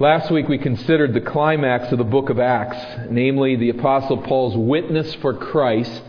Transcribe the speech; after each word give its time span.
Last 0.00 0.28
week 0.32 0.48
we 0.48 0.58
considered 0.58 1.14
the 1.14 1.20
climax 1.20 1.92
of 1.92 1.98
the 1.98 2.04
book 2.04 2.28
of 2.28 2.40
Acts, 2.40 3.06
namely 3.10 3.54
the 3.54 3.68
Apostle 3.68 4.16
Paul's 4.16 4.56
witness 4.56 5.14
for 5.22 5.34
Christ 5.34 6.02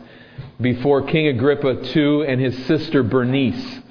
before 0.59 1.03
King 1.03 1.27
Agrippa 1.27 1.87
II 1.95 2.25
and 2.25 2.41
his 2.41 2.65
sister 2.65 3.03
Bernice. 3.03 3.81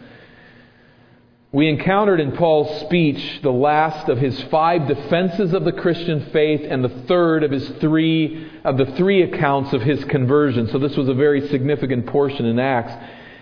We 1.52 1.68
encountered 1.68 2.18
in 2.18 2.32
Paul's 2.32 2.80
speech 2.80 3.38
the 3.44 3.52
last 3.52 4.08
of 4.08 4.18
his 4.18 4.42
five 4.50 4.88
defenses 4.88 5.52
of 5.52 5.62
the 5.62 5.70
Christian 5.70 6.28
faith 6.32 6.62
and 6.68 6.82
the 6.82 7.04
third 7.06 7.44
of 7.44 7.52
his 7.52 7.68
three 7.78 8.50
of 8.64 8.76
the 8.76 8.86
three 8.96 9.22
accounts 9.22 9.72
of 9.72 9.82
his 9.82 10.04
conversion. 10.06 10.66
So 10.72 10.80
this 10.80 10.96
was 10.96 11.06
a 11.06 11.14
very 11.14 11.46
significant 11.50 12.06
portion 12.06 12.46
in 12.46 12.58
Acts 12.58 12.94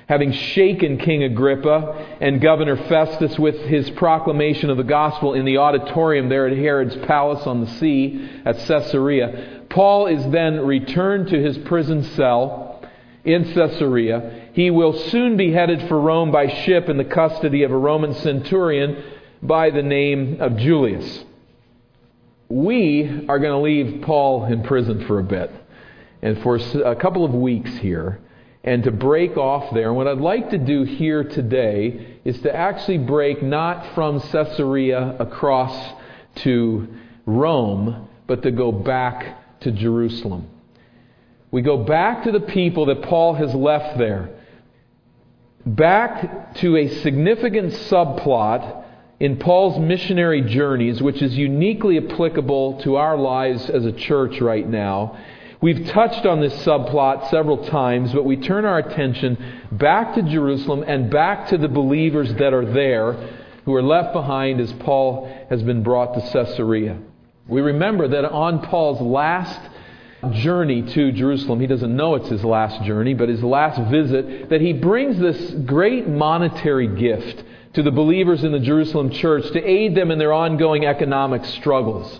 having 0.09 0.32
shaken 0.32 0.98
King 0.98 1.25
Agrippa 1.25 2.16
and 2.21 2.41
Governor 2.41 2.77
Festus 2.89 3.39
with 3.39 3.57
his 3.62 3.89
proclamation 3.91 4.71
of 4.71 4.77
the 4.77 4.82
gospel 4.82 5.34
in 5.34 5.45
the 5.45 5.59
auditorium 5.59 6.29
there 6.29 6.46
at 6.46 6.57
Herod's 6.57 6.96
palace 7.07 7.46
on 7.46 7.61
the 7.61 7.71
sea 7.79 8.29
at 8.45 8.59
Caesarea, 8.59 9.65
Paul 9.69 10.07
is 10.07 10.23
then 10.30 10.66
returned 10.66 11.29
to 11.29 11.43
his 11.43 11.57
prison 11.59 12.02
cell 12.15 12.83
in 13.24 13.52
Caesarea. 13.55 14.51
He 14.52 14.70
will 14.70 14.93
soon 14.93 15.37
be 15.37 15.52
headed 15.52 15.88
for 15.88 16.01
Rome 16.01 16.30
by 16.30 16.48
ship 16.48 16.88
in 16.88 16.96
the 16.96 17.05
custody 17.05 17.62
of 17.62 17.71
a 17.71 17.77
Roman 17.77 18.15
centurion 18.15 19.02
by 19.43 19.71
the 19.71 19.82
name 19.82 20.41
of 20.41 20.57
Julius. 20.57 21.24
We 22.48 23.27
are 23.29 23.38
going 23.38 23.52
to 23.52 23.59
leave 23.59 24.02
Paul 24.02 24.45
in 24.45 24.62
prison 24.62 25.07
for 25.07 25.19
a 25.19 25.24
bit 25.24 25.51
and 26.21 26.43
for 26.43 26.57
a 26.57 26.96
couple 26.96 27.24
of 27.24 27.32
weeks 27.32 27.71
here 27.79 28.21
and 28.65 28.84
to 28.84 28.91
break 28.91 29.37
off 29.37 29.75
there. 29.75 29.89
And 29.89 29.97
what 29.97 30.07
I'd 30.07 30.19
like 30.19 30.51
to 30.51 30.59
do 30.59 30.84
here 30.84 31.25
today 31.25 32.19
is 32.25 32.41
to 32.43 32.55
actually 32.55 32.98
break 32.98 33.43
not 33.43 33.95
from 33.95 34.21
Caesarea 34.21 35.16
across 35.19 35.95
to 36.37 36.88
Rome, 37.27 38.09
but 38.27 38.43
to 38.43 38.51
go 38.51 38.71
back 38.71 39.61
to 39.61 39.73
Jerusalem. 39.73 40.49
We 41.51 41.63
go 41.63 41.85
back 41.85 42.24
to 42.24 42.32
the 42.32 42.41
people 42.41 42.87
that 42.87 43.02
Paul 43.02 43.35
has 43.35 43.54
left 43.54 43.99
there, 43.99 44.30
back 45.66 46.54
to 46.57 46.76
a 46.76 46.88
significant 47.02 47.73
subplot 47.73 48.85
in 49.21 49.37
Paul's 49.37 49.79
missionary 49.79 50.41
journeys, 50.43 51.02
which 51.02 51.21
is 51.21 51.37
uniquely 51.37 51.99
applicable 51.99 52.80
to 52.82 52.97
our 52.97 53.16
lives 53.16 53.69
as 53.69 53.85
a 53.85 53.93
church 53.93 54.41
right 54.41 54.69
now 54.69 55.19
We've 55.63 55.87
touched 55.87 56.27
on 56.27 56.41
this 56.41 56.55
subplot 56.65 57.30
several 57.30 57.65
times, 57.68 58.13
but 58.13 58.24
we 58.24 58.37
turn 58.37 58.65
our 58.65 58.79
attention 58.79 59.38
back 59.71 60.16
to 60.16 60.23
Jerusalem 60.23 60.82
and 60.85 61.09
back 61.09 61.51
to 61.51 61.57
the 61.57 61.69
believers 61.69 62.35
that 62.35 62.52
are 62.52 62.66
there 62.66 63.13
who 63.65 63.73
are 63.77 63.82
left 63.82 64.12
behind 64.12 64.60
as 64.60 64.72
Paul 64.72 65.32
has 65.50 65.62
been 65.62 65.84
brought 65.84 66.15
to 66.15 66.21
Caesarea. 66.32 66.99
We 67.47 67.60
remember 67.60 68.09
that 68.09 68.25
on 68.25 68.62
Paul's 68.62 69.00
last 69.00 69.60
journey 70.32 70.82
to 70.82 71.12
Jerusalem, 71.12 71.60
he 71.60 71.69
doesn't 71.69 71.94
know 71.94 72.16
it's 72.16 72.28
his 72.28 72.44
last 72.44 72.82
journey, 72.82 73.15
but 73.15 73.28
his 73.28 73.44
last 73.44 73.88
visit, 73.88 74.49
that 74.50 74.60
he 74.60 74.72
brings 74.72 75.16
this 75.21 75.53
great 75.65 76.09
monetary 76.09 76.88
gift 76.88 77.44
to 77.75 77.84
the 77.84 77.93
believers 77.93 78.43
in 78.43 78.50
the 78.50 78.59
Jerusalem 78.59 79.10
church 79.10 79.49
to 79.53 79.65
aid 79.65 79.94
them 79.94 80.10
in 80.10 80.19
their 80.19 80.32
ongoing 80.32 80.87
economic 80.87 81.44
struggles. 81.44 82.19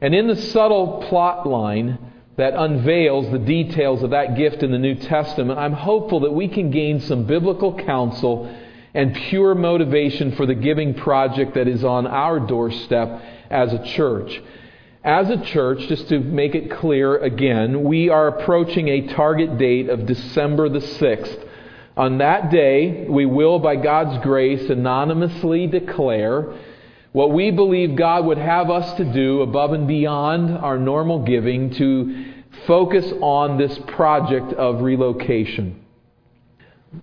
And 0.00 0.14
in 0.14 0.26
the 0.26 0.36
subtle 0.36 1.04
plot 1.10 1.46
line, 1.46 1.98
that 2.36 2.54
unveils 2.54 3.30
the 3.30 3.38
details 3.38 4.02
of 4.02 4.10
that 4.10 4.36
gift 4.36 4.62
in 4.62 4.70
the 4.70 4.78
New 4.78 4.94
Testament, 4.94 5.58
I'm 5.58 5.72
hopeful 5.72 6.20
that 6.20 6.32
we 6.32 6.48
can 6.48 6.70
gain 6.70 7.00
some 7.00 7.24
biblical 7.24 7.74
counsel 7.74 8.54
and 8.94 9.14
pure 9.14 9.54
motivation 9.54 10.36
for 10.36 10.46
the 10.46 10.54
giving 10.54 10.94
project 10.94 11.54
that 11.54 11.68
is 11.68 11.84
on 11.84 12.06
our 12.06 12.40
doorstep 12.40 13.22
as 13.50 13.72
a 13.72 13.84
church. 13.84 14.42
As 15.02 15.30
a 15.30 15.42
church, 15.44 15.86
just 15.88 16.08
to 16.08 16.18
make 16.18 16.54
it 16.54 16.70
clear 16.70 17.16
again, 17.18 17.84
we 17.84 18.08
are 18.08 18.28
approaching 18.28 18.88
a 18.88 19.06
target 19.14 19.56
date 19.56 19.88
of 19.88 20.04
December 20.04 20.68
the 20.68 20.80
6th. 20.80 21.44
On 21.96 22.18
that 22.18 22.50
day, 22.50 23.06
we 23.08 23.24
will, 23.24 23.58
by 23.58 23.76
God's 23.76 24.22
grace, 24.22 24.68
anonymously 24.68 25.66
declare 25.66 26.52
what 27.16 27.32
we 27.32 27.50
believe 27.50 27.96
God 27.96 28.26
would 28.26 28.36
have 28.36 28.68
us 28.68 28.94
to 28.98 29.04
do 29.10 29.40
above 29.40 29.72
and 29.72 29.88
beyond 29.88 30.50
our 30.50 30.76
normal 30.76 31.24
giving 31.24 31.70
to 31.70 32.34
focus 32.66 33.10
on 33.22 33.56
this 33.56 33.78
project 33.86 34.52
of 34.52 34.82
relocation. 34.82 35.82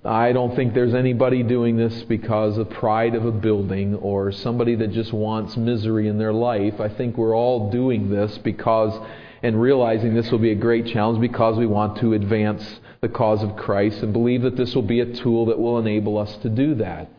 I 0.06 0.32
don't 0.32 0.56
think 0.56 0.76
there's 0.76 0.94
anybody 0.94 1.42
doing 1.42 1.78
this 1.78 2.04
because 2.04 2.60
of 2.60 2.70
pride 2.70 3.16
of 3.16 3.26
a 3.26 3.32
building 3.32 3.96
or 3.96 4.32
somebody 4.32 4.76
that 4.76 4.92
just 4.92 5.12
wants 5.12 5.58
misery 5.58 6.08
in 6.08 6.20
their 6.20 6.32
life. 6.32 6.80
I 6.80 6.90
think 6.90 7.18
we're 7.18 7.36
all 7.36 7.72
doing 7.72 8.12
this 8.12 8.38
because 8.38 8.94
and 9.42 9.60
realizing 9.60 10.14
this 10.14 10.30
will 10.30 10.38
be 10.38 10.52
a 10.52 10.56
great 10.56 10.86
challenge 10.86 11.22
because 11.22 11.58
we 11.58 11.66
want 11.66 11.98
to 12.02 12.14
advance 12.14 12.80
the 13.02 13.10
cause 13.10 13.42
of 13.42 13.56
Christ 13.56 14.04
and 14.04 14.14
believe 14.14 14.44
that 14.44 14.58
this 14.58 14.76
will 14.76 14.84
be 14.84 15.00
a 15.00 15.12
tool 15.12 15.48
that 15.48 15.58
will 15.58 15.80
enable 15.80 16.20
us 16.20 16.38
to 16.44 16.50
do 16.50 16.76
that. 16.76 17.10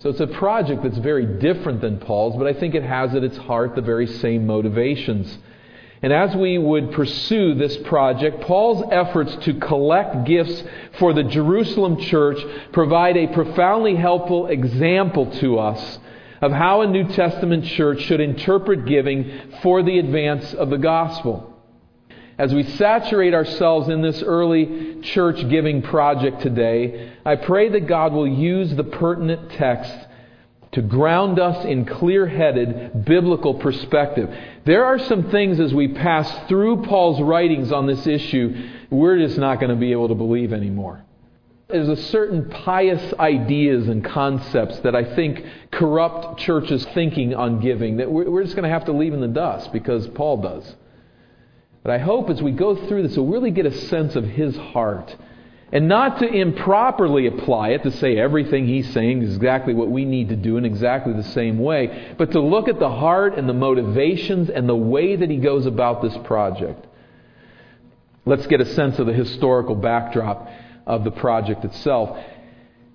So 0.00 0.10
it's 0.10 0.20
a 0.20 0.28
project 0.28 0.84
that's 0.84 0.98
very 0.98 1.26
different 1.26 1.80
than 1.80 1.98
Paul's, 1.98 2.36
but 2.36 2.46
I 2.46 2.52
think 2.52 2.76
it 2.76 2.84
has 2.84 3.16
at 3.16 3.24
its 3.24 3.36
heart 3.36 3.74
the 3.74 3.82
very 3.82 4.06
same 4.06 4.46
motivations. 4.46 5.38
And 6.02 6.12
as 6.12 6.36
we 6.36 6.56
would 6.56 6.92
pursue 6.92 7.54
this 7.54 7.76
project, 7.78 8.42
Paul's 8.42 8.84
efforts 8.92 9.34
to 9.44 9.54
collect 9.54 10.24
gifts 10.24 10.62
for 11.00 11.12
the 11.12 11.24
Jerusalem 11.24 11.96
church 11.96 12.38
provide 12.72 13.16
a 13.16 13.26
profoundly 13.26 13.96
helpful 13.96 14.46
example 14.46 15.32
to 15.40 15.58
us 15.58 15.98
of 16.40 16.52
how 16.52 16.82
a 16.82 16.86
New 16.86 17.08
Testament 17.08 17.64
church 17.64 18.02
should 18.02 18.20
interpret 18.20 18.86
giving 18.86 19.32
for 19.62 19.82
the 19.82 19.98
advance 19.98 20.54
of 20.54 20.70
the 20.70 20.78
gospel 20.78 21.57
as 22.38 22.54
we 22.54 22.62
saturate 22.62 23.34
ourselves 23.34 23.88
in 23.88 24.00
this 24.00 24.22
early 24.22 25.00
church 25.02 25.48
giving 25.48 25.82
project 25.82 26.40
today, 26.40 27.12
I 27.26 27.34
pray 27.34 27.68
that 27.70 27.88
God 27.88 28.12
will 28.12 28.28
use 28.28 28.74
the 28.74 28.84
pertinent 28.84 29.50
text 29.52 29.92
to 30.72 30.82
ground 30.82 31.40
us 31.40 31.64
in 31.64 31.84
clear 31.84 32.28
headed 32.28 33.04
biblical 33.04 33.54
perspective. 33.54 34.32
There 34.64 34.84
are 34.84 34.98
some 35.00 35.30
things 35.30 35.58
as 35.58 35.74
we 35.74 35.88
pass 35.88 36.30
through 36.48 36.84
Paul's 36.84 37.20
writings 37.20 37.72
on 37.72 37.86
this 37.86 38.06
issue, 38.06 38.70
we're 38.90 39.18
just 39.18 39.38
not 39.38 39.58
going 39.58 39.70
to 39.70 39.76
be 39.76 39.90
able 39.90 40.08
to 40.08 40.14
believe 40.14 40.52
anymore. 40.52 41.02
There's 41.68 41.88
a 41.88 41.96
certain 41.96 42.48
pious 42.48 43.12
ideas 43.18 43.88
and 43.88 44.04
concepts 44.04 44.78
that 44.80 44.94
I 44.94 45.16
think 45.16 45.44
corrupt 45.70 46.38
churches' 46.40 46.86
thinking 46.94 47.34
on 47.34 47.60
giving 47.60 47.96
that 47.96 48.10
we're 48.10 48.42
just 48.42 48.54
going 48.54 48.62
to 48.62 48.72
have 48.72 48.86
to 48.86 48.92
leave 48.92 49.12
in 49.12 49.20
the 49.20 49.28
dust 49.28 49.72
because 49.72 50.06
Paul 50.08 50.40
does. 50.40 50.76
But 51.82 51.92
I 51.92 51.98
hope 51.98 52.28
as 52.30 52.42
we 52.42 52.50
go 52.50 52.74
through 52.74 53.02
this, 53.06 53.16
we'll 53.16 53.26
really 53.26 53.50
get 53.50 53.66
a 53.66 53.72
sense 53.72 54.16
of 54.16 54.24
his 54.24 54.56
heart. 54.56 55.14
And 55.70 55.86
not 55.86 56.18
to 56.20 56.26
improperly 56.26 57.26
apply 57.26 57.70
it, 57.70 57.82
to 57.82 57.90
say 57.90 58.16
everything 58.16 58.66
he's 58.66 58.90
saying 58.92 59.22
is 59.22 59.36
exactly 59.36 59.74
what 59.74 59.90
we 59.90 60.06
need 60.06 60.30
to 60.30 60.36
do 60.36 60.56
in 60.56 60.64
exactly 60.64 61.12
the 61.12 61.22
same 61.22 61.58
way, 61.58 62.14
but 62.16 62.32
to 62.32 62.40
look 62.40 62.68
at 62.68 62.78
the 62.78 62.88
heart 62.88 63.36
and 63.36 63.46
the 63.46 63.54
motivations 63.54 64.48
and 64.48 64.66
the 64.66 64.76
way 64.76 65.16
that 65.16 65.28
he 65.28 65.36
goes 65.36 65.66
about 65.66 66.00
this 66.00 66.16
project. 66.24 66.86
Let's 68.24 68.46
get 68.46 68.62
a 68.62 68.74
sense 68.74 68.98
of 68.98 69.06
the 69.06 69.12
historical 69.12 69.74
backdrop 69.74 70.48
of 70.86 71.04
the 71.04 71.10
project 71.10 71.64
itself. 71.66 72.18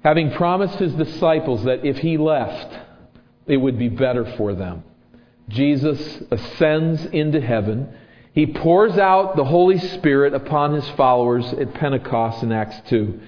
Having 0.03 0.31
promised 0.31 0.75
his 0.79 0.93
disciples 0.93 1.63
that 1.65 1.85
if 1.85 1.97
he 1.99 2.17
left, 2.17 2.75
it 3.45 3.57
would 3.57 3.77
be 3.77 3.89
better 3.89 4.25
for 4.35 4.53
them, 4.55 4.83
Jesus 5.47 6.23
ascends 6.31 7.05
into 7.05 7.39
heaven. 7.39 7.95
He 8.33 8.47
pours 8.47 8.97
out 8.97 9.35
the 9.35 9.43
Holy 9.43 9.77
Spirit 9.77 10.33
upon 10.33 10.73
his 10.73 10.87
followers 10.91 11.45
at 11.53 11.73
Pentecost 11.75 12.41
in 12.41 12.51
Acts 12.51 12.89
2. 12.89 13.19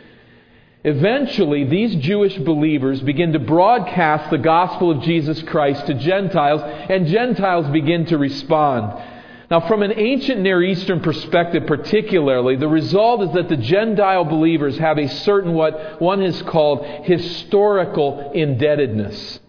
Eventually, 0.83 1.63
these 1.63 1.95
Jewish 1.95 2.37
believers 2.37 3.01
begin 3.01 3.33
to 3.33 3.39
broadcast 3.39 4.29
the 4.29 4.37
gospel 4.37 4.91
of 4.91 5.03
Jesus 5.03 5.41
Christ 5.43 5.85
to 5.87 5.93
Gentiles, 5.95 6.61
and 6.63 7.07
Gentiles 7.07 7.67
begin 7.71 8.05
to 8.07 8.17
respond. 8.17 9.01
Now, 9.49 9.67
from 9.67 9.83
an 9.83 9.93
ancient 9.95 10.41
Near 10.41 10.63
Eastern 10.63 11.01
perspective, 11.01 11.67
particularly, 11.67 12.55
the 12.55 12.67
result 12.67 13.21
is 13.21 13.33
that 13.33 13.49
the 13.49 13.57
Gentile 13.57 14.25
believers 14.25 14.77
have 14.79 14.97
a 14.97 15.07
certain 15.07 15.53
what 15.53 16.01
one 16.01 16.21
has 16.21 16.41
called 16.43 16.83
historical 17.05 18.31
indebtedness. 18.33 19.39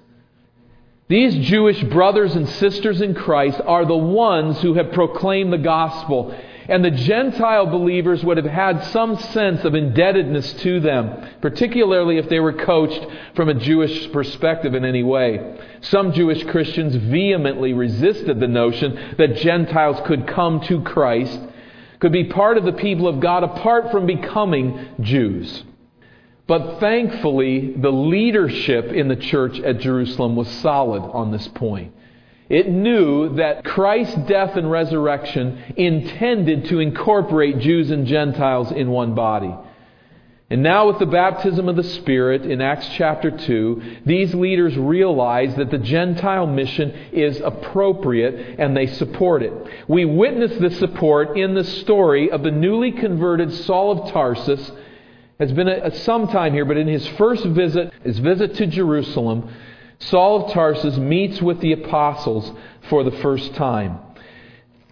These 1.09 1.47
Jewish 1.47 1.81
brothers 1.85 2.35
and 2.35 2.49
sisters 2.49 3.01
in 3.01 3.15
Christ 3.15 3.61
are 3.65 3.85
the 3.85 3.97
ones 3.97 4.61
who 4.61 4.75
have 4.75 4.91
proclaimed 4.91 5.53
the 5.53 5.59
gospel. 5.59 6.37
And 6.69 6.85
the 6.85 6.91
Gentile 6.91 7.67
believers 7.67 8.25
would 8.25 8.39
have 8.39 8.47
had 8.47 8.83
some 8.87 9.17
sense 9.17 9.65
of 9.65 9.77
indebtedness 9.77 10.53
to 10.55 10.81
them, 10.81 11.31
particularly 11.41 12.19
if 12.19 12.29
they 12.29 12.41
were 12.41 12.53
coached 12.53 13.07
from 13.37 13.49
a 13.49 13.55
Jewish 13.55 14.11
perspective 14.11 14.75
in 14.75 14.85
any 14.85 15.05
way. 15.05 15.61
Some 15.83 16.13
Jewish 16.13 16.43
Christians 16.47 16.97
vehemently 16.97 17.73
resisted 17.73 18.41
the 18.41 18.49
notion 18.49 19.15
that 19.17 19.37
Gentiles 19.37 20.05
could 20.07 20.27
come 20.27 20.61
to 20.63 20.81
Christ, 20.81 21.39
could 22.01 22.11
be 22.11 22.25
part 22.25 22.59
of 22.59 22.65
the 22.65 22.73
people 22.73 23.07
of 23.07 23.21
God 23.21 23.45
apart 23.45 23.93
from 23.93 24.07
becoming 24.07 24.89
Jews. 25.01 25.63
But 26.47 26.79
thankfully, 26.79 27.75
the 27.77 27.91
leadership 27.91 28.93
in 28.93 29.09
the 29.09 29.17
church 29.17 29.59
at 29.61 29.81
Jerusalem 29.81 30.37
was 30.37 30.49
solid 30.49 31.03
on 31.03 31.33
this 31.33 31.49
point. 31.49 31.93
It 32.49 32.69
knew 32.69 33.37
that 33.37 33.65
Christ's 33.65 34.15
death 34.29 34.57
and 34.57 34.71
resurrection 34.71 35.75
intended 35.77 36.67
to 36.67 36.79
incorporate 36.79 37.59
Jews 37.59 37.91
and 37.91 38.07
Gentiles 38.07 38.71
in 38.71 38.91
one 38.91 39.17
body. 39.17 39.53
And 40.49 40.63
now, 40.63 40.87
with 40.87 41.01
the 41.01 41.07
baptism 41.07 41.69
of 41.69 41.75
the 41.75 41.83
Spirit 41.83 42.47
in 42.47 42.61
Acts 42.61 42.89
chapter 42.91 43.33
2, 43.33 43.83
these 44.07 44.33
leaders 44.33 44.77
realize 44.77 45.57
that 45.57 45.73
the 45.73 45.79
Gentile 45.79 46.47
mission 46.47 46.93
is 47.11 47.41
appropriate 47.41 48.55
and 48.61 48.77
they 48.77 48.87
support 48.87 49.43
it. 49.43 49.53
We 49.89 50.05
witness 50.05 50.57
this 50.61 50.79
support 50.79 51.37
in 51.37 51.55
the 51.55 51.65
story 51.65 52.31
of 52.31 52.45
the 52.45 52.53
newly 52.53 52.93
converted 52.93 53.53
Saul 53.53 53.91
of 53.91 54.13
Tarsus. 54.13 54.71
Has 55.39 55.53
been 55.53 55.69
a, 55.69 55.87
a 55.87 55.95
some 55.95 56.29
time 56.29 56.53
here, 56.53 56.65
but 56.65 56.77
in 56.77 56.89
his 56.89 57.07
first 57.09 57.45
visit, 57.45 57.93
his 58.03 58.19
visit 58.19 58.55
to 58.55 58.67
Jerusalem, 58.67 59.55
Saul 59.99 60.47
of 60.47 60.53
Tarsus 60.53 60.97
meets 60.97 61.43
with 61.43 61.61
the 61.61 61.73
apostles 61.73 62.53
for 62.89 63.05
the 63.05 63.11
first 63.11 63.55
time. 63.55 63.99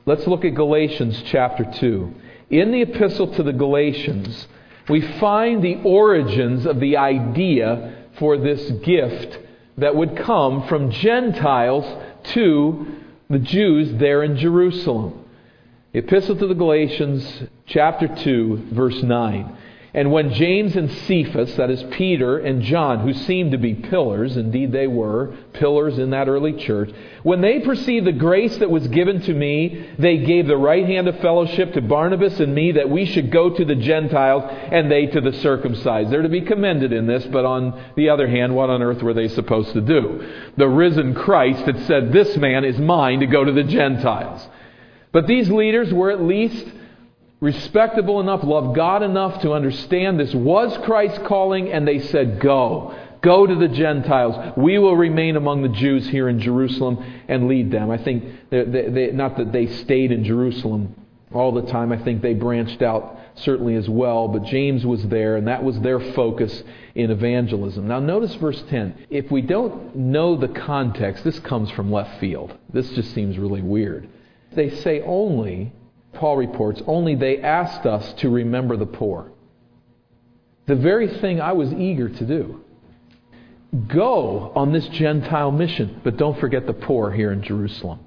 Let's 0.06 0.26
look 0.26 0.44
at 0.44 0.54
Galatians 0.54 1.22
chapter 1.26 1.64
2. 1.64 2.14
In 2.50 2.72
the 2.72 2.82
epistle 2.82 3.32
to 3.34 3.42
the 3.42 3.52
Galatians, 3.52 4.46
we 4.88 5.00
find 5.18 5.62
the 5.62 5.80
origins 5.82 6.66
of 6.66 6.78
the 6.78 6.98
idea 6.98 8.06
for 8.18 8.36
this 8.36 8.70
gift 8.84 9.38
that 9.78 9.96
would 9.96 10.16
come 10.16 10.68
from 10.68 10.90
Gentiles 10.90 11.84
to 12.34 12.86
the 13.30 13.38
Jews 13.38 13.98
there 13.98 14.22
in 14.22 14.36
Jerusalem. 14.36 15.24
The 15.92 16.00
Epistle 16.00 16.36
to 16.36 16.46
the 16.46 16.54
Galatians, 16.54 17.44
chapter 17.66 18.08
2, 18.08 18.68
verse 18.72 19.02
9. 19.02 19.56
And 19.96 20.10
when 20.10 20.34
James 20.34 20.74
and 20.74 20.90
Cephas, 20.90 21.54
that 21.54 21.70
is 21.70 21.80
Peter 21.92 22.38
and 22.38 22.62
John, 22.62 22.98
who 22.98 23.12
seemed 23.12 23.52
to 23.52 23.58
be 23.58 23.74
pillars, 23.74 24.36
indeed 24.36 24.72
they 24.72 24.88
were, 24.88 25.36
pillars 25.52 25.98
in 25.98 26.10
that 26.10 26.26
early 26.28 26.52
church, 26.54 26.90
when 27.22 27.40
they 27.40 27.60
perceived 27.60 28.04
the 28.04 28.12
grace 28.12 28.56
that 28.56 28.72
was 28.72 28.88
given 28.88 29.20
to 29.22 29.32
me, 29.32 29.88
they 29.96 30.18
gave 30.18 30.48
the 30.48 30.56
right 30.56 30.84
hand 30.84 31.06
of 31.06 31.20
fellowship 31.20 31.74
to 31.74 31.80
Barnabas 31.80 32.40
and 32.40 32.52
me 32.52 32.72
that 32.72 32.90
we 32.90 33.06
should 33.06 33.30
go 33.30 33.50
to 33.50 33.64
the 33.64 33.76
Gentiles 33.76 34.42
and 34.72 34.90
they 34.90 35.06
to 35.06 35.20
the 35.20 35.32
circumcised. 35.34 36.10
They're 36.10 36.22
to 36.22 36.28
be 36.28 36.40
commended 36.40 36.92
in 36.92 37.06
this, 37.06 37.24
but 37.26 37.44
on 37.44 37.80
the 37.94 38.08
other 38.08 38.26
hand, 38.26 38.52
what 38.52 38.70
on 38.70 38.82
earth 38.82 39.00
were 39.00 39.14
they 39.14 39.28
supposed 39.28 39.74
to 39.74 39.80
do? 39.80 40.28
The 40.56 40.68
risen 40.68 41.14
Christ 41.14 41.66
had 41.66 41.86
said, 41.86 42.12
This 42.12 42.36
man 42.36 42.64
is 42.64 42.78
mine 42.78 43.20
to 43.20 43.26
go 43.26 43.44
to 43.44 43.52
the 43.52 43.62
Gentiles. 43.62 44.44
But 45.12 45.28
these 45.28 45.48
leaders 45.48 45.94
were 45.94 46.10
at 46.10 46.20
least 46.20 46.66
respectable 47.40 48.20
enough, 48.20 48.42
loved 48.42 48.74
God 48.74 49.02
enough 49.02 49.42
to 49.42 49.52
understand 49.52 50.18
this 50.18 50.34
was 50.34 50.76
Christ's 50.84 51.26
calling, 51.26 51.70
and 51.70 51.86
they 51.86 52.00
said, 52.00 52.40
Go. 52.40 52.94
Go 53.20 53.46
to 53.46 53.54
the 53.54 53.68
Gentiles. 53.68 54.52
We 54.56 54.78
will 54.78 54.96
remain 54.96 55.36
among 55.36 55.62
the 55.62 55.70
Jews 55.70 56.06
here 56.06 56.28
in 56.28 56.40
Jerusalem 56.40 57.02
and 57.26 57.48
lead 57.48 57.70
them. 57.70 57.90
I 57.90 57.96
think, 57.96 58.50
they, 58.50 58.64
they, 58.64 59.10
not 59.12 59.38
that 59.38 59.50
they 59.50 59.66
stayed 59.66 60.12
in 60.12 60.24
Jerusalem 60.24 60.94
all 61.32 61.50
the 61.50 61.62
time, 61.62 61.90
I 61.90 61.96
think 61.96 62.20
they 62.20 62.34
branched 62.34 62.82
out 62.82 63.18
certainly 63.36 63.74
as 63.74 63.88
well, 63.88 64.28
but 64.28 64.44
James 64.44 64.86
was 64.86 65.02
there, 65.08 65.36
and 65.36 65.48
that 65.48 65.64
was 65.64 65.80
their 65.80 65.98
focus 65.98 66.62
in 66.94 67.10
evangelism. 67.10 67.88
Now, 67.88 67.98
notice 67.98 68.34
verse 68.34 68.62
10. 68.68 69.06
If 69.10 69.30
we 69.30 69.42
don't 69.42 69.96
know 69.96 70.36
the 70.36 70.48
context, 70.48 71.24
this 71.24 71.38
comes 71.40 71.70
from 71.70 71.90
left 71.90 72.20
field. 72.20 72.56
This 72.72 72.90
just 72.90 73.12
seems 73.14 73.38
really 73.38 73.62
weird. 73.62 74.08
They 74.52 74.70
say 74.70 75.02
only 75.02 75.72
Paul 76.14 76.36
reports, 76.36 76.82
only 76.86 77.14
they 77.14 77.40
asked 77.40 77.86
us 77.86 78.12
to 78.14 78.30
remember 78.30 78.76
the 78.76 78.86
poor. 78.86 79.30
The 80.66 80.74
very 80.74 81.08
thing 81.08 81.40
I 81.40 81.52
was 81.52 81.72
eager 81.72 82.08
to 82.08 82.24
do. 82.24 82.64
Go 83.88 84.52
on 84.54 84.72
this 84.72 84.86
Gentile 84.88 85.50
mission, 85.50 86.00
but 86.04 86.16
don't 86.16 86.38
forget 86.38 86.66
the 86.66 86.72
poor 86.72 87.10
here 87.10 87.32
in 87.32 87.42
Jerusalem. 87.42 88.00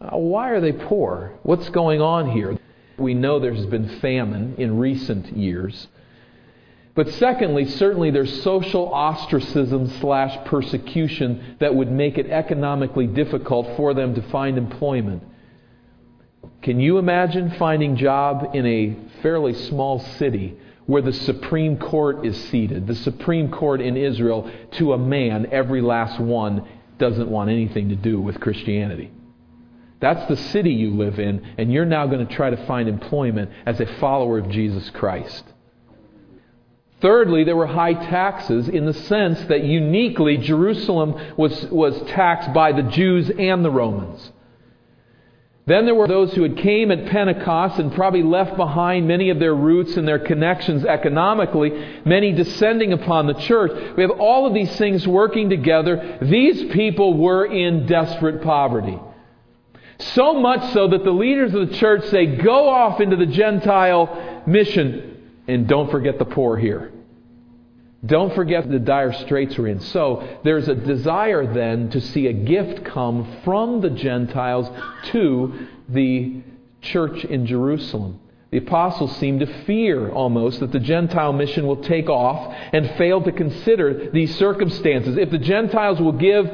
Uh, 0.00 0.16
why 0.16 0.50
are 0.50 0.60
they 0.60 0.72
poor? 0.72 1.38
What's 1.42 1.68
going 1.70 2.00
on 2.00 2.30
here? 2.30 2.58
We 2.98 3.14
know 3.14 3.38
there's 3.38 3.66
been 3.66 4.00
famine 4.00 4.56
in 4.58 4.78
recent 4.78 5.36
years. 5.36 5.86
But 6.94 7.08
secondly, 7.10 7.64
certainly 7.64 8.10
there's 8.10 8.42
social 8.42 8.92
ostracism 8.92 9.88
slash 10.00 10.36
persecution 10.46 11.56
that 11.60 11.72
would 11.72 11.92
make 11.92 12.18
it 12.18 12.26
economically 12.28 13.06
difficult 13.06 13.76
for 13.76 13.94
them 13.94 14.16
to 14.16 14.22
find 14.30 14.58
employment. 14.58 15.22
Can 16.62 16.80
you 16.80 16.98
imagine 16.98 17.50
finding 17.52 17.96
job 17.96 18.50
in 18.54 18.66
a 18.66 18.96
fairly 19.22 19.54
small 19.54 20.00
city 20.00 20.56
where 20.86 21.02
the 21.02 21.12
Supreme 21.12 21.78
Court 21.78 22.26
is 22.26 22.36
seated? 22.50 22.86
The 22.86 22.96
Supreme 22.96 23.50
Court 23.50 23.80
in 23.80 23.96
Israel, 23.96 24.50
to 24.72 24.92
a 24.92 24.98
man, 24.98 25.46
every 25.52 25.80
last 25.80 26.18
one 26.18 26.66
doesn't 26.98 27.30
want 27.30 27.50
anything 27.50 27.90
to 27.90 27.96
do 27.96 28.20
with 28.20 28.40
Christianity. 28.40 29.12
That's 30.00 30.28
the 30.28 30.36
city 30.36 30.72
you 30.72 30.90
live 30.90 31.18
in, 31.18 31.44
and 31.58 31.72
you're 31.72 31.84
now 31.84 32.06
going 32.06 32.26
to 32.26 32.34
try 32.34 32.50
to 32.50 32.66
find 32.66 32.88
employment 32.88 33.50
as 33.66 33.80
a 33.80 33.86
follower 33.98 34.38
of 34.38 34.48
Jesus 34.48 34.90
Christ. 34.90 35.44
Thirdly, 37.00 37.44
there 37.44 37.56
were 37.56 37.66
high 37.66 37.94
taxes 37.94 38.68
in 38.68 38.84
the 38.84 38.92
sense 38.92 39.40
that 39.44 39.62
uniquely 39.62 40.36
Jerusalem 40.36 41.34
was, 41.36 41.66
was 41.66 42.00
taxed 42.10 42.52
by 42.52 42.72
the 42.72 42.82
Jews 42.82 43.30
and 43.30 43.64
the 43.64 43.70
Romans. 43.70 44.32
Then 45.68 45.84
there 45.84 45.94
were 45.94 46.08
those 46.08 46.32
who 46.32 46.44
had 46.44 46.56
came 46.56 46.90
at 46.90 47.04
Pentecost 47.04 47.78
and 47.78 47.92
probably 47.92 48.22
left 48.22 48.56
behind 48.56 49.06
many 49.06 49.28
of 49.28 49.38
their 49.38 49.54
roots 49.54 49.98
and 49.98 50.08
their 50.08 50.18
connections 50.18 50.82
economically, 50.86 52.00
many 52.06 52.32
descending 52.32 52.94
upon 52.94 53.26
the 53.26 53.34
church. 53.34 53.94
We 53.94 54.02
have 54.02 54.12
all 54.12 54.46
of 54.46 54.54
these 54.54 54.74
things 54.76 55.06
working 55.06 55.50
together. 55.50 56.20
These 56.22 56.72
people 56.72 57.18
were 57.18 57.44
in 57.44 57.84
desperate 57.86 58.42
poverty. 58.42 58.98
So 59.98 60.40
much 60.40 60.72
so 60.72 60.88
that 60.88 61.04
the 61.04 61.10
leaders 61.10 61.52
of 61.52 61.68
the 61.68 61.74
church 61.76 62.06
say, 62.06 62.36
go 62.36 62.70
off 62.70 63.02
into 63.02 63.16
the 63.16 63.26
Gentile 63.26 64.44
mission 64.46 65.32
and 65.46 65.68
don't 65.68 65.90
forget 65.90 66.18
the 66.18 66.24
poor 66.24 66.56
here. 66.56 66.92
Don't 68.04 68.32
forget 68.34 68.70
the 68.70 68.78
dire 68.78 69.12
straits 69.12 69.58
we're 69.58 69.68
in. 69.68 69.80
So 69.80 70.38
there's 70.44 70.68
a 70.68 70.74
desire 70.74 71.52
then 71.52 71.90
to 71.90 72.00
see 72.00 72.28
a 72.28 72.32
gift 72.32 72.84
come 72.84 73.38
from 73.44 73.80
the 73.80 73.90
Gentiles 73.90 74.70
to 75.10 75.66
the 75.88 76.42
church 76.80 77.24
in 77.24 77.46
Jerusalem. 77.46 78.20
The 78.50 78.58
apostles 78.58 79.14
seem 79.16 79.40
to 79.40 79.64
fear 79.64 80.10
almost 80.10 80.60
that 80.60 80.72
the 80.72 80.78
Gentile 80.78 81.32
mission 81.32 81.66
will 81.66 81.82
take 81.82 82.08
off 82.08 82.54
and 82.72 82.88
fail 82.92 83.20
to 83.22 83.32
consider 83.32 84.10
these 84.10 84.34
circumstances. 84.36 85.18
If 85.18 85.30
the 85.30 85.38
Gentiles 85.38 86.00
will 86.00 86.12
give 86.12 86.50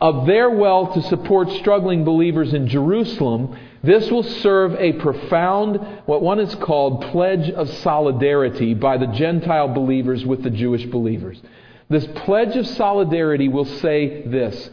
of 0.00 0.26
their 0.26 0.48
wealth 0.48 0.94
to 0.94 1.02
support 1.02 1.50
struggling 1.50 2.04
believers 2.04 2.54
in 2.54 2.66
Jerusalem, 2.66 3.58
this 3.82 4.10
will 4.10 4.22
serve 4.22 4.74
a 4.76 4.92
profound, 4.94 5.76
what 6.06 6.22
one 6.22 6.38
is 6.38 6.54
called, 6.54 7.02
pledge 7.10 7.50
of 7.50 7.68
solidarity 7.78 8.74
by 8.74 8.96
the 8.96 9.08
Gentile 9.08 9.68
believers 9.68 10.24
with 10.24 10.42
the 10.42 10.50
Jewish 10.50 10.86
believers. 10.86 11.42
This 11.88 12.06
pledge 12.06 12.56
of 12.56 12.66
solidarity 12.66 13.48
will 13.48 13.64
say 13.64 14.22
this 14.22 14.70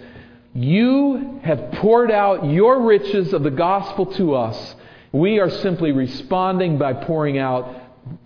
You 0.54 1.39
have 1.44 1.72
poured 1.74 2.12
out 2.12 2.46
your 2.46 2.82
riches 2.82 3.34
of 3.34 3.42
the 3.42 3.51
gospel 3.51 4.06
to 4.13 4.36
us. 4.36 4.75
We 5.12 5.39
are 5.39 5.50
simply 5.50 5.92
responding 5.92 6.78
by 6.78 6.94
pouring 6.94 7.39
out 7.39 7.75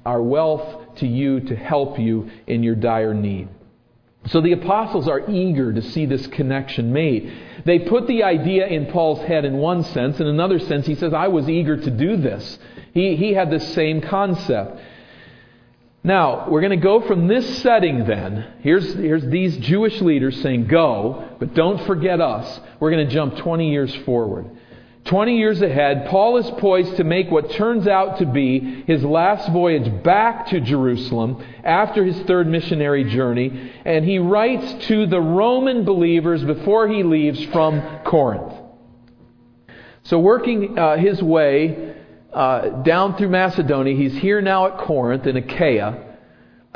our 0.05 0.21
wealth 0.21 0.97
to 0.97 1.07
you 1.07 1.39
to 1.39 1.55
help 1.55 1.97
you 1.97 2.29
in 2.45 2.61
your 2.61 2.75
dire 2.75 3.13
need. 3.13 3.47
So 4.27 4.39
the 4.39 4.53
apostles 4.53 5.07
are 5.07 5.29
eager 5.29 5.73
to 5.73 5.81
see 5.81 6.05
this 6.05 6.25
connection 6.27 6.93
made. 6.93 7.31
They 7.65 7.79
put 7.79 8.07
the 8.07 8.23
idea 8.23 8.67
in 8.67 8.87
Paul's 8.87 9.19
head 9.19 9.43
in 9.43 9.57
one 9.57 9.83
sense. 9.83 10.19
In 10.19 10.27
another 10.27 10.59
sense, 10.59 10.85
he 10.85 10.95
says, 10.95 11.13
I 11.13 11.27
was 11.27 11.49
eager 11.49 11.75
to 11.75 11.91
do 11.91 12.15
this. 12.17 12.57
He, 12.93 13.15
he 13.15 13.33
had 13.33 13.51
the 13.51 13.59
same 13.59 14.01
concept. 14.01 14.79
Now, 16.05 16.49
we're 16.49 16.61
going 16.61 16.71
to 16.71 16.83
go 16.83 17.01
from 17.01 17.27
this 17.27 17.61
setting 17.61 18.05
then. 18.05 18.55
Here's, 18.59 18.93
here's 18.93 19.25
these 19.25 19.57
Jewish 19.57 20.01
leaders 20.01 20.41
saying, 20.41 20.67
Go, 20.67 21.35
but 21.39 21.53
don't 21.53 21.85
forget 21.85 22.19
us. 22.19 22.59
We're 22.79 22.91
going 22.91 23.07
to 23.07 23.13
jump 23.13 23.37
20 23.37 23.71
years 23.71 23.93
forward. 24.05 24.49
20 25.05 25.37
years 25.37 25.61
ahead, 25.61 26.07
Paul 26.07 26.37
is 26.37 26.49
poised 26.51 26.95
to 26.95 27.03
make 27.03 27.29
what 27.29 27.51
turns 27.51 27.87
out 27.87 28.19
to 28.19 28.25
be 28.25 28.83
his 28.87 29.03
last 29.03 29.49
voyage 29.51 30.01
back 30.01 30.47
to 30.47 30.61
Jerusalem 30.61 31.43
after 31.63 32.05
his 32.05 32.17
third 32.21 32.47
missionary 32.47 33.03
journey, 33.03 33.73
and 33.83 34.05
he 34.05 34.19
writes 34.19 34.85
to 34.87 35.05
the 35.05 35.19
Roman 35.19 35.83
believers 35.83 36.41
before 36.45 36.87
he 36.87 37.03
leaves 37.03 37.43
from 37.45 37.81
Corinth. 38.05 38.53
So, 40.03 40.19
working 40.19 40.79
uh, 40.79 40.95
his 40.95 41.21
way 41.21 41.95
uh, 42.31 42.81
down 42.83 43.17
through 43.17 43.29
Macedonia, 43.29 43.95
he's 43.95 44.15
here 44.15 44.41
now 44.41 44.67
at 44.67 44.77
Corinth 44.77 45.27
in 45.27 45.35
Achaia. 45.35 46.12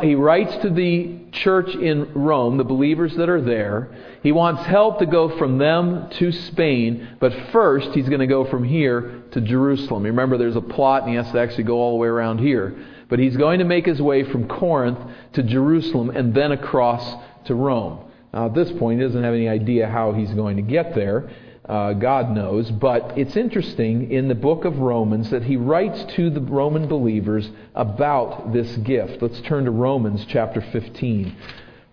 He 0.02 0.14
writes 0.14 0.56
to 0.58 0.70
the 0.70 1.18
church 1.32 1.74
in 1.74 2.14
Rome, 2.14 2.58
the 2.58 2.64
believers 2.64 3.16
that 3.16 3.30
are 3.30 3.42
there. 3.42 3.90
He 4.22 4.32
wants 4.32 4.64
help 4.64 5.00
to 5.00 5.08
go 5.08 5.36
from 5.40 5.58
them 5.58 6.10
to 6.12 6.32
Spain, 6.32 7.18
but 7.20 7.34
first 7.52 7.90
he's 7.96 8.08
going 8.08 8.20
to 8.20 8.28
go 8.28 8.46
from 8.46 8.64
here 8.64 9.24
to 9.32 9.42
Jerusalem. 9.42 10.04
Remember, 10.04 10.38
there's 10.38 10.56
a 10.56 10.62
plot, 10.62 11.02
and 11.02 11.12
he 11.12 11.16
has 11.16 11.32
to 11.32 11.40
actually 11.40 11.64
go 11.64 11.78
all 11.78 11.94
the 11.94 11.98
way 11.98 12.08
around 12.08 12.38
here. 12.38 12.78
But 13.10 13.18
he's 13.18 13.36
going 13.38 13.58
to 13.58 13.66
make 13.66 13.88
his 13.88 14.00
way 14.00 14.24
from 14.24 14.48
Corinth 14.48 15.00
to 15.34 15.42
Jerusalem 15.42 16.12
and 16.12 16.32
then 16.32 16.52
across 16.52 17.16
to 17.46 17.56
Rome. 17.56 18.00
Now, 18.34 18.46
at 18.46 18.54
this 18.54 18.72
point, 18.74 19.00
he 19.00 19.06
doesn't 19.06 19.24
have 19.24 19.34
any 19.34 19.50
idea 19.50 19.88
how 19.88 20.12
he's 20.12 20.32
going 20.32 20.58
to 20.58 20.62
get 20.62 20.94
there. 20.94 21.28
Uh, 21.68 21.94
God 21.94 22.32
knows. 22.32 22.72
But 22.72 23.18
it's 23.18 23.36
interesting 23.36 24.12
in 24.12 24.28
the 24.28 24.36
book 24.36 24.64
of 24.66 24.80
Romans 24.80 25.30
that 25.32 25.44
he 25.44 25.58
writes 25.58 26.04
to 26.16 26.30
the 26.30 26.42
Roman 26.42 26.88
believers 26.88 27.50
about 27.76 28.54
this 28.54 28.78
gift. 28.78 29.22
Let's 29.22 29.42
turn 29.42 29.66
to 29.66 29.72
Romans 29.72 30.26
chapter 30.28 30.62
15. 30.62 31.36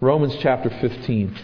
Romans 0.00 0.36
chapter 0.40 0.70
15. 0.70 1.36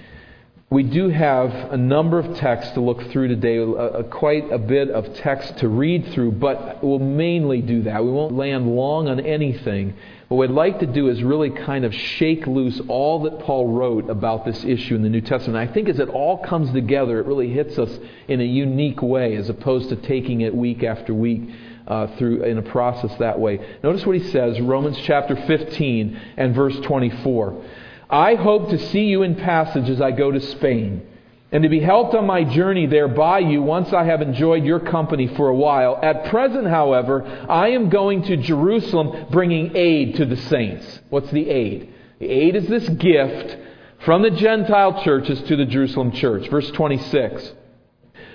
We 0.73 0.85
do 0.85 1.09
have 1.09 1.73
a 1.73 1.77
number 1.77 2.21
of 2.21 2.37
texts 2.37 2.75
to 2.75 2.81
look 2.81 3.11
through 3.11 3.27
today, 3.27 3.57
a, 3.57 3.67
a, 3.67 4.05
quite 4.05 4.53
a 4.53 4.59
bit 4.59 4.89
of 4.89 5.17
text 5.17 5.59
to 5.59 5.69
read 5.69 6.07
through, 6.13 6.31
but 6.31 6.81
we'll 6.81 7.01
mainly 7.01 7.61
do 7.61 7.83
that. 7.83 8.05
We 8.05 8.13
won't 8.13 8.35
land 8.35 8.69
long 8.69 9.09
on 9.09 9.19
anything. 9.19 9.95
What 10.29 10.37
we'd 10.37 10.55
like 10.55 10.79
to 10.79 10.87
do 10.87 11.09
is 11.09 11.25
really 11.25 11.51
kind 11.51 11.85
of 11.85 11.93
shake 11.93 12.47
loose 12.47 12.81
all 12.87 13.25
that 13.25 13.41
Paul 13.41 13.73
wrote 13.73 14.09
about 14.09 14.45
this 14.45 14.63
issue 14.63 14.95
in 14.95 15.03
the 15.03 15.09
New 15.09 15.23
Testament. 15.23 15.57
I 15.59 15.73
think 15.73 15.89
as 15.89 15.99
it 15.99 16.09
all 16.09 16.39
comes 16.39 16.73
together, 16.73 17.19
it 17.19 17.27
really 17.27 17.51
hits 17.51 17.77
us 17.77 17.91
in 18.29 18.41
a 18.41 18.45
unique 18.45 19.03
way 19.03 19.35
as 19.35 19.49
opposed 19.49 19.89
to 19.89 19.97
taking 19.97 20.43
it 20.43 20.55
week 20.55 20.85
after 20.85 21.13
week. 21.13 21.51
Uh, 21.89 22.07
through 22.19 22.45
in 22.45 22.57
a 22.57 22.63
process 22.63 23.11
that 23.19 23.41
way. 23.41 23.59
Notice 23.83 24.07
what 24.07 24.17
he 24.17 24.23
says, 24.31 24.61
Romans 24.61 24.97
chapter 24.99 25.35
15 25.35 26.21
and 26.37 26.55
verse 26.55 26.79
24. 26.81 27.65
I 28.11 28.35
hope 28.35 28.71
to 28.71 28.79
see 28.89 29.05
you 29.05 29.23
in 29.23 29.37
passage 29.37 29.89
as 29.89 30.01
I 30.01 30.11
go 30.11 30.33
to 30.33 30.41
Spain, 30.41 31.07
and 31.53 31.63
to 31.63 31.69
be 31.69 31.81
helped 31.81 32.15
on 32.15 32.27
my 32.27 32.45
journey 32.45 32.87
there 32.87 33.09
by 33.09 33.39
you 33.39 33.63
once 33.63 33.93
I 33.93 34.05
have 34.05 34.21
enjoyed 34.21 34.65
your 34.65 34.81
company 34.81 35.29
for 35.29 35.49
a 35.49 35.55
while. 35.55 35.99
At 36.03 36.27
present, 36.27 36.67
however, 36.67 37.25
I 37.49 37.69
am 37.71 37.89
going 37.89 38.23
to 38.25 38.37
Jerusalem 38.37 39.27
bringing 39.31 39.77
aid 39.77 40.17
to 40.17 40.27
the 40.27 40.37
saints. 40.37 41.01
What's 41.09 41.31
the 41.31 41.49
aid? 41.49 41.93
The 42.19 42.29
aid 42.29 42.57
is 42.57 42.67
this 42.69 42.89
gift 42.89 43.57
from 44.05 44.23
the 44.23 44.31
Gentile 44.31 45.03
churches 45.05 45.41
to 45.43 45.57
the 45.57 45.65
Jerusalem 45.65 46.13
church. 46.13 46.49
Verse 46.49 46.71
26. 46.71 47.53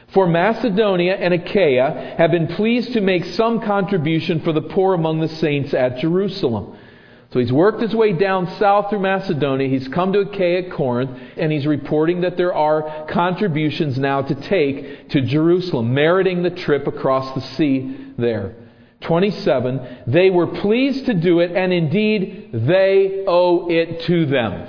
For 0.09 0.27
Macedonia 0.27 1.15
and 1.15 1.33
Achaia 1.33 2.15
have 2.17 2.31
been 2.31 2.47
pleased 2.47 2.93
to 2.93 3.01
make 3.01 3.25
some 3.25 3.59
contribution 3.61 4.41
for 4.41 4.53
the 4.53 4.61
poor 4.61 4.93
among 4.93 5.19
the 5.19 5.27
saints 5.27 5.73
at 5.73 5.97
Jerusalem. 5.97 6.77
So 7.31 7.39
he's 7.39 7.51
worked 7.51 7.81
his 7.81 7.93
way 7.93 8.13
down 8.13 8.49
south 8.57 8.89
through 8.89 8.99
Macedonia. 8.99 9.67
He's 9.67 9.87
come 9.87 10.13
to 10.13 10.19
Achaia 10.19 10.71
Corinth, 10.71 11.19
and 11.37 11.51
he's 11.51 11.67
reporting 11.67 12.21
that 12.21 12.37
there 12.37 12.53
are 12.53 13.05
contributions 13.07 13.97
now 13.97 14.21
to 14.21 14.35
take 14.35 15.09
to 15.09 15.21
Jerusalem, 15.21 15.93
meriting 15.93 16.43
the 16.43 16.51
trip 16.51 16.87
across 16.87 17.33
the 17.35 17.41
sea 17.55 18.13
there. 18.17 18.55
27. 19.01 20.03
They 20.07 20.29
were 20.29 20.47
pleased 20.47 21.07
to 21.07 21.13
do 21.13 21.39
it, 21.39 21.51
and 21.51 21.73
indeed 21.73 22.51
they 22.53 23.25
owe 23.27 23.69
it 23.69 24.01
to 24.01 24.25
them. 24.25 24.67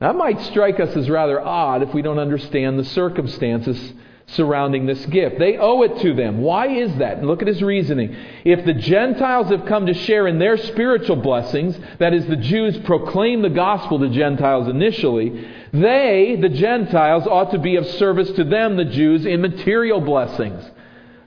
That 0.00 0.16
might 0.16 0.40
strike 0.42 0.80
us 0.80 0.94
as 0.96 1.08
rather 1.08 1.40
odd 1.40 1.82
if 1.82 1.94
we 1.94 2.02
don't 2.02 2.18
understand 2.18 2.78
the 2.78 2.84
circumstances 2.84 3.94
surrounding 4.28 4.86
this 4.86 5.04
gift. 5.06 5.38
They 5.38 5.58
owe 5.58 5.82
it 5.82 6.00
to 6.00 6.14
them. 6.14 6.38
Why 6.38 6.68
is 6.68 6.96
that? 6.96 7.18
And 7.18 7.26
look 7.26 7.42
at 7.42 7.48
his 7.48 7.62
reasoning. 7.62 8.16
If 8.44 8.64
the 8.64 8.72
Gentiles 8.72 9.48
have 9.50 9.66
come 9.66 9.86
to 9.86 9.94
share 9.94 10.26
in 10.26 10.38
their 10.38 10.56
spiritual 10.56 11.16
blessings, 11.16 11.78
that 11.98 12.14
is, 12.14 12.26
the 12.26 12.36
Jews 12.36 12.78
proclaim 12.78 13.42
the 13.42 13.50
gospel 13.50 13.98
to 14.00 14.08
Gentiles 14.08 14.68
initially, 14.68 15.46
they, 15.72 16.38
the 16.40 16.48
Gentiles, 16.48 17.26
ought 17.26 17.50
to 17.52 17.58
be 17.58 17.76
of 17.76 17.86
service 17.86 18.30
to 18.32 18.44
them, 18.44 18.76
the 18.76 18.86
Jews, 18.86 19.26
in 19.26 19.40
material 19.40 20.00
blessings. 20.00 20.70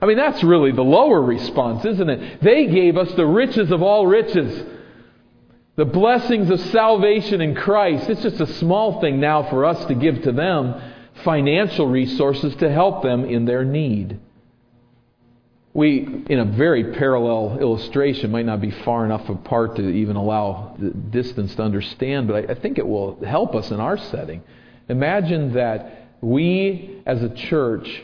I 0.02 0.06
mean, 0.06 0.16
that's 0.16 0.42
really 0.42 0.72
the 0.72 0.82
lower 0.82 1.22
response, 1.22 1.84
isn't 1.84 2.08
it? 2.08 2.40
They 2.42 2.66
gave 2.66 2.96
us 2.96 3.12
the 3.14 3.26
riches 3.26 3.70
of 3.70 3.82
all 3.82 4.06
riches. 4.06 4.64
The 5.76 5.84
blessings 5.84 6.50
of 6.50 6.60
salvation 6.70 7.40
in 7.40 7.54
Christ. 7.54 8.08
It's 8.08 8.22
just 8.22 8.40
a 8.40 8.46
small 8.54 9.00
thing 9.00 9.20
now 9.20 9.48
for 9.48 9.64
us 9.64 9.84
to 9.86 9.94
give 9.94 10.22
to 10.22 10.32
them 10.32 10.80
financial 11.24 11.86
resources 11.86 12.54
to 12.56 12.70
help 12.70 13.02
them 13.02 13.24
in 13.24 13.44
their 13.44 13.64
need. 13.64 14.20
We, 15.74 16.24
in 16.28 16.38
a 16.38 16.44
very 16.44 16.92
parallel 16.94 17.58
illustration, 17.60 18.30
might 18.30 18.46
not 18.46 18.60
be 18.60 18.70
far 18.70 19.04
enough 19.04 19.28
apart 19.28 19.76
to 19.76 19.88
even 19.88 20.16
allow 20.16 20.76
distance 21.10 21.54
to 21.56 21.62
understand, 21.62 22.26
but 22.26 22.50
I, 22.50 22.52
I 22.52 22.54
think 22.54 22.78
it 22.78 22.86
will 22.86 23.22
help 23.24 23.54
us 23.54 23.70
in 23.70 23.78
our 23.78 23.96
setting. 23.96 24.42
Imagine 24.88 25.52
that 25.54 26.08
we, 26.20 27.02
as 27.06 27.22
a 27.22 27.28
church, 27.28 28.02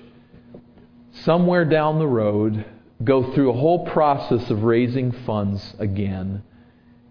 somewhere 1.23 1.65
down 1.65 1.99
the 1.99 2.07
road, 2.07 2.65
go 3.03 3.33
through 3.33 3.51
a 3.51 3.55
whole 3.55 3.87
process 3.87 4.51
of 4.51 4.63
raising 4.63 5.11
funds 5.11 5.75
again 5.79 6.43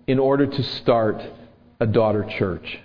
in 0.07 0.19
order 0.19 0.45
to 0.45 0.63
start 0.63 1.21
a 1.79 1.85
daughter 1.85 2.23
church. 2.37 2.79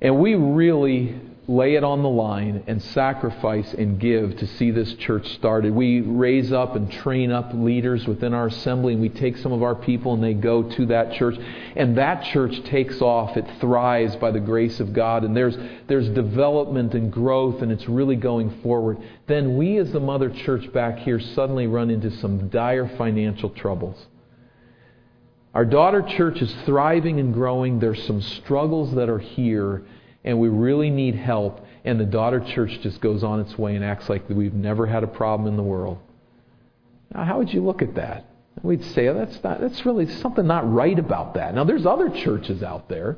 And 0.00 0.18
we 0.18 0.34
really 0.34 1.20
lay 1.48 1.74
it 1.74 1.82
on 1.82 2.02
the 2.02 2.08
line 2.08 2.62
and 2.68 2.80
sacrifice 2.80 3.74
and 3.74 3.98
give 3.98 4.36
to 4.36 4.46
see 4.46 4.70
this 4.70 4.94
church 4.94 5.26
started. 5.34 5.74
We 5.74 6.00
raise 6.00 6.52
up 6.52 6.76
and 6.76 6.90
train 6.90 7.32
up 7.32 7.52
leaders 7.52 8.06
within 8.06 8.32
our 8.32 8.46
assembly, 8.46 8.92
and 8.92 9.02
we 9.02 9.08
take 9.08 9.36
some 9.36 9.52
of 9.52 9.62
our 9.62 9.74
people 9.74 10.14
and 10.14 10.22
they 10.22 10.34
go 10.34 10.62
to 10.62 10.86
that 10.86 11.12
church. 11.14 11.36
And 11.74 11.98
that 11.98 12.24
church 12.24 12.62
takes 12.64 13.00
off. 13.00 13.36
It 13.36 13.46
thrives 13.60 14.14
by 14.16 14.30
the 14.30 14.38
grace 14.38 14.78
of 14.78 14.92
God, 14.92 15.24
and 15.24 15.36
there's, 15.36 15.56
there's 15.88 16.08
development 16.10 16.94
and 16.94 17.12
growth, 17.12 17.60
and 17.60 17.72
it's 17.72 17.88
really 17.88 18.16
going 18.16 18.62
forward. 18.62 18.98
Then 19.26 19.56
we, 19.56 19.78
as 19.78 19.90
the 19.90 20.00
mother 20.00 20.30
church 20.30 20.72
back 20.72 20.98
here, 20.98 21.18
suddenly 21.18 21.66
run 21.66 21.90
into 21.90 22.12
some 22.12 22.48
dire 22.50 22.88
financial 22.96 23.50
troubles. 23.50 24.06
Our 25.54 25.64
daughter 25.64 26.02
church 26.02 26.40
is 26.40 26.54
thriving 26.64 27.18
and 27.18 27.34
growing. 27.34 27.80
There's 27.80 28.06
some 28.06 28.22
struggles 28.22 28.94
that 28.94 29.10
are 29.10 29.18
here 29.18 29.84
and 30.24 30.38
we 30.38 30.48
really 30.48 30.90
need 30.90 31.14
help, 31.14 31.64
and 31.84 31.98
the 31.98 32.04
daughter 32.04 32.40
church 32.40 32.80
just 32.80 33.00
goes 33.00 33.24
on 33.24 33.40
its 33.40 33.58
way 33.58 33.74
and 33.74 33.84
acts 33.84 34.08
like 34.08 34.28
we've 34.28 34.54
never 34.54 34.86
had 34.86 35.02
a 35.02 35.08
problem 35.08 35.48
in 35.48 35.56
the 35.56 35.62
world. 35.62 35.98
Now, 37.14 37.24
how 37.24 37.38
would 37.38 37.52
you 37.52 37.64
look 37.64 37.82
at 37.82 37.96
that? 37.96 38.26
We'd 38.62 38.84
say 38.84 39.08
oh, 39.08 39.14
that's 39.14 39.42
not, 39.42 39.60
that's 39.60 39.84
really 39.84 40.06
something 40.06 40.46
not 40.46 40.70
right 40.70 40.98
about 40.98 41.34
that. 41.34 41.54
Now, 41.54 41.64
there's 41.64 41.86
other 41.86 42.10
churches 42.10 42.62
out 42.62 42.88
there 42.88 43.16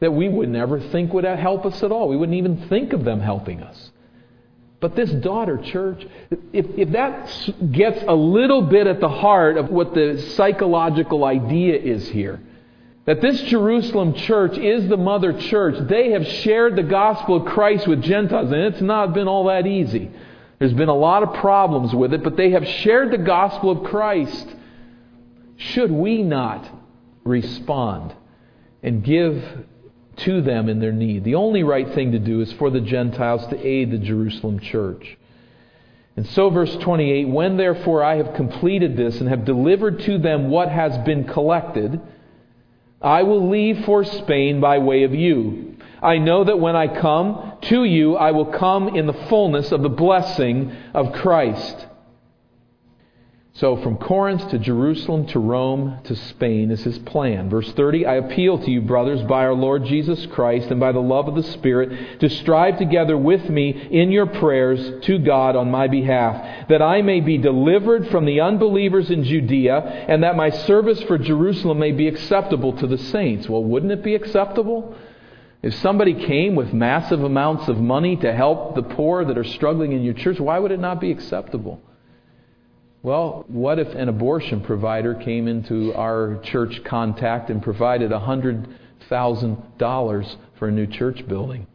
that 0.00 0.12
we 0.12 0.28
would 0.28 0.48
never 0.48 0.80
think 0.80 1.12
would 1.12 1.24
help 1.24 1.66
us 1.66 1.82
at 1.82 1.90
all. 1.90 2.08
We 2.08 2.16
wouldn't 2.16 2.36
even 2.36 2.68
think 2.68 2.92
of 2.92 3.04
them 3.04 3.20
helping 3.20 3.62
us. 3.62 3.90
But 4.78 4.94
this 4.94 5.10
daughter 5.10 5.56
church, 5.56 6.06
if, 6.52 6.66
if 6.76 6.90
that 6.92 7.72
gets 7.72 8.02
a 8.06 8.14
little 8.14 8.62
bit 8.62 8.86
at 8.86 9.00
the 9.00 9.08
heart 9.08 9.56
of 9.56 9.70
what 9.70 9.94
the 9.94 10.20
psychological 10.36 11.24
idea 11.24 11.76
is 11.76 12.08
here, 12.08 12.40
that 13.06 13.20
this 13.20 13.40
Jerusalem 13.42 14.14
church 14.14 14.58
is 14.58 14.88
the 14.88 14.96
mother 14.96 15.32
church. 15.32 15.76
They 15.88 16.10
have 16.10 16.26
shared 16.26 16.74
the 16.74 16.82
gospel 16.82 17.36
of 17.36 17.46
Christ 17.46 17.86
with 17.86 18.02
Gentiles, 18.02 18.50
and 18.50 18.62
it's 18.62 18.82
not 18.82 19.14
been 19.14 19.28
all 19.28 19.44
that 19.44 19.66
easy. 19.66 20.10
There's 20.58 20.72
been 20.72 20.88
a 20.88 20.94
lot 20.94 21.22
of 21.22 21.34
problems 21.34 21.94
with 21.94 22.12
it, 22.12 22.24
but 22.24 22.36
they 22.36 22.50
have 22.50 22.66
shared 22.66 23.12
the 23.12 23.18
gospel 23.18 23.70
of 23.70 23.84
Christ. 23.84 24.48
Should 25.56 25.92
we 25.92 26.22
not 26.22 26.68
respond 27.24 28.12
and 28.82 29.04
give 29.04 29.42
to 30.16 30.42
them 30.42 30.68
in 30.68 30.80
their 30.80 30.92
need? 30.92 31.22
The 31.22 31.36
only 31.36 31.62
right 31.62 31.94
thing 31.94 32.10
to 32.12 32.18
do 32.18 32.40
is 32.40 32.52
for 32.54 32.70
the 32.70 32.80
Gentiles 32.80 33.46
to 33.48 33.66
aid 33.66 33.92
the 33.92 33.98
Jerusalem 33.98 34.58
church. 34.58 35.16
And 36.16 36.26
so, 36.28 36.50
verse 36.50 36.74
28 36.76 37.28
When 37.28 37.56
therefore 37.56 38.02
I 38.02 38.16
have 38.16 38.34
completed 38.34 38.96
this 38.96 39.20
and 39.20 39.28
have 39.28 39.44
delivered 39.44 40.00
to 40.00 40.18
them 40.18 40.50
what 40.50 40.70
has 40.70 40.96
been 41.04 41.24
collected, 41.24 42.00
I 43.00 43.22
will 43.22 43.48
leave 43.48 43.84
for 43.84 44.04
Spain 44.04 44.60
by 44.60 44.78
way 44.78 45.04
of 45.04 45.14
you. 45.14 45.76
I 46.02 46.18
know 46.18 46.44
that 46.44 46.60
when 46.60 46.76
I 46.76 46.88
come 46.88 47.54
to 47.62 47.84
you, 47.84 48.16
I 48.16 48.30
will 48.32 48.46
come 48.46 48.88
in 48.88 49.06
the 49.06 49.12
fullness 49.12 49.72
of 49.72 49.82
the 49.82 49.88
blessing 49.88 50.72
of 50.94 51.12
Christ. 51.12 51.86
So 53.58 53.78
from 53.78 53.96
Corinth 53.96 54.50
to 54.50 54.58
Jerusalem 54.58 55.24
to 55.28 55.38
Rome 55.38 56.00
to 56.04 56.14
Spain 56.14 56.70
is 56.70 56.84
his 56.84 56.98
plan. 56.98 57.48
Verse 57.48 57.72
30 57.72 58.04
I 58.04 58.16
appeal 58.16 58.58
to 58.58 58.70
you, 58.70 58.82
brothers, 58.82 59.22
by 59.22 59.46
our 59.46 59.54
Lord 59.54 59.86
Jesus 59.86 60.26
Christ 60.26 60.70
and 60.70 60.78
by 60.78 60.92
the 60.92 61.00
love 61.00 61.26
of 61.26 61.36
the 61.36 61.42
Spirit, 61.42 62.20
to 62.20 62.28
strive 62.28 62.76
together 62.76 63.16
with 63.16 63.48
me 63.48 63.70
in 63.70 64.10
your 64.10 64.26
prayers 64.26 65.02
to 65.06 65.18
God 65.18 65.56
on 65.56 65.70
my 65.70 65.88
behalf, 65.88 66.68
that 66.68 66.82
I 66.82 67.00
may 67.00 67.20
be 67.20 67.38
delivered 67.38 68.08
from 68.08 68.26
the 68.26 68.42
unbelievers 68.42 69.10
in 69.10 69.24
Judea, 69.24 70.04
and 70.06 70.22
that 70.22 70.36
my 70.36 70.50
service 70.50 71.02
for 71.04 71.16
Jerusalem 71.16 71.78
may 71.78 71.92
be 71.92 72.08
acceptable 72.08 72.74
to 72.74 72.86
the 72.86 72.98
saints. 72.98 73.48
Well, 73.48 73.64
wouldn't 73.64 73.92
it 73.92 74.04
be 74.04 74.14
acceptable? 74.14 74.94
If 75.62 75.74
somebody 75.76 76.12
came 76.12 76.56
with 76.56 76.74
massive 76.74 77.22
amounts 77.22 77.68
of 77.68 77.78
money 77.78 78.16
to 78.16 78.34
help 78.34 78.74
the 78.74 78.82
poor 78.82 79.24
that 79.24 79.38
are 79.38 79.44
struggling 79.44 79.92
in 79.92 80.02
your 80.02 80.12
church, 80.12 80.38
why 80.38 80.58
would 80.58 80.72
it 80.72 80.80
not 80.80 81.00
be 81.00 81.10
acceptable? 81.10 81.80
Well, 83.02 83.44
what 83.48 83.78
if 83.78 83.88
an 83.88 84.08
abortion 84.08 84.60
provider 84.60 85.14
came 85.14 85.48
into 85.48 85.94
our 85.94 86.40
church 86.42 86.82
contact 86.84 87.50
and 87.50 87.62
provided 87.62 88.10
$100,000 88.10 90.36
for 90.58 90.68
a 90.68 90.72
new 90.72 90.86
church 90.86 91.28
building? 91.28 91.66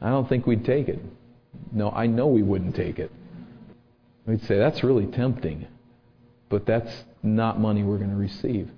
I 0.00 0.08
don't 0.08 0.26
think 0.28 0.46
we'd 0.46 0.64
take 0.64 0.88
it. 0.88 0.98
No, 1.70 1.90
I 1.90 2.06
know 2.06 2.26
we 2.26 2.42
wouldn't 2.42 2.74
take 2.74 2.98
it. 2.98 3.12
We'd 4.26 4.42
say, 4.42 4.58
that's 4.58 4.82
really 4.82 5.06
tempting, 5.06 5.68
but 6.48 6.66
that's 6.66 7.04
not 7.22 7.60
money 7.60 7.84
we're 7.84 7.98
going 7.98 8.10
to 8.10 8.16
receive. 8.16 8.68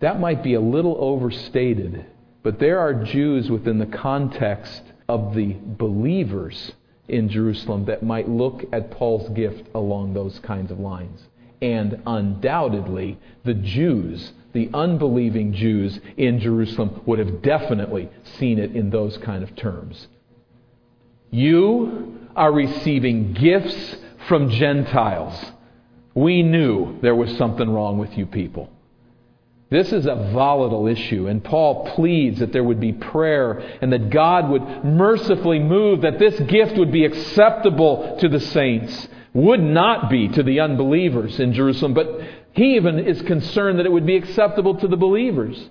That 0.00 0.18
might 0.20 0.42
be 0.42 0.54
a 0.54 0.60
little 0.60 0.96
overstated 0.98 2.06
But 2.44 2.58
there 2.58 2.78
are 2.78 2.94
Jews 2.94 3.50
within 3.50 3.78
the 3.78 3.86
context 3.86 4.82
of 5.08 5.34
the 5.34 5.56
believers 5.64 6.72
in 7.08 7.28
Jerusalem 7.28 7.84
that 7.86 8.02
might 8.02 8.28
look 8.28 8.64
at 8.72 8.90
Paul's 8.90 9.28
gift 9.30 9.68
along 9.74 10.14
those 10.14 10.38
kinds 10.40 10.70
of 10.70 10.80
lines. 10.80 11.22
And 11.60 12.02
undoubtedly, 12.06 13.18
the 13.44 13.54
Jews, 13.54 14.32
the 14.52 14.70
unbelieving 14.74 15.52
Jews 15.52 16.00
in 16.16 16.40
Jerusalem, 16.40 17.02
would 17.06 17.18
have 17.18 17.42
definitely 17.42 18.10
seen 18.38 18.58
it 18.58 18.74
in 18.74 18.90
those 18.90 19.16
kind 19.18 19.42
of 19.42 19.54
terms. 19.56 20.08
You 21.30 22.28
are 22.36 22.52
receiving 22.52 23.32
gifts 23.32 23.96
from 24.28 24.50
Gentiles. 24.50 25.52
We 26.14 26.42
knew 26.42 26.98
there 27.00 27.14
was 27.14 27.36
something 27.36 27.68
wrong 27.68 27.98
with 27.98 28.16
you 28.16 28.26
people. 28.26 28.70
This 29.74 29.92
is 29.92 30.06
a 30.06 30.30
volatile 30.32 30.86
issue, 30.86 31.26
and 31.26 31.42
Paul 31.42 31.84
pleads 31.96 32.38
that 32.38 32.52
there 32.52 32.62
would 32.62 32.78
be 32.78 32.92
prayer 32.92 33.58
and 33.82 33.92
that 33.92 34.08
God 34.08 34.48
would 34.48 34.84
mercifully 34.84 35.58
move, 35.58 36.02
that 36.02 36.20
this 36.20 36.38
gift 36.38 36.78
would 36.78 36.92
be 36.92 37.04
acceptable 37.04 38.16
to 38.20 38.28
the 38.28 38.38
saints, 38.38 39.08
would 39.32 39.58
not 39.58 40.08
be 40.10 40.28
to 40.28 40.44
the 40.44 40.60
unbelievers 40.60 41.40
in 41.40 41.54
Jerusalem, 41.54 41.92
but 41.92 42.20
he 42.52 42.76
even 42.76 43.00
is 43.00 43.20
concerned 43.22 43.80
that 43.80 43.86
it 43.86 43.90
would 43.90 44.06
be 44.06 44.14
acceptable 44.14 44.76
to 44.76 44.86
the 44.86 44.96
believers. 44.96 45.70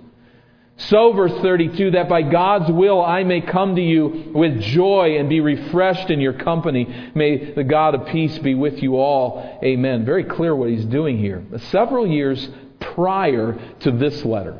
So, 0.75 1.13
verse 1.13 1.39
32, 1.41 1.91
that 1.91 2.10
by 2.10 2.24
God's 2.24 2.72
will 2.72 3.01
I 3.01 3.24
may 3.24 3.39
come 3.39 3.75
to 3.77 3.81
you 3.81 4.31
with 4.33 4.60
joy 4.60 5.17
and 5.17 5.29
be 5.29 5.39
refreshed 5.39 6.10
in 6.10 6.19
your 6.19 6.33
company. 6.33 7.12
May 7.15 7.53
the 7.53 7.63
God 7.63 7.95
of 7.95 8.07
peace 8.07 8.38
be 8.39 8.55
with 8.55 8.81
you 8.83 8.98
all. 8.98 9.60
Amen. 9.63 10.03
Very 10.03 10.24
clear 10.24 10.53
what 10.55 10.69
he's 10.69 10.83
doing 10.86 11.19
here. 11.19 11.45
Several 11.69 12.07
years 12.07 12.50
prior 12.93 13.59
to 13.81 13.91
this 13.91 14.23
letter. 14.25 14.57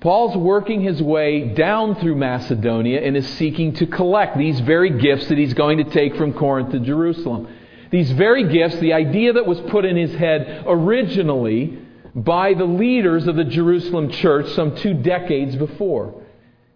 Paul's 0.00 0.36
working 0.36 0.80
his 0.80 1.02
way 1.02 1.48
down 1.54 1.96
through 1.96 2.14
Macedonia 2.14 3.00
and 3.00 3.16
is 3.16 3.28
seeking 3.30 3.72
to 3.74 3.86
collect 3.86 4.38
these 4.38 4.60
very 4.60 4.90
gifts 4.90 5.26
that 5.28 5.38
he's 5.38 5.54
going 5.54 5.78
to 5.78 5.84
take 5.84 6.16
from 6.16 6.32
Corinth 6.32 6.70
to 6.70 6.78
Jerusalem. 6.78 7.48
These 7.90 8.12
very 8.12 8.48
gifts, 8.48 8.76
the 8.78 8.92
idea 8.92 9.32
that 9.32 9.46
was 9.46 9.60
put 9.62 9.84
in 9.84 9.96
his 9.96 10.14
head 10.14 10.64
originally 10.66 11.78
by 12.14 12.54
the 12.54 12.64
leaders 12.64 13.26
of 13.26 13.36
the 13.36 13.44
Jerusalem 13.44 14.10
church 14.10 14.48
some 14.52 14.76
two 14.76 14.94
decades 14.94 15.56
before. 15.56 16.22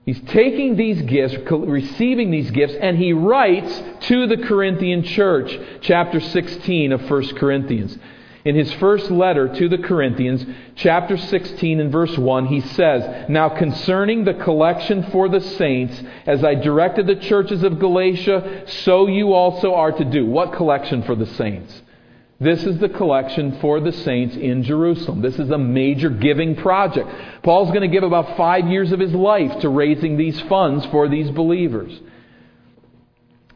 He's 0.04 0.20
taking 0.22 0.74
these 0.74 1.00
gifts, 1.02 1.36
receiving 1.48 2.32
these 2.32 2.50
gifts, 2.50 2.74
and 2.74 2.98
he 2.98 3.12
writes 3.12 3.82
to 4.08 4.26
the 4.26 4.36
Corinthian 4.36 5.04
church, 5.04 5.56
chapter 5.80 6.18
16 6.18 6.90
of 6.90 7.08
1 7.08 7.36
Corinthians. 7.36 7.96
In 8.44 8.56
his 8.56 8.72
first 8.74 9.10
letter 9.10 9.48
to 9.48 9.68
the 9.68 9.78
Corinthians, 9.78 10.44
chapter 10.74 11.16
16 11.16 11.78
and 11.78 11.92
verse 11.92 12.18
1, 12.18 12.46
he 12.46 12.60
says, 12.60 13.28
Now 13.28 13.48
concerning 13.48 14.24
the 14.24 14.34
collection 14.34 15.04
for 15.10 15.28
the 15.28 15.40
saints, 15.40 16.02
as 16.26 16.42
I 16.42 16.56
directed 16.56 17.06
the 17.06 17.16
churches 17.16 17.62
of 17.62 17.78
Galatia, 17.78 18.64
so 18.84 19.06
you 19.06 19.32
also 19.32 19.74
are 19.74 19.92
to 19.92 20.04
do. 20.04 20.26
What 20.26 20.54
collection 20.54 21.04
for 21.04 21.14
the 21.14 21.26
saints? 21.26 21.82
This 22.40 22.64
is 22.64 22.78
the 22.78 22.88
collection 22.88 23.60
for 23.60 23.78
the 23.78 23.92
saints 23.92 24.34
in 24.34 24.64
Jerusalem. 24.64 25.22
This 25.22 25.38
is 25.38 25.50
a 25.50 25.58
major 25.58 26.10
giving 26.10 26.56
project. 26.56 27.08
Paul's 27.44 27.68
going 27.68 27.82
to 27.82 27.88
give 27.88 28.02
about 28.02 28.36
five 28.36 28.66
years 28.66 28.90
of 28.90 28.98
his 28.98 29.12
life 29.12 29.60
to 29.60 29.68
raising 29.68 30.16
these 30.16 30.40
funds 30.42 30.84
for 30.86 31.08
these 31.08 31.30
believers. 31.30 31.96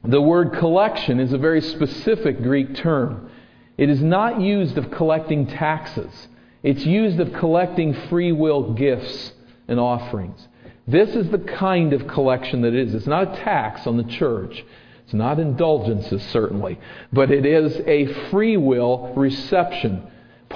The 0.05 0.21
word 0.21 0.53
collection 0.53 1.19
is 1.19 1.33
a 1.33 1.39
very 1.39 1.61
specific 1.61 2.41
Greek 2.41 2.77
term. 2.77 3.29
It 3.77 3.91
is 3.91 4.03
not 4.03 4.41
used 4.41 4.79
of 4.79 4.91
collecting 4.91 5.47
taxes. 5.47 6.29
It's 6.63 6.85
used 6.85 7.21
of 7.21 7.33
collecting 7.35 7.95
free 8.09 8.33
will 8.33 8.73
gifts 8.73 9.33
and 9.69 9.79
offerings. 9.79 10.49
This 10.89 11.15
is 11.15 11.31
the 11.31 11.39
kind 11.39 11.93
of 11.93 12.07
collection 12.07 12.63
that 12.63 12.75
it 12.75 12.89
is. 12.89 12.95
It's 12.95 13.07
not 13.07 13.33
a 13.33 13.37
tax 13.37 13.87
on 13.87 13.97
the 13.97 14.05
church. 14.05 14.65
It's 15.05 15.15
not 15.15 15.39
indulgences, 15.39 16.23
certainly, 16.31 16.79
but 17.13 17.31
it 17.31 17.47
is 17.47 17.81
a 17.87 18.07
free 18.31 18.57
will 18.57 19.13
reception 19.15 20.03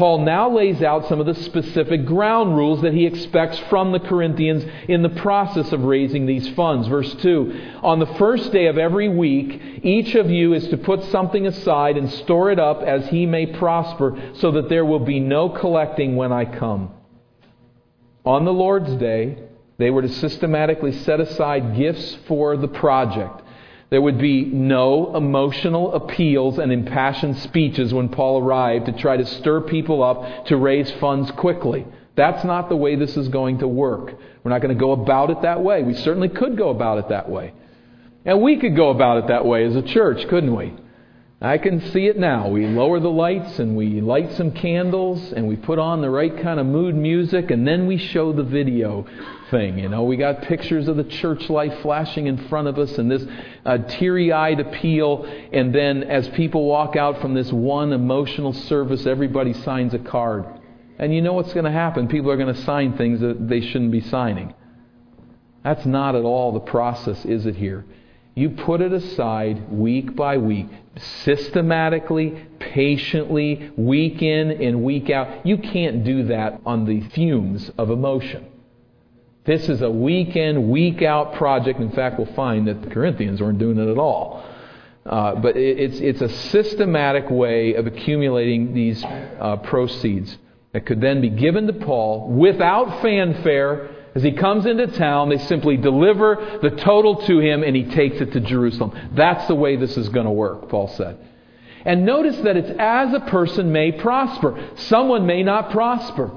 Paul 0.00 0.24
now 0.24 0.48
lays 0.48 0.82
out 0.82 1.08
some 1.08 1.20
of 1.20 1.26
the 1.26 1.34
specific 1.34 2.06
ground 2.06 2.56
rules 2.56 2.80
that 2.80 2.94
he 2.94 3.04
expects 3.04 3.58
from 3.68 3.92
the 3.92 4.00
Corinthians 4.00 4.64
in 4.88 5.02
the 5.02 5.10
process 5.10 5.72
of 5.72 5.84
raising 5.84 6.24
these 6.24 6.48
funds. 6.54 6.88
Verse 6.88 7.12
2 7.16 7.74
On 7.82 7.98
the 7.98 8.06
first 8.06 8.50
day 8.50 8.68
of 8.68 8.78
every 8.78 9.10
week, 9.10 9.60
each 9.82 10.14
of 10.14 10.30
you 10.30 10.54
is 10.54 10.66
to 10.68 10.78
put 10.78 11.04
something 11.10 11.46
aside 11.46 11.98
and 11.98 12.10
store 12.10 12.50
it 12.50 12.58
up 12.58 12.80
as 12.80 13.08
he 13.08 13.26
may 13.26 13.44
prosper, 13.44 14.18
so 14.36 14.52
that 14.52 14.70
there 14.70 14.86
will 14.86 15.00
be 15.00 15.20
no 15.20 15.50
collecting 15.50 16.16
when 16.16 16.32
I 16.32 16.46
come. 16.46 16.94
On 18.24 18.46
the 18.46 18.54
Lord's 18.54 18.96
day, 18.96 19.36
they 19.76 19.90
were 19.90 20.00
to 20.00 20.08
systematically 20.08 20.92
set 20.92 21.20
aside 21.20 21.76
gifts 21.76 22.16
for 22.26 22.56
the 22.56 22.68
project. 22.68 23.42
There 23.90 24.00
would 24.00 24.18
be 24.18 24.44
no 24.44 25.16
emotional 25.16 25.94
appeals 25.94 26.58
and 26.58 26.72
impassioned 26.72 27.36
speeches 27.38 27.92
when 27.92 28.08
Paul 28.08 28.40
arrived 28.40 28.86
to 28.86 28.92
try 28.92 29.16
to 29.16 29.26
stir 29.26 29.62
people 29.62 30.02
up 30.02 30.46
to 30.46 30.56
raise 30.56 30.90
funds 30.92 31.30
quickly. 31.32 31.84
That's 32.14 32.44
not 32.44 32.68
the 32.68 32.76
way 32.76 32.94
this 32.94 33.16
is 33.16 33.28
going 33.28 33.58
to 33.58 33.68
work. 33.68 34.14
We're 34.44 34.50
not 34.50 34.62
going 34.62 34.76
to 34.76 34.80
go 34.80 34.92
about 34.92 35.30
it 35.30 35.42
that 35.42 35.62
way. 35.62 35.82
We 35.82 35.94
certainly 35.94 36.28
could 36.28 36.56
go 36.56 36.68
about 36.70 36.98
it 36.98 37.08
that 37.08 37.28
way. 37.28 37.52
And 38.24 38.40
we 38.42 38.58
could 38.58 38.76
go 38.76 38.90
about 38.90 39.18
it 39.18 39.26
that 39.28 39.44
way 39.44 39.64
as 39.64 39.74
a 39.74 39.82
church, 39.82 40.28
couldn't 40.28 40.54
we? 40.54 40.74
I 41.42 41.56
can 41.56 41.80
see 41.92 42.06
it 42.06 42.18
now. 42.18 42.48
We 42.48 42.66
lower 42.66 43.00
the 43.00 43.10
lights 43.10 43.58
and 43.60 43.74
we 43.74 44.02
light 44.02 44.30
some 44.32 44.52
candles 44.52 45.32
and 45.32 45.48
we 45.48 45.56
put 45.56 45.78
on 45.78 46.02
the 46.02 46.10
right 46.10 46.36
kind 46.42 46.60
of 46.60 46.66
mood 46.66 46.94
music 46.94 47.50
and 47.50 47.66
then 47.66 47.86
we 47.86 47.96
show 47.96 48.34
the 48.34 48.42
video 48.42 49.06
thing. 49.50 49.78
You 49.78 49.88
know, 49.88 50.02
we 50.02 50.18
got 50.18 50.42
pictures 50.42 50.86
of 50.86 50.96
the 50.96 51.04
church 51.04 51.48
life 51.48 51.80
flashing 51.80 52.26
in 52.26 52.46
front 52.48 52.68
of 52.68 52.78
us 52.78 52.98
and 52.98 53.10
this 53.10 53.24
uh, 53.64 53.78
teary 53.78 54.32
eyed 54.32 54.60
appeal. 54.60 55.24
And 55.50 55.74
then 55.74 56.02
as 56.02 56.28
people 56.28 56.66
walk 56.66 56.96
out 56.96 57.22
from 57.22 57.32
this 57.32 57.50
one 57.50 57.94
emotional 57.94 58.52
service, 58.52 59.06
everybody 59.06 59.54
signs 59.54 59.94
a 59.94 59.98
card. 59.98 60.44
And 60.98 61.14
you 61.14 61.22
know 61.22 61.32
what's 61.32 61.54
going 61.54 61.64
to 61.64 61.72
happen? 61.72 62.08
People 62.08 62.30
are 62.30 62.36
going 62.36 62.54
to 62.54 62.62
sign 62.64 62.98
things 62.98 63.20
that 63.20 63.48
they 63.48 63.62
shouldn't 63.62 63.92
be 63.92 64.02
signing. 64.02 64.52
That's 65.64 65.86
not 65.86 66.14
at 66.16 66.24
all 66.24 66.52
the 66.52 66.60
process, 66.60 67.24
is 67.24 67.46
it 67.46 67.56
here? 67.56 67.86
You 68.34 68.50
put 68.50 68.80
it 68.80 68.92
aside 68.92 69.70
week 69.70 70.14
by 70.14 70.38
week, 70.38 70.68
systematically, 71.24 72.46
patiently, 72.58 73.72
week 73.76 74.22
in 74.22 74.50
and 74.50 74.82
week 74.82 75.10
out. 75.10 75.44
You 75.44 75.58
can't 75.58 76.04
do 76.04 76.24
that 76.24 76.60
on 76.64 76.84
the 76.84 77.00
fumes 77.10 77.70
of 77.76 77.90
emotion. 77.90 78.46
This 79.44 79.68
is 79.68 79.82
a 79.82 79.90
week 79.90 80.36
in, 80.36 80.70
week 80.70 81.02
out 81.02 81.34
project. 81.34 81.80
In 81.80 81.90
fact, 81.90 82.18
we'll 82.18 82.32
find 82.34 82.68
that 82.68 82.82
the 82.82 82.90
Corinthians 82.90 83.40
weren't 83.40 83.58
doing 83.58 83.78
it 83.78 83.88
at 83.88 83.98
all. 83.98 84.44
Uh, 85.04 85.34
but 85.34 85.56
it's, 85.56 85.98
it's 85.98 86.20
a 86.20 86.28
systematic 86.28 87.30
way 87.30 87.74
of 87.74 87.86
accumulating 87.86 88.74
these 88.74 89.02
uh, 89.02 89.56
proceeds 89.64 90.36
that 90.72 90.86
could 90.86 91.00
then 91.00 91.20
be 91.20 91.30
given 91.30 91.66
to 91.66 91.72
Paul 91.72 92.28
without 92.28 93.02
fanfare 93.02 93.90
as 94.14 94.22
he 94.22 94.32
comes 94.32 94.66
into 94.66 94.86
town, 94.88 95.28
they 95.28 95.38
simply 95.38 95.76
deliver 95.76 96.58
the 96.62 96.70
total 96.70 97.16
to 97.26 97.38
him 97.38 97.62
and 97.62 97.76
he 97.76 97.84
takes 97.84 98.20
it 98.20 98.32
to 98.32 98.40
Jerusalem. 98.40 98.92
That's 99.14 99.46
the 99.46 99.54
way 99.54 99.76
this 99.76 99.96
is 99.96 100.08
going 100.08 100.26
to 100.26 100.32
work, 100.32 100.68
Paul 100.68 100.88
said. 100.88 101.18
And 101.84 102.04
notice 102.04 102.36
that 102.38 102.56
it's 102.56 102.72
as 102.78 103.14
a 103.14 103.20
person 103.20 103.72
may 103.72 103.92
prosper. 103.92 104.70
Someone 104.76 105.26
may 105.26 105.42
not 105.42 105.70
prosper. 105.70 106.30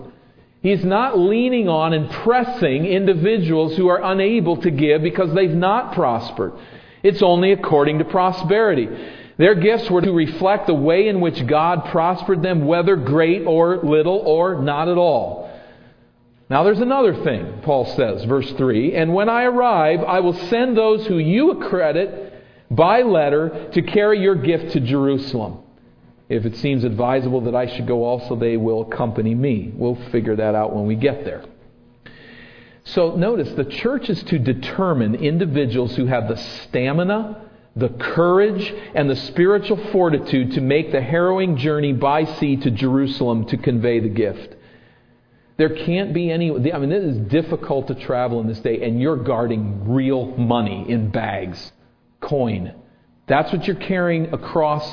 He's 0.62 0.86
not 0.86 1.20
leaning 1.20 1.68
on 1.68 1.94
and 1.94 2.10
pressing 2.10 2.86
individuals 2.86 3.76
who 3.76 3.90
are 3.90 4.02
unable 4.02 4.58
to 4.62 4.72
give 4.72 5.02
because 5.02 5.34
they've 5.34 5.50
not 5.50 5.94
prospered. 5.94 6.54
It's 7.02 7.22
only 7.22 7.52
according 7.52 8.00
to 8.00 8.06
prosperity. 8.06 8.88
Their 9.38 9.56
gifts 9.56 9.90
were 9.90 10.02
to 10.02 10.12
reflect 10.14 10.68
the 10.68 10.74
way 10.74 11.08
in 11.10 11.20
which 11.20 11.46
God 11.48 11.86
prospered 11.86 12.42
them, 12.42 12.66
whether 12.66 12.96
great 12.96 13.46
or 13.46 13.78
little 13.84 14.20
or 14.20 14.62
not 14.62 14.88
at 14.88 14.98
all. 14.98 15.50
Now 16.54 16.62
there's 16.62 16.82
another 16.82 17.16
thing, 17.24 17.62
Paul 17.64 17.84
says, 17.96 18.26
verse 18.26 18.48
3 18.52 18.94
And 18.94 19.12
when 19.12 19.28
I 19.28 19.46
arrive, 19.46 20.04
I 20.04 20.20
will 20.20 20.38
send 20.50 20.78
those 20.78 21.04
who 21.08 21.18
you 21.18 21.50
accredit 21.50 22.32
by 22.70 23.02
letter 23.02 23.72
to 23.74 23.82
carry 23.82 24.20
your 24.20 24.36
gift 24.36 24.74
to 24.74 24.80
Jerusalem. 24.80 25.64
If 26.30 26.46
it 26.46 26.56
seems 26.58 26.84
advisable 26.84 27.42
that 27.46 27.56
I 27.56 27.76
should 27.76 27.88
go 27.88 28.04
also, 28.04 28.36
they 28.36 28.56
will 28.58 28.84
accompany 28.84 29.34
me. 29.34 29.72
We'll 29.74 29.98
figure 30.12 30.36
that 30.36 30.54
out 30.54 30.76
when 30.76 30.86
we 30.86 30.94
get 30.94 31.26
there. 31.26 31.44
So 32.84 33.16
notice 33.16 33.52
the 33.54 33.66
church 33.66 34.08
is 34.08 34.22
to 34.22 34.38
determine 34.38 35.16
individuals 35.16 35.96
who 35.96 36.06
have 36.06 36.28
the 36.28 36.38
stamina, 36.38 37.50
the 37.76 37.90
courage, 37.90 38.72
and 38.94 39.10
the 39.10 39.16
spiritual 39.16 39.84
fortitude 39.92 40.52
to 40.52 40.62
make 40.62 40.92
the 40.92 41.02
harrowing 41.02 41.58
journey 41.58 41.94
by 41.94 42.26
sea 42.26 42.58
to 42.58 42.70
Jerusalem 42.70 43.48
to 43.48 43.58
convey 43.58 44.00
the 44.00 44.10
gift. 44.10 44.58
There 45.64 45.86
can't 45.86 46.14
be 46.14 46.30
any. 46.30 46.50
I 46.74 46.78
mean, 46.78 46.92
it 46.92 47.04
is 47.06 47.16
difficult 47.30 47.88
to 47.88 47.96
travel 47.96 48.42
in 48.42 48.48
this 48.48 48.60
day, 48.60 48.82
and 48.82 49.02
you're 49.02 49.16
guarding 49.16 49.94
real 49.94 50.26
money 50.36 50.84
in 50.90 51.10
bags, 51.10 51.72
coin. 52.20 52.76
That's 53.28 53.50
what 53.54 53.66
you're 53.66 53.78
carrying 53.78 54.34
across 54.34 54.86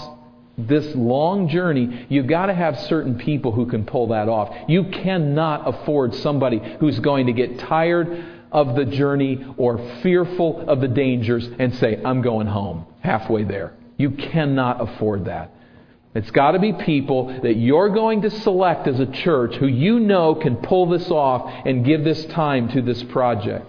this 0.56 0.94
long 0.94 1.48
journey. 1.48 2.06
You've 2.08 2.28
got 2.28 2.46
to 2.46 2.54
have 2.54 2.78
certain 2.82 3.18
people 3.18 3.50
who 3.50 3.66
can 3.66 3.84
pull 3.84 4.06
that 4.10 4.28
off. 4.28 4.54
You 4.68 4.84
cannot 4.84 5.66
afford 5.66 6.14
somebody 6.14 6.60
who's 6.78 7.00
going 7.00 7.26
to 7.26 7.32
get 7.32 7.58
tired 7.58 8.24
of 8.52 8.76
the 8.76 8.84
journey 8.84 9.44
or 9.56 9.76
fearful 10.04 10.70
of 10.70 10.80
the 10.80 10.86
dangers 10.86 11.50
and 11.58 11.74
say, 11.74 12.00
I'm 12.04 12.22
going 12.22 12.46
home 12.46 12.86
halfway 13.00 13.42
there. 13.42 13.72
You 13.96 14.12
cannot 14.12 14.80
afford 14.80 15.24
that. 15.24 15.52
It's 16.14 16.30
got 16.32 16.52
to 16.52 16.58
be 16.58 16.72
people 16.72 17.40
that 17.42 17.54
you're 17.54 17.90
going 17.90 18.22
to 18.22 18.30
select 18.30 18.88
as 18.88 18.98
a 18.98 19.06
church 19.06 19.54
who 19.56 19.66
you 19.66 20.00
know 20.00 20.34
can 20.34 20.56
pull 20.56 20.88
this 20.88 21.08
off 21.10 21.52
and 21.64 21.84
give 21.84 22.02
this 22.02 22.24
time 22.26 22.68
to 22.70 22.82
this 22.82 23.02
project. 23.04 23.66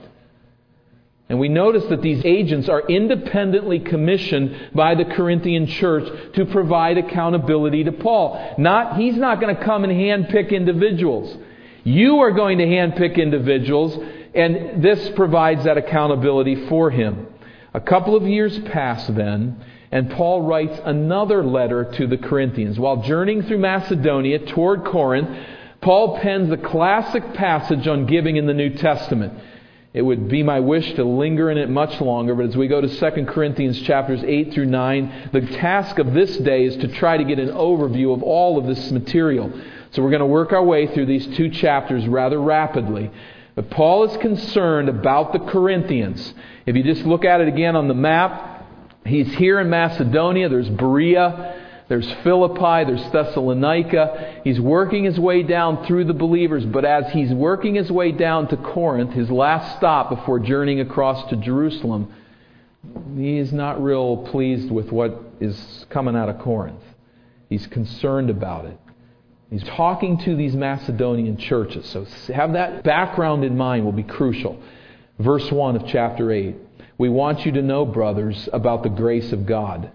And 1.29 1.39
we 1.39 1.47
notice 1.47 1.85
that 1.85 2.01
these 2.01 2.21
agents 2.25 2.67
are 2.67 2.81
independently 2.81 3.79
commissioned 3.79 4.71
by 4.73 4.95
the 4.95 5.05
Corinthian 5.05 5.65
church 5.65 6.33
to 6.33 6.45
provide 6.45 6.97
accountability 6.97 7.85
to 7.85 7.91
Paul. 7.93 8.55
Not, 8.57 8.97
he's 8.97 9.15
not 9.15 9.39
going 9.39 9.55
to 9.55 9.63
come 9.63 9.85
and 9.85 9.93
handpick 9.93 10.51
individuals. 10.51 11.37
You 11.85 12.19
are 12.19 12.31
going 12.31 12.57
to 12.57 12.65
handpick 12.65 13.15
individuals, 13.15 13.97
and 14.35 14.83
this 14.83 15.09
provides 15.11 15.63
that 15.63 15.77
accountability 15.77 16.67
for 16.67 16.91
him. 16.91 17.27
A 17.73 17.79
couple 17.79 18.15
of 18.15 18.27
years 18.27 18.59
pass 18.59 19.07
then, 19.07 19.63
and 19.91 20.09
Paul 20.11 20.43
writes 20.43 20.79
another 20.85 21.43
letter 21.43 21.91
to 21.97 22.07
the 22.07 22.17
Corinthians. 22.17 22.79
While 22.79 23.03
journeying 23.03 23.43
through 23.43 23.57
Macedonia 23.57 24.39
toward 24.39 24.85
Corinth, 24.85 25.29
Paul 25.81 26.19
pens 26.19 26.49
the 26.49 26.57
classic 26.57 27.33
passage 27.33 27.87
on 27.87 28.05
giving 28.05 28.37
in 28.37 28.45
the 28.45 28.53
New 28.53 28.69
Testament. 28.69 29.33
It 29.93 30.03
would 30.03 30.29
be 30.29 30.41
my 30.41 30.61
wish 30.61 30.93
to 30.93 31.03
linger 31.03 31.51
in 31.51 31.57
it 31.57 31.69
much 31.69 31.99
longer, 31.99 32.33
but 32.33 32.45
as 32.45 32.55
we 32.55 32.69
go 32.69 32.79
to 32.79 32.87
2 32.87 33.25
Corinthians 33.25 33.81
chapters 33.81 34.23
8 34.23 34.53
through 34.53 34.67
9, 34.67 35.29
the 35.33 35.41
task 35.41 35.99
of 35.99 36.13
this 36.13 36.37
day 36.37 36.63
is 36.63 36.77
to 36.77 36.87
try 36.87 37.17
to 37.17 37.25
get 37.25 37.39
an 37.39 37.49
overview 37.49 38.13
of 38.13 38.23
all 38.23 38.57
of 38.57 38.67
this 38.67 38.89
material. 38.91 39.51
So 39.91 40.01
we're 40.01 40.11
going 40.11 40.21
to 40.21 40.25
work 40.27 40.53
our 40.53 40.63
way 40.63 40.87
through 40.87 41.07
these 41.07 41.27
two 41.35 41.49
chapters 41.49 42.07
rather 42.07 42.39
rapidly. 42.39 43.11
But 43.55 43.69
Paul 43.69 44.05
is 44.05 44.15
concerned 44.17 44.87
about 44.87 45.33
the 45.33 45.39
Corinthians. 45.39 46.33
If 46.65 46.77
you 46.77 46.83
just 46.83 47.05
look 47.05 47.25
at 47.25 47.41
it 47.41 47.49
again 47.49 47.75
on 47.75 47.89
the 47.89 47.93
map, 47.93 48.50
He's 49.05 49.33
here 49.33 49.59
in 49.59 49.69
Macedonia. 49.69 50.49
There's 50.49 50.69
Berea. 50.69 51.55
There's 51.87 52.09
Philippi. 52.23 52.85
There's 52.85 53.11
Thessalonica. 53.11 54.41
He's 54.43 54.61
working 54.61 55.03
his 55.03 55.19
way 55.19 55.43
down 55.43 55.85
through 55.85 56.05
the 56.05 56.13
believers. 56.13 56.65
But 56.65 56.85
as 56.85 57.11
he's 57.11 57.33
working 57.33 57.75
his 57.75 57.91
way 57.91 58.11
down 58.11 58.47
to 58.49 58.57
Corinth, 58.57 59.11
his 59.11 59.29
last 59.29 59.77
stop 59.77 60.09
before 60.09 60.39
journeying 60.39 60.79
across 60.79 61.29
to 61.29 61.35
Jerusalem, 61.35 62.13
he 63.15 63.37
is 63.37 63.51
not 63.51 63.83
real 63.83 64.17
pleased 64.17 64.71
with 64.71 64.91
what 64.91 65.19
is 65.39 65.85
coming 65.89 66.15
out 66.15 66.29
of 66.29 66.39
Corinth. 66.39 66.81
He's 67.49 67.67
concerned 67.67 68.29
about 68.29 68.65
it. 68.65 68.79
He's 69.49 69.63
talking 69.63 70.17
to 70.19 70.35
these 70.35 70.55
Macedonian 70.55 71.35
churches. 71.35 71.85
So 71.87 72.05
have 72.33 72.53
that 72.53 72.83
background 72.83 73.43
in 73.43 73.57
mind 73.57 73.83
will 73.83 73.91
be 73.91 74.03
crucial. 74.03 74.57
Verse 75.19 75.51
1 75.51 75.75
of 75.75 75.85
chapter 75.87 76.31
8. 76.31 76.55
We 77.01 77.09
want 77.09 77.47
you 77.47 77.51
to 77.53 77.63
know, 77.63 77.83
brothers, 77.83 78.47
about 78.53 78.83
the 78.83 78.89
grace 78.89 79.31
of 79.31 79.47
God 79.47 79.91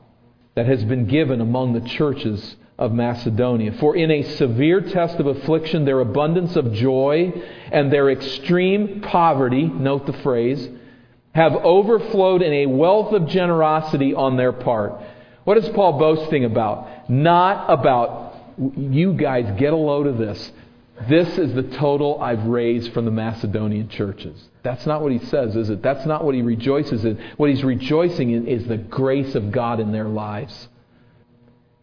that 0.56 0.66
has 0.66 0.84
been 0.84 1.06
given 1.06 1.40
among 1.40 1.72
the 1.72 1.88
churches 1.88 2.56
of 2.76 2.90
Macedonia. 2.90 3.74
For 3.78 3.94
in 3.94 4.10
a 4.10 4.24
severe 4.24 4.80
test 4.80 5.20
of 5.20 5.28
affliction, 5.28 5.84
their 5.84 6.00
abundance 6.00 6.56
of 6.56 6.72
joy 6.72 7.32
and 7.70 7.92
their 7.92 8.10
extreme 8.10 9.02
poverty, 9.02 9.66
note 9.66 10.06
the 10.06 10.14
phrase, 10.14 10.68
have 11.32 11.54
overflowed 11.54 12.42
in 12.42 12.52
a 12.52 12.66
wealth 12.66 13.12
of 13.12 13.28
generosity 13.28 14.12
on 14.12 14.36
their 14.36 14.52
part. 14.52 15.00
What 15.44 15.58
is 15.58 15.68
Paul 15.68 16.00
boasting 16.00 16.44
about? 16.44 17.08
Not 17.08 17.70
about, 17.70 18.34
you 18.76 19.12
guys 19.12 19.56
get 19.60 19.72
a 19.72 19.76
load 19.76 20.08
of 20.08 20.18
this. 20.18 20.50
This 21.08 21.38
is 21.38 21.54
the 21.54 21.62
total 21.62 22.20
I've 22.20 22.44
raised 22.44 22.92
from 22.92 23.04
the 23.04 23.10
Macedonian 23.10 23.88
churches. 23.88 24.48
That's 24.62 24.86
not 24.86 25.02
what 25.02 25.12
he 25.12 25.18
says, 25.18 25.54
is 25.54 25.70
it? 25.70 25.82
That's 25.82 26.06
not 26.06 26.24
what 26.24 26.34
he 26.34 26.42
rejoices 26.42 27.04
in. 27.04 27.22
What 27.36 27.50
he's 27.50 27.62
rejoicing 27.62 28.30
in 28.30 28.48
is 28.48 28.66
the 28.66 28.78
grace 28.78 29.34
of 29.34 29.52
God 29.52 29.78
in 29.78 29.92
their 29.92 30.08
lives. 30.08 30.68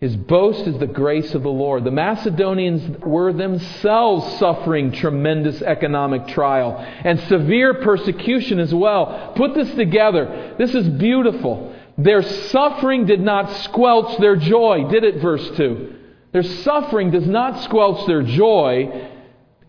His 0.02 0.18
boast 0.18 0.68
is 0.68 0.78
the 0.80 0.88
grace 0.88 1.34
of 1.34 1.44
the 1.44 1.50
Lord. 1.50 1.86
The 1.86 1.92
Macedonians 1.92 3.00
were 3.06 3.32
themselves 3.32 4.38
suffering 4.38 4.92
tremendous 4.92 5.62
economic 5.62 6.28
trial 6.28 6.76
and 6.78 7.18
severe 7.22 7.76
persecution 7.76 8.60
as 8.60 8.74
well. 8.74 9.32
Put 9.38 9.54
this 9.54 9.74
together. 9.76 10.56
This 10.58 10.76
is 10.76 10.90
beautiful. 10.90 11.74
Their 11.98 12.22
suffering 12.22 13.06
did 13.06 13.22
not 13.22 13.50
squelch 13.64 14.18
their 14.18 14.36
joy, 14.36 14.90
did 14.90 15.06
it? 15.06 15.22
Verse 15.22 15.50
2. 15.56 15.96
Their 16.34 16.44
suffering 16.44 17.12
does 17.12 17.28
not 17.28 17.64
squelch 17.64 18.06
their 18.06 18.24
joy 18.24 19.10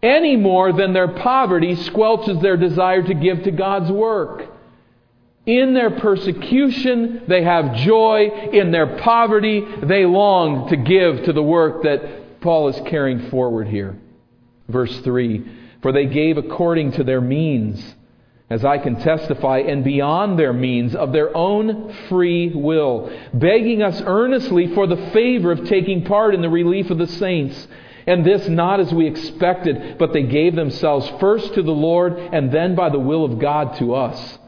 any 0.02 0.36
more 0.36 0.72
than 0.72 0.92
their 0.92 1.08
poverty 1.08 1.76
squelches 1.76 2.40
their 2.42 2.56
desire 2.56 3.02
to 3.02 3.14
give 3.14 3.44
to 3.44 3.50
God's 3.50 3.90
work. 3.90 4.46
In 5.46 5.74
their 5.74 5.90
persecution, 5.90 7.22
they 7.28 7.42
have 7.42 7.76
joy. 7.76 8.30
In 8.52 8.70
their 8.70 8.98
poverty, 8.98 9.62
they 9.82 10.06
long 10.06 10.68
to 10.70 10.76
give 10.76 11.24
to 11.24 11.32
the 11.32 11.42
work 11.42 11.82
that 11.82 12.40
Paul 12.40 12.68
is 12.68 12.80
carrying 12.86 13.30
forward 13.30 13.68
here. 13.68 13.96
Verse 14.68 14.98
3 15.00 15.44
For 15.82 15.92
they 15.92 16.06
gave 16.06 16.38
according 16.38 16.92
to 16.92 17.04
their 17.04 17.20
means 17.20 17.94
as 18.54 18.64
I 18.64 18.78
can 18.78 18.94
testify, 19.00 19.58
and 19.58 19.82
beyond 19.82 20.38
their 20.38 20.52
means 20.52 20.94
of 20.94 21.10
their 21.10 21.36
own 21.36 21.92
free 22.08 22.52
will, 22.54 23.12
begging 23.32 23.82
us 23.82 24.00
earnestly 24.06 24.72
for 24.76 24.86
the 24.86 25.10
favor 25.10 25.50
of 25.50 25.66
taking 25.66 26.04
part 26.04 26.36
in 26.36 26.40
the 26.40 26.48
relief 26.48 26.88
of 26.88 26.98
the 26.98 27.08
saints. 27.08 27.66
And 28.06 28.24
this 28.24 28.48
not 28.48 28.78
as 28.78 28.94
we 28.94 29.08
expected, 29.08 29.98
but 29.98 30.12
they 30.12 30.22
gave 30.22 30.54
themselves 30.54 31.10
first 31.18 31.54
to 31.54 31.64
the 31.64 31.72
Lord 31.72 32.16
and 32.16 32.52
then 32.52 32.76
by 32.76 32.90
the 32.90 32.98
will 32.98 33.24
of 33.24 33.40
God 33.40 33.76
to 33.78 33.96
us. 33.96 34.38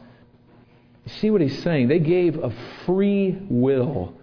You 1.04 1.12
see 1.14 1.30
what 1.30 1.40
he's 1.40 1.60
saying? 1.64 1.88
They 1.88 1.98
gave 1.98 2.38
a 2.38 2.52
free 2.84 3.36
will. 3.50 4.14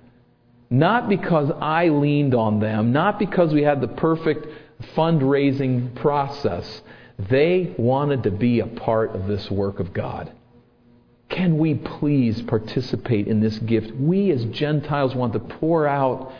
Not 0.69 1.09
because 1.09 1.51
I 1.59 1.89
leaned 1.89 2.33
on 2.33 2.61
them, 2.61 2.93
not 2.93 3.19
because 3.19 3.53
we 3.53 3.63
had 3.63 3.81
the 3.81 3.89
perfect 3.89 4.47
fundraising 4.95 5.93
process, 5.95 6.81
they 7.17 7.73
wanted 7.77 8.23
to 8.23 8.31
be 8.31 8.59
a 8.59 8.67
part 8.67 9.15
of 9.15 9.27
this 9.27 9.49
work 9.51 9.79
of 9.79 9.93
God. 9.93 10.31
Can 11.29 11.57
we 11.57 11.75
please 11.75 12.41
participate 12.43 13.27
in 13.27 13.39
this 13.39 13.57
gift? 13.59 13.91
We 13.95 14.31
as 14.31 14.45
Gentiles 14.45 15.15
want 15.15 15.33
to 15.33 15.39
pour 15.39 15.87
out 15.87 16.31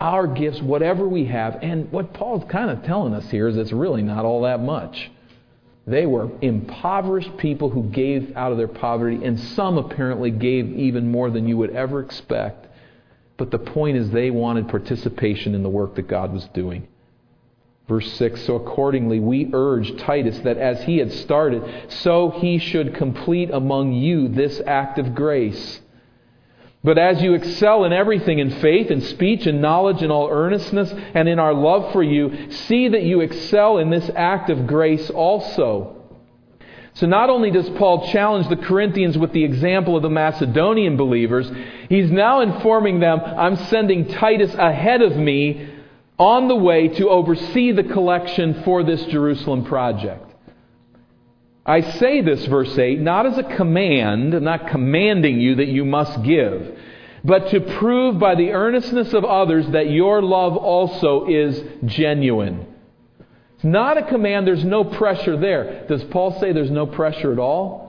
our 0.00 0.26
gifts, 0.26 0.60
whatever 0.60 1.08
we 1.08 1.24
have. 1.26 1.58
And 1.62 1.90
what 1.90 2.12
Paul's 2.12 2.44
kind 2.50 2.70
of 2.70 2.84
telling 2.84 3.14
us 3.14 3.30
here 3.30 3.48
is 3.48 3.56
it's 3.56 3.72
really 3.72 4.02
not 4.02 4.24
all 4.24 4.42
that 4.42 4.60
much. 4.60 5.10
They 5.86 6.04
were 6.04 6.28
impoverished 6.42 7.36
people 7.36 7.70
who 7.70 7.84
gave 7.84 8.36
out 8.36 8.52
of 8.52 8.58
their 8.58 8.68
poverty, 8.68 9.24
and 9.24 9.38
some 9.38 9.78
apparently 9.78 10.32
gave 10.32 10.68
even 10.72 11.10
more 11.10 11.30
than 11.30 11.46
you 11.46 11.56
would 11.58 11.70
ever 11.70 12.00
expect. 12.00 12.66
But 13.36 13.50
the 13.50 13.58
point 13.58 13.96
is, 13.96 14.10
they 14.10 14.30
wanted 14.30 14.68
participation 14.68 15.54
in 15.54 15.62
the 15.62 15.68
work 15.68 15.94
that 15.94 16.08
God 16.08 16.32
was 16.32 16.44
doing. 16.48 16.88
Verse 17.88 18.12
6 18.14 18.42
So 18.42 18.56
accordingly, 18.56 19.20
we 19.20 19.50
urge 19.52 19.96
Titus 19.98 20.38
that 20.40 20.58
as 20.58 20.82
he 20.82 20.98
had 20.98 21.12
started, 21.12 21.62
so 21.88 22.30
he 22.30 22.58
should 22.58 22.94
complete 22.94 23.50
among 23.50 23.92
you 23.92 24.28
this 24.28 24.60
act 24.66 24.98
of 24.98 25.14
grace. 25.14 25.80
But 26.82 26.98
as 26.98 27.20
you 27.20 27.34
excel 27.34 27.84
in 27.84 27.92
everything 27.92 28.38
in 28.38 28.50
faith 28.60 28.90
and 28.90 29.02
speech 29.02 29.46
and 29.46 29.60
knowledge 29.60 30.02
and 30.02 30.12
all 30.12 30.28
earnestness 30.30 30.92
and 31.14 31.28
in 31.28 31.38
our 31.38 31.52
love 31.52 31.92
for 31.92 32.02
you, 32.02 32.50
see 32.68 32.88
that 32.88 33.02
you 33.02 33.20
excel 33.20 33.78
in 33.78 33.90
this 33.90 34.08
act 34.14 34.50
of 34.50 34.66
grace 34.66 35.10
also. 35.10 35.96
So 36.94 37.06
not 37.06 37.28
only 37.28 37.50
does 37.50 37.68
Paul 37.70 38.10
challenge 38.10 38.48
the 38.48 38.56
Corinthians 38.56 39.18
with 39.18 39.32
the 39.32 39.44
example 39.44 39.96
of 39.96 40.02
the 40.02 40.10
Macedonian 40.10 40.96
believers, 40.96 41.50
he's 41.88 42.10
now 42.10 42.40
informing 42.40 43.00
them, 43.00 43.20
I'm 43.20 43.56
sending 43.66 44.08
Titus 44.08 44.54
ahead 44.54 45.02
of 45.02 45.16
me 45.16 45.75
on 46.18 46.48
the 46.48 46.56
way 46.56 46.88
to 46.88 47.08
oversee 47.08 47.72
the 47.72 47.84
collection 47.84 48.62
for 48.62 48.82
this 48.82 49.04
Jerusalem 49.06 49.64
project. 49.64 50.22
I 51.64 51.80
say 51.80 52.20
this, 52.20 52.46
verse 52.46 52.78
8, 52.78 53.00
not 53.00 53.26
as 53.26 53.38
a 53.38 53.42
command, 53.42 54.40
not 54.40 54.68
commanding 54.68 55.40
you 55.40 55.56
that 55.56 55.66
you 55.66 55.84
must 55.84 56.22
give, 56.22 56.78
but 57.24 57.50
to 57.50 57.60
prove 57.60 58.20
by 58.20 58.36
the 58.36 58.52
earnestness 58.52 59.12
of 59.12 59.24
others 59.24 59.66
that 59.70 59.90
your 59.90 60.22
love 60.22 60.56
also 60.56 61.26
is 61.26 61.60
genuine. 61.84 62.66
It's 63.56 63.64
not 63.64 63.98
a 63.98 64.02
command, 64.02 64.46
there's 64.46 64.64
no 64.64 64.84
pressure 64.84 65.36
there. 65.36 65.86
Does 65.88 66.04
Paul 66.04 66.38
say 66.38 66.52
there's 66.52 66.70
no 66.70 66.86
pressure 66.86 67.32
at 67.32 67.40
all? 67.40 67.86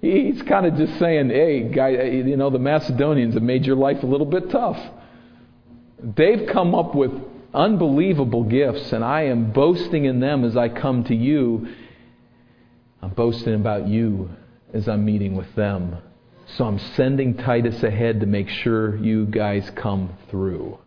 He's 0.00 0.40
kind 0.42 0.64
of 0.64 0.76
just 0.76 0.98
saying, 0.98 1.30
hey, 1.30 1.64
guy, 1.64 1.88
you 1.90 2.36
know, 2.36 2.48
the 2.48 2.58
Macedonians 2.58 3.34
have 3.34 3.42
made 3.42 3.66
your 3.66 3.76
life 3.76 4.02
a 4.02 4.06
little 4.06 4.26
bit 4.26 4.50
tough. 4.50 4.78
They've 6.02 6.48
come 6.48 6.74
up 6.74 6.94
with 6.94 7.12
unbelievable 7.56 8.44
gifts, 8.44 8.92
and 8.92 9.04
I 9.04 9.22
am 9.22 9.50
boasting 9.52 10.04
in 10.04 10.20
them 10.20 10.44
as 10.44 10.56
I 10.56 10.68
come 10.68 11.02
to 11.04 11.14
you. 11.14 11.74
I'm 13.02 13.10
boasting 13.10 13.54
about 13.54 13.88
you 13.88 14.30
as 14.72 14.88
I'm 14.88 15.04
meeting 15.04 15.34
with 15.34 15.52
them. 15.54 15.96
So 16.56 16.64
I'm 16.64 16.78
sending 16.78 17.34
Titus 17.34 17.82
ahead 17.82 18.20
to 18.20 18.26
make 18.26 18.48
sure 18.48 18.96
you 18.96 19.26
guys 19.26 19.70
come 19.74 20.16
through. 20.30 20.78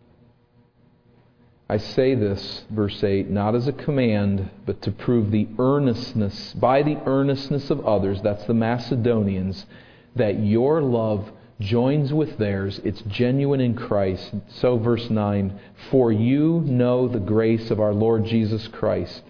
I 1.68 1.76
say 1.76 2.14
this, 2.14 2.64
verse 2.70 3.04
8, 3.04 3.30
not 3.30 3.54
as 3.54 3.68
a 3.68 3.72
command, 3.72 4.50
but 4.66 4.82
to 4.82 4.90
prove 4.90 5.30
the 5.30 5.46
earnestness, 5.58 6.52
by 6.54 6.82
the 6.82 6.98
earnestness 7.06 7.70
of 7.70 7.86
others, 7.86 8.20
that's 8.22 8.44
the 8.46 8.54
Macedonians, 8.54 9.66
that 10.16 10.40
your 10.40 10.82
love 10.82 11.30
joins 11.60 12.12
with 12.12 12.38
theirs. 12.38 12.80
It's 12.84 13.02
genuine 13.02 13.60
in 13.60 13.74
Christ. 13.74 14.32
So, 14.48 14.78
verse 14.78 15.08
9, 15.10 15.60
for 15.90 16.10
you 16.10 16.62
know 16.64 17.06
the 17.06 17.20
grace 17.20 17.70
of 17.70 17.80
our 17.80 17.92
Lord 17.92 18.24
Jesus 18.24 18.66
Christ, 18.68 19.22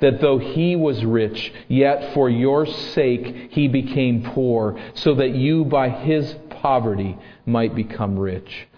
that 0.00 0.20
though 0.20 0.38
he 0.38 0.76
was 0.76 1.04
rich, 1.04 1.52
yet 1.68 2.14
for 2.14 2.28
your 2.30 2.66
sake 2.66 3.50
he 3.50 3.66
became 3.66 4.22
poor, 4.22 4.78
so 4.94 5.14
that 5.14 5.34
you 5.34 5.64
by 5.64 5.88
his 5.88 6.36
poverty 6.50 7.18
might 7.46 7.74
become 7.74 8.18
rich. 8.18 8.68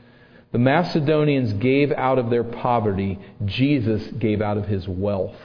The 0.52 0.58
Macedonians 0.58 1.54
gave 1.54 1.92
out 1.92 2.18
of 2.18 2.30
their 2.30 2.44
poverty, 2.44 3.18
Jesus 3.44 4.06
gave 4.18 4.40
out 4.40 4.58
of 4.58 4.66
his 4.66 4.86
wealth. 4.86 5.36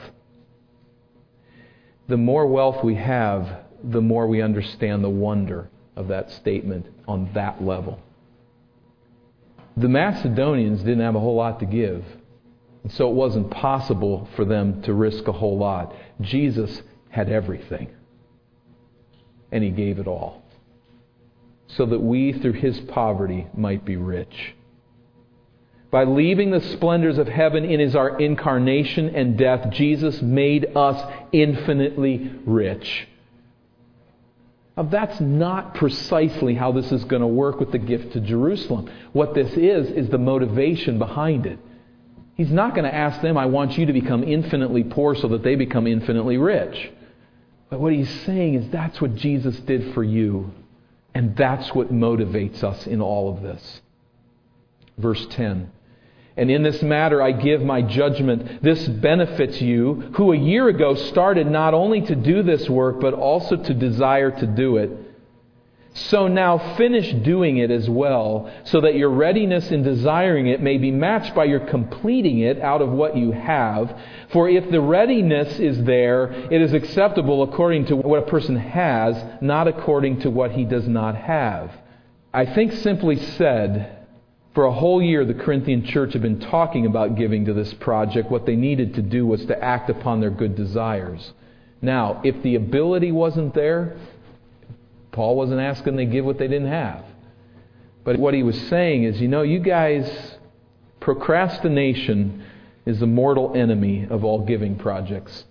The 2.08 2.16
more 2.16 2.46
wealth 2.46 2.84
we 2.84 2.94
have, 2.94 3.64
the 3.82 4.00
more 4.00 4.26
we 4.26 4.42
understand 4.42 5.02
the 5.02 5.10
wonder 5.10 5.70
of 5.98 6.08
that 6.08 6.30
statement 6.30 6.86
on 7.08 7.28
that 7.34 7.62
level. 7.62 8.00
The 9.76 9.88
Macedonians 9.88 10.78
didn't 10.80 11.00
have 11.00 11.16
a 11.16 11.20
whole 11.20 11.34
lot 11.34 11.58
to 11.60 11.66
give, 11.66 12.04
and 12.84 12.92
so 12.92 13.10
it 13.10 13.14
wasn't 13.14 13.50
possible 13.50 14.28
for 14.36 14.44
them 14.44 14.80
to 14.82 14.94
risk 14.94 15.26
a 15.26 15.32
whole 15.32 15.58
lot. 15.58 15.94
Jesus 16.20 16.82
had 17.10 17.28
everything, 17.28 17.90
and 19.50 19.64
he 19.64 19.70
gave 19.70 19.98
it 19.98 20.06
all, 20.06 20.42
so 21.66 21.84
that 21.86 22.00
we, 22.00 22.32
through 22.32 22.52
his 22.52 22.78
poverty, 22.80 23.48
might 23.54 23.84
be 23.84 23.96
rich. 23.96 24.54
By 25.90 26.04
leaving 26.04 26.52
the 26.52 26.60
splendors 26.60 27.18
of 27.18 27.26
heaven 27.26 27.64
in 27.64 27.80
his 27.80 27.96
our 27.96 28.20
incarnation 28.20 29.16
and 29.16 29.36
death, 29.36 29.72
Jesus 29.72 30.22
made 30.22 30.76
us 30.76 31.12
infinitely 31.32 32.30
rich. 32.44 33.08
Now, 34.78 34.84
that's 34.84 35.20
not 35.20 35.74
precisely 35.74 36.54
how 36.54 36.70
this 36.70 36.92
is 36.92 37.02
going 37.02 37.22
to 37.22 37.26
work 37.26 37.58
with 37.58 37.72
the 37.72 37.78
gift 37.78 38.12
to 38.12 38.20
Jerusalem. 38.20 38.88
What 39.12 39.34
this 39.34 39.52
is, 39.54 39.90
is 39.90 40.08
the 40.08 40.18
motivation 40.18 41.00
behind 41.00 41.46
it. 41.46 41.58
He's 42.36 42.52
not 42.52 42.76
going 42.76 42.84
to 42.84 42.94
ask 42.94 43.20
them, 43.20 43.36
I 43.36 43.46
want 43.46 43.76
you 43.76 43.86
to 43.86 43.92
become 43.92 44.22
infinitely 44.22 44.84
poor 44.84 45.16
so 45.16 45.26
that 45.28 45.42
they 45.42 45.56
become 45.56 45.88
infinitely 45.88 46.36
rich. 46.36 46.92
But 47.70 47.80
what 47.80 47.92
he's 47.92 48.08
saying 48.20 48.54
is 48.54 48.70
that's 48.70 49.00
what 49.00 49.16
Jesus 49.16 49.58
did 49.58 49.94
for 49.94 50.04
you. 50.04 50.52
And 51.12 51.36
that's 51.36 51.74
what 51.74 51.92
motivates 51.92 52.62
us 52.62 52.86
in 52.86 53.02
all 53.02 53.34
of 53.34 53.42
this. 53.42 53.82
Verse 54.96 55.26
10 55.30 55.72
and 56.38 56.50
in 56.50 56.62
this 56.62 56.82
matter 56.82 57.20
I 57.20 57.32
give 57.32 57.62
my 57.62 57.82
judgment. 57.82 58.62
This 58.62 58.86
benefits 58.88 59.60
you, 59.60 60.12
who 60.16 60.32
a 60.32 60.36
year 60.36 60.68
ago 60.68 60.94
started 60.94 61.46
not 61.46 61.74
only 61.74 62.00
to 62.02 62.14
do 62.14 62.42
this 62.42 62.68
work, 62.70 63.00
but 63.00 63.12
also 63.12 63.56
to 63.56 63.74
desire 63.74 64.30
to 64.30 64.46
do 64.46 64.76
it. 64.76 64.90
So 65.94 66.28
now 66.28 66.76
finish 66.76 67.12
doing 67.12 67.58
it 67.58 67.72
as 67.72 67.90
well, 67.90 68.50
so 68.64 68.80
that 68.82 68.94
your 68.94 69.10
readiness 69.10 69.70
in 69.72 69.82
desiring 69.82 70.46
it 70.46 70.62
may 70.62 70.78
be 70.78 70.92
matched 70.92 71.34
by 71.34 71.44
your 71.44 71.60
completing 71.60 72.38
it 72.38 72.60
out 72.60 72.82
of 72.82 72.90
what 72.90 73.16
you 73.16 73.32
have. 73.32 74.00
For 74.30 74.48
if 74.48 74.70
the 74.70 74.80
readiness 74.80 75.58
is 75.58 75.82
there, 75.84 76.30
it 76.52 76.62
is 76.62 76.72
acceptable 76.72 77.42
according 77.42 77.86
to 77.86 77.96
what 77.96 78.22
a 78.22 78.30
person 78.30 78.54
has, 78.54 79.20
not 79.40 79.66
according 79.66 80.20
to 80.20 80.30
what 80.30 80.52
he 80.52 80.64
does 80.64 80.86
not 80.86 81.16
have. 81.16 81.72
I 82.32 82.46
think 82.46 82.74
simply 82.74 83.16
said, 83.16 83.97
for 84.58 84.64
a 84.64 84.72
whole 84.72 85.00
year, 85.00 85.24
the 85.24 85.34
Corinthian 85.34 85.84
church 85.84 86.14
had 86.14 86.22
been 86.22 86.40
talking 86.40 86.84
about 86.84 87.14
giving 87.14 87.44
to 87.44 87.52
this 87.52 87.72
project. 87.74 88.28
What 88.28 88.44
they 88.44 88.56
needed 88.56 88.94
to 88.94 89.02
do 89.02 89.24
was 89.24 89.46
to 89.46 89.62
act 89.62 89.88
upon 89.88 90.20
their 90.20 90.32
good 90.32 90.56
desires. 90.56 91.32
Now, 91.80 92.20
if 92.24 92.42
the 92.42 92.56
ability 92.56 93.12
wasn't 93.12 93.54
there, 93.54 93.96
Paul 95.12 95.36
wasn't 95.36 95.60
asking 95.60 95.94
they 95.94 96.06
give 96.06 96.24
what 96.24 96.38
they 96.38 96.48
didn't 96.48 96.72
have. 96.72 97.04
But 98.02 98.18
what 98.18 98.34
he 98.34 98.42
was 98.42 98.60
saying 98.62 99.04
is, 99.04 99.20
you 99.20 99.28
know, 99.28 99.42
you 99.42 99.60
guys, 99.60 100.34
procrastination 100.98 102.44
is 102.84 102.98
the 102.98 103.06
mortal 103.06 103.52
enemy 103.54 104.08
of 104.10 104.24
all 104.24 104.44
giving 104.44 104.74
projects. 104.74 105.44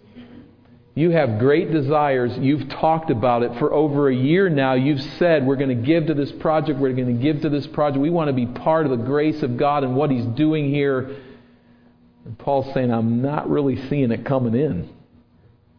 You 0.98 1.12
have 1.12 1.38
great 1.38 1.72
desires. 1.72 2.36
You've 2.40 2.70
talked 2.70 3.12
about 3.12 3.44
it 3.44 3.56
for 3.60 3.72
over 3.72 4.10
a 4.10 4.16
year 4.16 4.50
now. 4.50 4.74
You've 4.74 5.00
said, 5.20 5.46
We're 5.46 5.56
going 5.56 5.70
to 5.70 5.86
give 5.86 6.08
to 6.08 6.16
this 6.16 6.32
project. 6.32 6.80
We're 6.80 6.94
going 6.94 7.16
to 7.16 7.22
give 7.22 7.44
to 7.44 7.50
this 7.50 7.68
project. 7.68 8.02
We 8.02 8.10
want 8.10 8.30
to 8.30 8.34
be 8.34 8.48
part 8.48 8.88
of 8.88 8.90
the 8.90 9.06
grace 9.06 9.44
of 9.44 9.58
God 9.58 9.84
and 9.84 9.96
what 9.96 10.10
He's 10.10 10.26
doing 10.26 10.74
here. 10.74 11.18
And 12.26 12.36
Paul's 12.40 12.74
saying, 12.74 12.92
I'm 12.92 13.22
not 13.22 13.48
really 13.48 13.76
seeing 13.90 14.12
it 14.12 14.26
coming 14.26 14.56
in. 14.56 14.90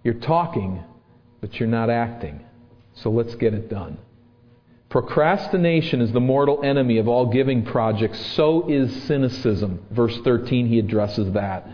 You're 0.05 0.15
talking, 0.15 0.85
but 1.41 1.53
you're 1.59 1.69
not 1.69 1.91
acting. 1.91 2.45
So 2.95 3.11
let's 3.11 3.35
get 3.35 3.55
it 3.55 3.69
done. 3.69 3.99
Procrastination 4.89 6.01
is 6.01 6.13
the 6.13 6.21
mortal 6.21 6.63
enemy 6.63 6.99
of 6.99 7.09
all 7.09 7.27
giving 7.27 7.65
projects. 7.65 8.25
So 8.37 8.71
is 8.71 9.03
cynicism. 9.09 9.85
Verse 9.91 10.17
13, 10.19 10.69
he 10.69 10.79
addresses 10.79 11.33
that. 11.33 11.67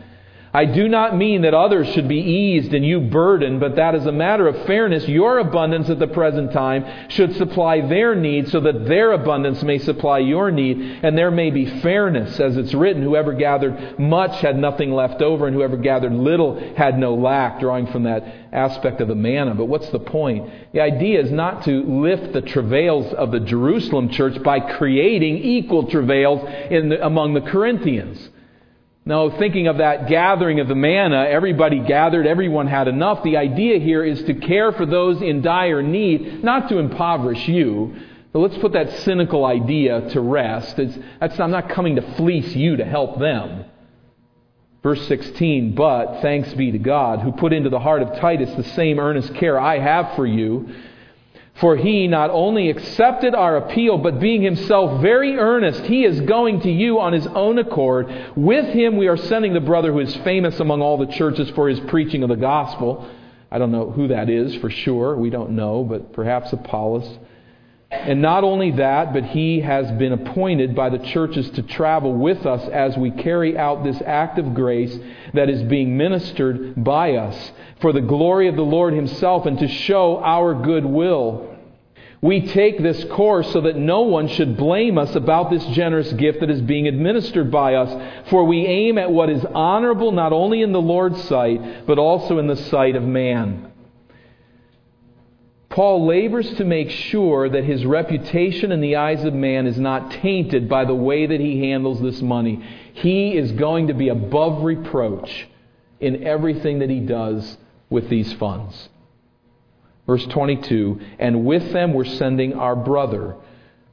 I 0.57 0.67
do 0.67 0.89
not 0.89 1.17
mean 1.17 1.43
that 1.43 1.53
others 1.53 1.89
should 1.89 2.07
be 2.07 2.21
eased 2.21 2.75
and 2.75 2.87
you 2.87 3.01
burdened, 3.01 3.59
but 3.59 3.75
that 3.75 3.97
as 3.97 4.07
a 4.07 4.13
matter 4.13 4.47
of 4.47 4.65
fairness, 4.67 5.09
your 5.09 5.41
abundance 5.41 5.91
at 5.91 5.99
the 5.99 6.07
present 6.07 6.53
time 6.53 7.09
should 7.09 7.35
supply 7.35 7.81
their 7.81 8.15
need 8.15 8.49
so 8.51 8.61
that 8.61 8.87
their 8.87 9.11
abundance 9.11 9.65
may 9.65 9.79
supply 9.79 10.21
your 10.21 10.53
need, 10.53 11.01
and 11.03 11.19
there 11.19 11.33
may 11.33 11.51
be 11.51 11.67
fairness, 11.81 12.39
as 12.39 12.57
it's 12.57 12.73
written, 12.73 13.03
whoever 13.03 13.33
gathered 13.33 13.99
much 13.99 14.41
had 14.43 14.57
nothing 14.57 14.93
left 14.93 15.23
over, 15.23 15.49
and 15.49 15.57
whoever 15.57 15.77
gathered 15.77 16.13
little 16.13 16.55
had 16.77 17.01
no 17.01 17.17
lack, 17.17 17.59
drawing 17.59 17.89
from 17.89 18.05
that 18.05 18.25
aspect 18.53 19.01
of 19.01 19.09
the 19.09 19.17
manna. 19.17 19.57
But 19.57 19.65
what's 19.65 19.89
the 19.89 19.99
point? 19.99 20.49
The 20.73 20.83
idea 20.83 21.21
is 21.21 21.33
not 21.33 21.65
to 21.65 21.83
lift 21.83 22.33
the 22.33 22.43
travails 22.43 23.13
of 23.15 23.33
the 23.33 23.41
Jerusalem 23.41 24.09
church 24.09 24.41
by 24.45 24.61
creating 24.61 25.39
equal 25.39 25.89
travails 25.89 26.43
the, 26.71 27.05
among 27.05 27.35
the 27.35 27.41
Corinthians. 27.41 28.31
No, 29.07 29.31
thinking 29.31 29.67
of 29.67 29.79
that 29.79 30.09
gathering 30.09 30.61
of 30.61 30.69
the 30.69 30.75
manna, 30.75 31.27
everybody 31.29 31.79
gathered, 31.81 32.27
everyone 32.27 32.67
had 32.67 32.89
enough. 32.89 33.23
The 33.23 33.37
idea 33.37 33.79
here 33.79 34.03
is 34.03 34.23
to 34.25 34.35
care 34.35 34.73
for 34.73 34.87
those 34.87 35.21
in 35.21 35.43
dire 35.43 35.83
need, 35.83 36.43
not 36.43 36.71
to 36.71 36.79
impoverish 36.79 37.47
you. 37.47 37.95
But 38.33 38.39
let's 38.39 38.57
put 38.59 38.73
that 38.73 38.91
cynical 39.01 39.45
idea 39.45 40.09
to 40.11 40.21
rest. 40.21 40.81
I'm 41.21 41.51
not 41.51 41.69
coming 41.69 41.97
to 41.97 42.15
fleece 42.17 42.57
you 42.57 42.77
to 42.79 42.85
help 42.85 43.19
them. 43.19 43.67
Verse 44.83 45.07
16, 45.07 45.75
but 45.75 46.21
thanks 46.21 46.53
be 46.55 46.73
to 46.73 46.79
God, 46.79 47.21
who 47.21 47.33
put 47.33 47.53
into 47.53 47.71
the 47.71 47.79
heart 47.79 48.03
of 48.03 48.19
Titus 48.19 48.55
the 48.55 48.65
same 48.71 48.99
earnest 48.99 49.35
care 49.35 49.59
I 49.61 49.79
have 49.79 50.17
for 50.17 50.27
you 50.27 50.69
for 51.61 51.77
he 51.77 52.09
not 52.09 52.31
only 52.31 52.69
accepted 52.69 53.35
our 53.35 53.57
appeal, 53.57 53.97
but 53.97 54.19
being 54.19 54.43
himself 54.43 55.01
very 55.01 55.37
earnest, 55.37 55.83
he 55.85 56.05
is 56.05 56.21
going 56.23 56.61
to 56.61 56.71
you 56.71 56.99
on 56.99 57.13
his 57.13 57.27
own 57.29 57.59
accord. 57.59 58.09
With 58.35 58.67
him 58.75 58.97
we 58.97 59.07
are 59.07 59.17
sending 59.17 59.53
the 59.53 59.61
brother 59.61 59.93
who 59.93 60.01
is 60.01 60.15
famous 60.17 60.59
among 60.59 60.83
all 60.83 60.99
the 60.99 61.13
churches 61.13 61.49
for 61.51 61.69
his 61.69 61.79
preaching 61.81 62.25
of 62.25 62.29
the 62.29 62.37
gospel. 62.37 63.09
I 63.53 63.59
don't 63.59 63.71
know 63.71 63.91
who 63.91 64.09
that 64.09 64.29
is 64.29 64.57
for 64.57 64.69
sure. 64.69 65.17
We 65.17 65.31
don't 65.31 65.53
know, 65.53 65.85
but 65.85 66.13
perhaps 66.13 66.53
Apollos. 66.53 67.19
And 67.95 68.21
not 68.21 68.45
only 68.45 68.73
that, 68.73 69.13
but 69.13 69.25
he 69.25 69.61
has 69.61 69.91
been 69.93 70.13
appointed 70.13 70.75
by 70.75 70.91
the 70.91 70.99
churches 70.99 71.49
to 71.51 71.63
travel 71.63 72.13
with 72.13 72.45
us 72.47 72.69
as 72.69 72.97
we 72.97 73.11
carry 73.11 73.57
out 73.57 73.85
this 73.85 74.01
act 74.05 74.39
of 74.39 74.55
grace 74.55 74.97
that 75.33 75.49
is 75.49 75.63
being 75.65 75.97
ministered 75.97 76.83
by 76.83 77.15
us 77.15 77.53
for 77.81 77.93
the 77.93 78.01
glory 78.01 78.49
of 78.49 78.57
the 78.57 78.63
Lord 78.63 78.95
Himself 78.95 79.47
and 79.47 79.59
to 79.59 79.69
show 79.69 80.19
our 80.19 80.55
goodwill. 80.55 81.51
We 82.21 82.41
take 82.41 82.83
this 82.83 83.05
course 83.05 83.53
so 83.53 83.61
that 83.63 83.77
no 83.77 84.01
one 84.01 84.29
should 84.29 84.57
blame 84.57 84.97
us 84.97 85.15
about 85.15 85.51
this 85.51 85.63
generous 85.67 86.11
gift 86.15 86.41
that 86.41 86.49
is 86.49 86.63
being 86.63 86.89
administered 86.89 87.51
by 87.51 87.75
us, 87.75 88.29
for 88.31 88.45
we 88.45 88.65
aim 88.65 88.97
at 88.97 89.11
what 89.11 89.29
is 89.29 89.45
honorable 89.45 90.11
not 90.11 90.33
only 90.33 90.63
in 90.63 90.73
the 90.73 90.81
Lord's 90.81 91.23
sight, 91.25 91.87
but 91.87 91.99
also 91.99 92.39
in 92.39 92.47
the 92.47 92.57
sight 92.57 92.97
of 92.97 93.03
man. 93.03 93.71
Paul 95.75 96.07
labors 96.07 96.49
to 96.55 96.65
make 96.65 96.89
sure 96.89 97.49
that 97.49 97.65
his 97.65 97.85
reputation 97.85 98.71
in 98.71 98.81
the 98.81 98.95
eyes 98.95 99.25
of 99.25 99.35
man 99.35 99.67
is 99.67 99.77
not 99.77 100.13
tainted 100.13 100.69
by 100.69 100.85
the 100.85 100.95
way 100.95 101.27
that 101.27 101.41
he 101.41 101.69
handles 101.69 102.01
this 102.01 102.23
money. 102.23 102.65
He 102.93 103.37
is 103.37 103.51
going 103.51 103.89
to 103.89 103.95
be 103.95 104.09
above 104.09 104.63
reproach 104.63 105.49
in 105.99 106.23
everything 106.23 106.79
that 106.79 106.91
he 106.91 107.01
does 107.01 107.59
with 107.91 108.09
these 108.09 108.33
funds. 108.35 108.89
Verse 110.07 110.25
22 110.27 111.01
And 111.19 111.45
with 111.45 111.73
them 111.73 111.93
we're 111.93 112.05
sending 112.05 112.53
our 112.53 112.77
brother. 112.77 113.35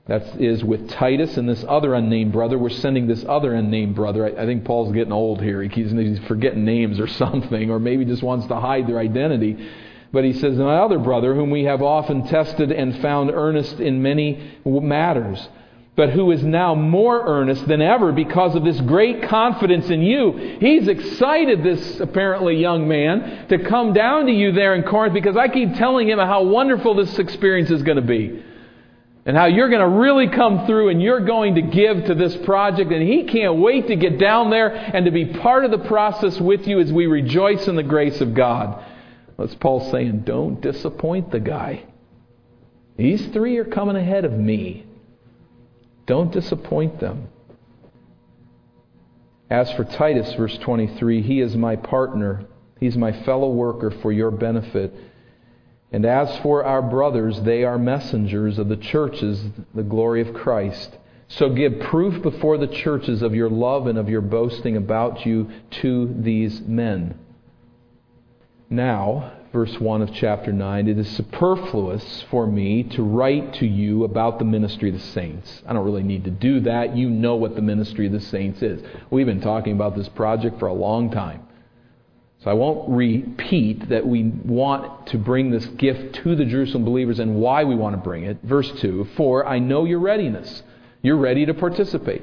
That 0.06 0.40
is 0.40 0.64
with 0.64 0.88
Titus 0.88 1.36
and 1.36 1.50
this 1.50 1.66
other 1.68 1.96
unnamed 1.96 2.32
brother. 2.32 2.60
We're 2.60 2.70
sending 2.70 3.08
this 3.08 3.26
other 3.28 3.56
unnamed 3.56 3.96
brother. 3.96 4.28
I, 4.28 4.44
I 4.44 4.46
think 4.46 4.66
Paul's 4.66 4.94
getting 4.94 5.14
old 5.14 5.42
here. 5.42 5.64
He's, 5.64 5.90
he's 5.90 6.20
forgetting 6.28 6.64
names 6.64 7.00
or 7.00 7.08
something, 7.24 7.72
or 7.72 7.80
maybe 7.80 8.06
just 8.06 8.22
wants 8.22 8.46
to 8.50 8.60
hide 8.60 8.86
their 8.86 9.00
identity. 9.00 9.58
But 10.12 10.24
he 10.26 10.34
says, 10.34 10.58
My 10.58 10.78
other 10.78 11.00
brother, 11.00 11.34
whom 11.34 11.52
we 11.52 11.64
have 11.64 11.82
often 11.82 12.28
tested 12.28 12.72
and 12.72 13.00
found 13.00 13.32
earnest 13.32 13.80
in 13.80 14.02
many 14.02 14.60
matters 14.66 15.48
but 15.96 16.10
who 16.10 16.32
is 16.32 16.42
now 16.42 16.74
more 16.74 17.22
earnest 17.28 17.68
than 17.68 17.82
ever 17.82 18.12
because 18.12 18.56
of 18.56 18.64
this 18.64 18.80
great 18.82 19.24
confidence 19.24 19.90
in 19.90 20.02
you. 20.02 20.58
He's 20.60 20.88
excited, 20.88 21.64
this 21.64 22.00
apparently 22.00 22.56
young 22.56 22.88
man, 22.88 23.48
to 23.50 23.60
come 23.60 23.92
down 23.92 24.26
to 24.28 24.32
you 24.32 24.54
there 24.54 24.74
in 24.74 24.84
Corinth 24.84 25.14
because 25.14 25.36
I 25.36 25.50
keep 25.50 25.76
telling 25.76 26.08
him 26.08 26.18
how 26.18 26.44
wonderful 26.44 26.96
this 26.96 27.20
experience 27.20 27.70
is 27.70 27.84
going 27.84 27.98
to 27.98 28.02
be. 28.02 28.42
And 29.26 29.38
how 29.38 29.46
you're 29.46 29.70
going 29.70 29.82
to 29.82 30.00
really 30.00 30.30
come 30.30 30.66
through 30.66 30.90
and 30.90 31.02
you're 31.02 31.26
going 31.26 31.56
to 31.56 31.62
give 31.62 32.06
to 32.06 32.16
this 32.16 32.36
project. 32.38 32.92
And 32.92 33.08
he 33.08 33.26
can't 33.26 33.58
wait 33.58 33.88
to 33.88 33.96
get 33.96 34.18
down 34.18 34.50
there 34.50 34.70
and 34.70 35.06
to 35.06 35.12
be 35.12 35.26
part 35.26 35.66
of 35.66 35.72
the 35.72 35.78
process 35.88 36.40
with 36.40 36.68
you 36.68 36.80
as 36.80 36.92
we 36.92 37.06
rejoice 37.06 37.68
in 37.68 37.76
the 37.76 37.84
grace 37.84 38.22
of 38.22 38.34
God. 38.34 38.84
That's 39.42 39.56
Paul 39.56 39.90
saying, 39.90 40.20
don't 40.20 40.62
disappoint 40.62 41.32
the 41.32 41.40
guy. 41.40 41.86
These 42.96 43.26
three 43.28 43.58
are 43.58 43.66
coming 43.66 43.96
ahead 43.96 44.24
of 44.24 44.34
me. 44.34 44.86
Don't 46.06 46.32
disappoint 46.32 47.00
them. 47.00 47.28
As 49.50 49.72
for 49.74 49.84
Titus, 49.84 50.32
verse 50.36 50.56
23, 50.60 51.24
he 51.24 51.42
is 51.42 51.56
my 51.56 51.76
partner, 51.76 52.46
he's 52.80 52.96
my 52.96 53.12
fellow 53.24 53.50
worker 53.50 53.90
for 53.90 54.12
your 54.12 54.30
benefit. 54.30 54.94
And 55.92 56.06
as 56.06 56.38
for 56.44 56.64
our 56.64 56.84
brothers, 56.84 57.42
they 57.42 57.64
are 57.64 57.80
messengers 57.80 58.60
of 58.60 58.70
the 58.70 58.78
churches, 58.78 59.44
the 59.74 59.82
glory 59.82 60.22
of 60.22 60.36
Christ. 60.36 60.96
So 61.28 61.50
give 61.50 61.80
proof 61.80 62.22
before 62.22 62.60
the 62.60 62.68
churches 62.68 63.24
of 63.24 63.34
your 63.34 63.50
love 63.50 63.88
and 63.88 63.98
of 63.98 64.08
your 64.08 64.22
boasting 64.22 64.78
about 64.78 65.26
you 65.26 65.50
to 65.82 66.14
these 66.20 66.62
men. 66.62 67.18
Now, 68.72 69.34
verse 69.52 69.78
1 69.82 70.02
of 70.02 70.14
chapter 70.14 70.54
9, 70.54 70.88
it 70.88 70.98
is 70.98 71.10
superfluous 71.10 72.24
for 72.32 72.48
me 72.48 72.84
to 72.84 73.04
write 73.04 73.56
to 73.56 73.68
you 73.68 74.06
about 74.06 74.40
the 74.40 74.46
ministry 74.46 74.88
of 74.88 74.96
the 74.96 75.02
saints. 75.08 75.62
I 75.68 75.74
don't 75.74 75.84
really 75.84 76.04
need 76.04 76.24
to 76.24 76.32
do 76.32 76.62
that. 76.62 76.96
You 76.96 77.10
know 77.10 77.36
what 77.36 77.56
the 77.56 77.62
ministry 77.62 78.06
of 78.06 78.14
the 78.14 78.22
saints 78.22 78.62
is. 78.62 78.82
We've 79.10 79.26
been 79.26 79.42
talking 79.42 79.74
about 79.74 79.98
this 79.98 80.08
project 80.08 80.58
for 80.58 80.68
a 80.68 80.74
long 80.74 81.12
time. 81.12 81.46
So 82.46 82.50
I 82.50 82.54
won't 82.54 82.90
repeat 82.90 83.90
that 83.90 84.08
we 84.08 84.24
want 84.24 85.08
to 85.08 85.18
bring 85.18 85.52
this 85.52 85.66
gift 85.66 86.16
to 86.24 86.38
the 86.38 86.46
Jerusalem 86.46 86.86
believers 86.86 87.20
and 87.20 87.36
why 87.36 87.66
we 87.66 87.76
want 87.76 87.98
to 87.98 88.02
bring 88.02 88.24
it. 88.24 88.38
Verse 88.42 88.72
2 88.80 89.10
For 89.18 89.46
I 89.46 89.60
know 89.60 89.84
your 89.84 90.00
readiness. 90.00 90.64
You're 91.02 91.18
ready 91.18 91.46
to 91.46 91.54
participate. 91.54 92.22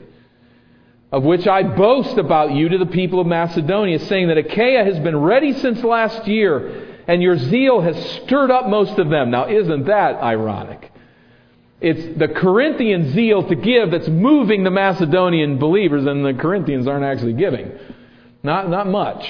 Of 1.11 1.25
which 1.25 1.47
I 1.47 1.63
boast 1.63 2.19
about 2.19 2.53
you 2.53 2.69
to 2.69 2.79
the 2.79 2.87
people 2.87 3.21
of 3.21 3.27
Macedonia, 3.27 3.99
saying 3.99 4.29
that 4.29 4.37
Achaia 4.37 4.85
has 4.85 4.99
been 4.99 5.17
ready 5.17 5.55
since 5.55 5.83
last 5.83 6.27
year 6.29 6.89
and 7.09 7.23
your 7.23 7.39
zeal 7.39 7.81
has 7.81 7.97
stirred 8.23 8.51
up 8.51 8.69
most 8.69 8.99
of 8.99 9.09
them. 9.09 9.31
Now, 9.31 9.49
isn't 9.49 9.87
that 9.87 10.23
ironic? 10.23 10.93
It's 11.81 12.19
the 12.19 12.29
Corinthian 12.29 13.13
zeal 13.13 13.49
to 13.49 13.55
give 13.55 13.91
that's 13.91 14.09
moving 14.09 14.63
the 14.63 14.71
Macedonian 14.71 15.59
believers, 15.59 16.05
and 16.05 16.25
the 16.25 16.35
Corinthians 16.35 16.87
aren't 16.87 17.05
actually 17.05 17.33
giving. 17.33 17.73
Not, 18.43 18.69
not 18.69 18.87
much. 18.89 19.27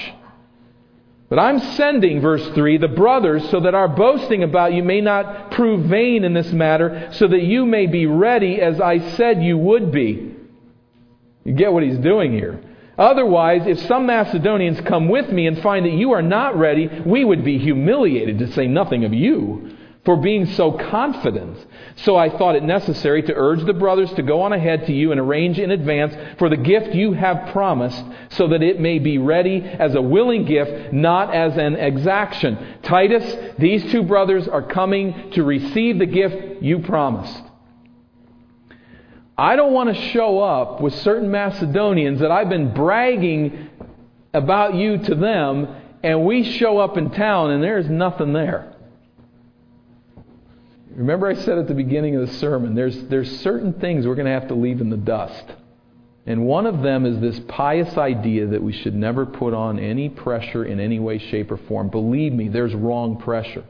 But 1.29 1.39
I'm 1.39 1.59
sending, 1.59 2.21
verse 2.21 2.45
3, 2.49 2.79
the 2.79 2.87
brothers, 2.87 3.47
so 3.49 3.61
that 3.61 3.75
our 3.75 3.87
boasting 3.87 4.43
about 4.43 4.73
you 4.73 4.83
may 4.83 4.99
not 4.99 5.51
prove 5.51 5.85
vain 5.85 6.23
in 6.23 6.33
this 6.33 6.51
matter, 6.51 7.09
so 7.13 7.27
that 7.27 7.43
you 7.43 7.65
may 7.65 7.85
be 7.85 8.07
ready 8.07 8.59
as 8.59 8.81
I 8.81 9.11
said 9.15 9.41
you 9.41 9.57
would 9.57 9.91
be. 9.91 10.35
You 11.43 11.53
get 11.53 11.71
what 11.71 11.83
he's 11.83 11.97
doing 11.97 12.33
here. 12.33 12.61
Otherwise, 12.97 13.65
if 13.65 13.79
some 13.87 14.05
Macedonians 14.05 14.81
come 14.81 15.07
with 15.07 15.31
me 15.31 15.47
and 15.47 15.61
find 15.61 15.85
that 15.85 15.93
you 15.93 16.11
are 16.11 16.21
not 16.21 16.57
ready, 16.57 16.87
we 17.05 17.23
would 17.23 17.45
be 17.45 17.57
humiliated, 17.57 18.39
to 18.39 18.51
say 18.51 18.67
nothing 18.67 19.05
of 19.05 19.13
you, 19.13 19.77
for 20.03 20.17
being 20.17 20.45
so 20.45 20.71
confident. 20.71 21.65
So 21.97 22.17
I 22.17 22.29
thought 22.29 22.55
it 22.55 22.63
necessary 22.63 23.21
to 23.23 23.33
urge 23.33 23.63
the 23.65 23.73
brothers 23.73 24.11
to 24.13 24.21
go 24.21 24.41
on 24.41 24.53
ahead 24.53 24.85
to 24.87 24.93
you 24.93 25.11
and 25.11 25.19
arrange 25.19 25.59
in 25.59 25.71
advance 25.71 26.13
for 26.37 26.49
the 26.49 26.57
gift 26.57 26.93
you 26.93 27.13
have 27.13 27.53
promised, 27.53 28.03
so 28.31 28.49
that 28.49 28.61
it 28.61 28.81
may 28.81 28.99
be 28.99 29.17
ready 29.17 29.61
as 29.61 29.95
a 29.95 30.01
willing 30.01 30.45
gift, 30.45 30.91
not 30.91 31.33
as 31.33 31.57
an 31.57 31.75
exaction. 31.75 32.79
Titus, 32.83 33.55
these 33.57 33.89
two 33.91 34.03
brothers 34.03 34.47
are 34.47 34.63
coming 34.63 35.31
to 35.31 35.43
receive 35.43 35.99
the 35.99 36.05
gift 36.05 36.61
you 36.61 36.79
promised. 36.79 37.43
I 39.39 39.55
don't 39.55 39.71
want 39.71 39.95
to 39.95 40.09
show 40.11 40.41
up 40.41 40.81
with 40.81 40.93
certain 40.95 41.31
Macedonians 41.31 42.19
that 42.19 42.29
I've 42.29 42.49
been 42.49 42.73
bragging 42.73 43.69
about 44.33 44.75
you 44.75 44.97
to 44.97 45.15
them, 45.15 45.77
and 46.03 46.25
we 46.25 46.43
show 46.57 46.77
up 46.77 46.97
in 46.97 47.09
town 47.11 47.51
and 47.51 47.63
there's 47.63 47.89
nothing 47.89 48.33
there. 48.33 48.75
Remember, 50.91 51.27
I 51.27 51.35
said 51.35 51.57
at 51.57 51.69
the 51.69 51.73
beginning 51.73 52.17
of 52.17 52.27
the 52.27 52.33
sermon, 52.35 52.75
there's, 52.75 53.01
there's 53.03 53.39
certain 53.39 53.71
things 53.79 54.05
we're 54.05 54.15
going 54.15 54.25
to 54.25 54.33
have 54.33 54.49
to 54.49 54.55
leave 54.55 54.81
in 54.81 54.89
the 54.89 54.97
dust. 54.97 55.45
And 56.25 56.45
one 56.45 56.65
of 56.65 56.81
them 56.81 57.05
is 57.05 57.21
this 57.21 57.39
pious 57.47 57.97
idea 57.97 58.47
that 58.47 58.61
we 58.61 58.73
should 58.73 58.93
never 58.93 59.25
put 59.25 59.53
on 59.53 59.79
any 59.79 60.09
pressure 60.09 60.65
in 60.65 60.81
any 60.81 60.99
way, 60.99 61.17
shape, 61.17 61.49
or 61.49 61.57
form. 61.57 61.87
Believe 61.87 62.33
me, 62.33 62.49
there's 62.49 62.75
wrong 62.75 63.15
pressure. 63.15 63.63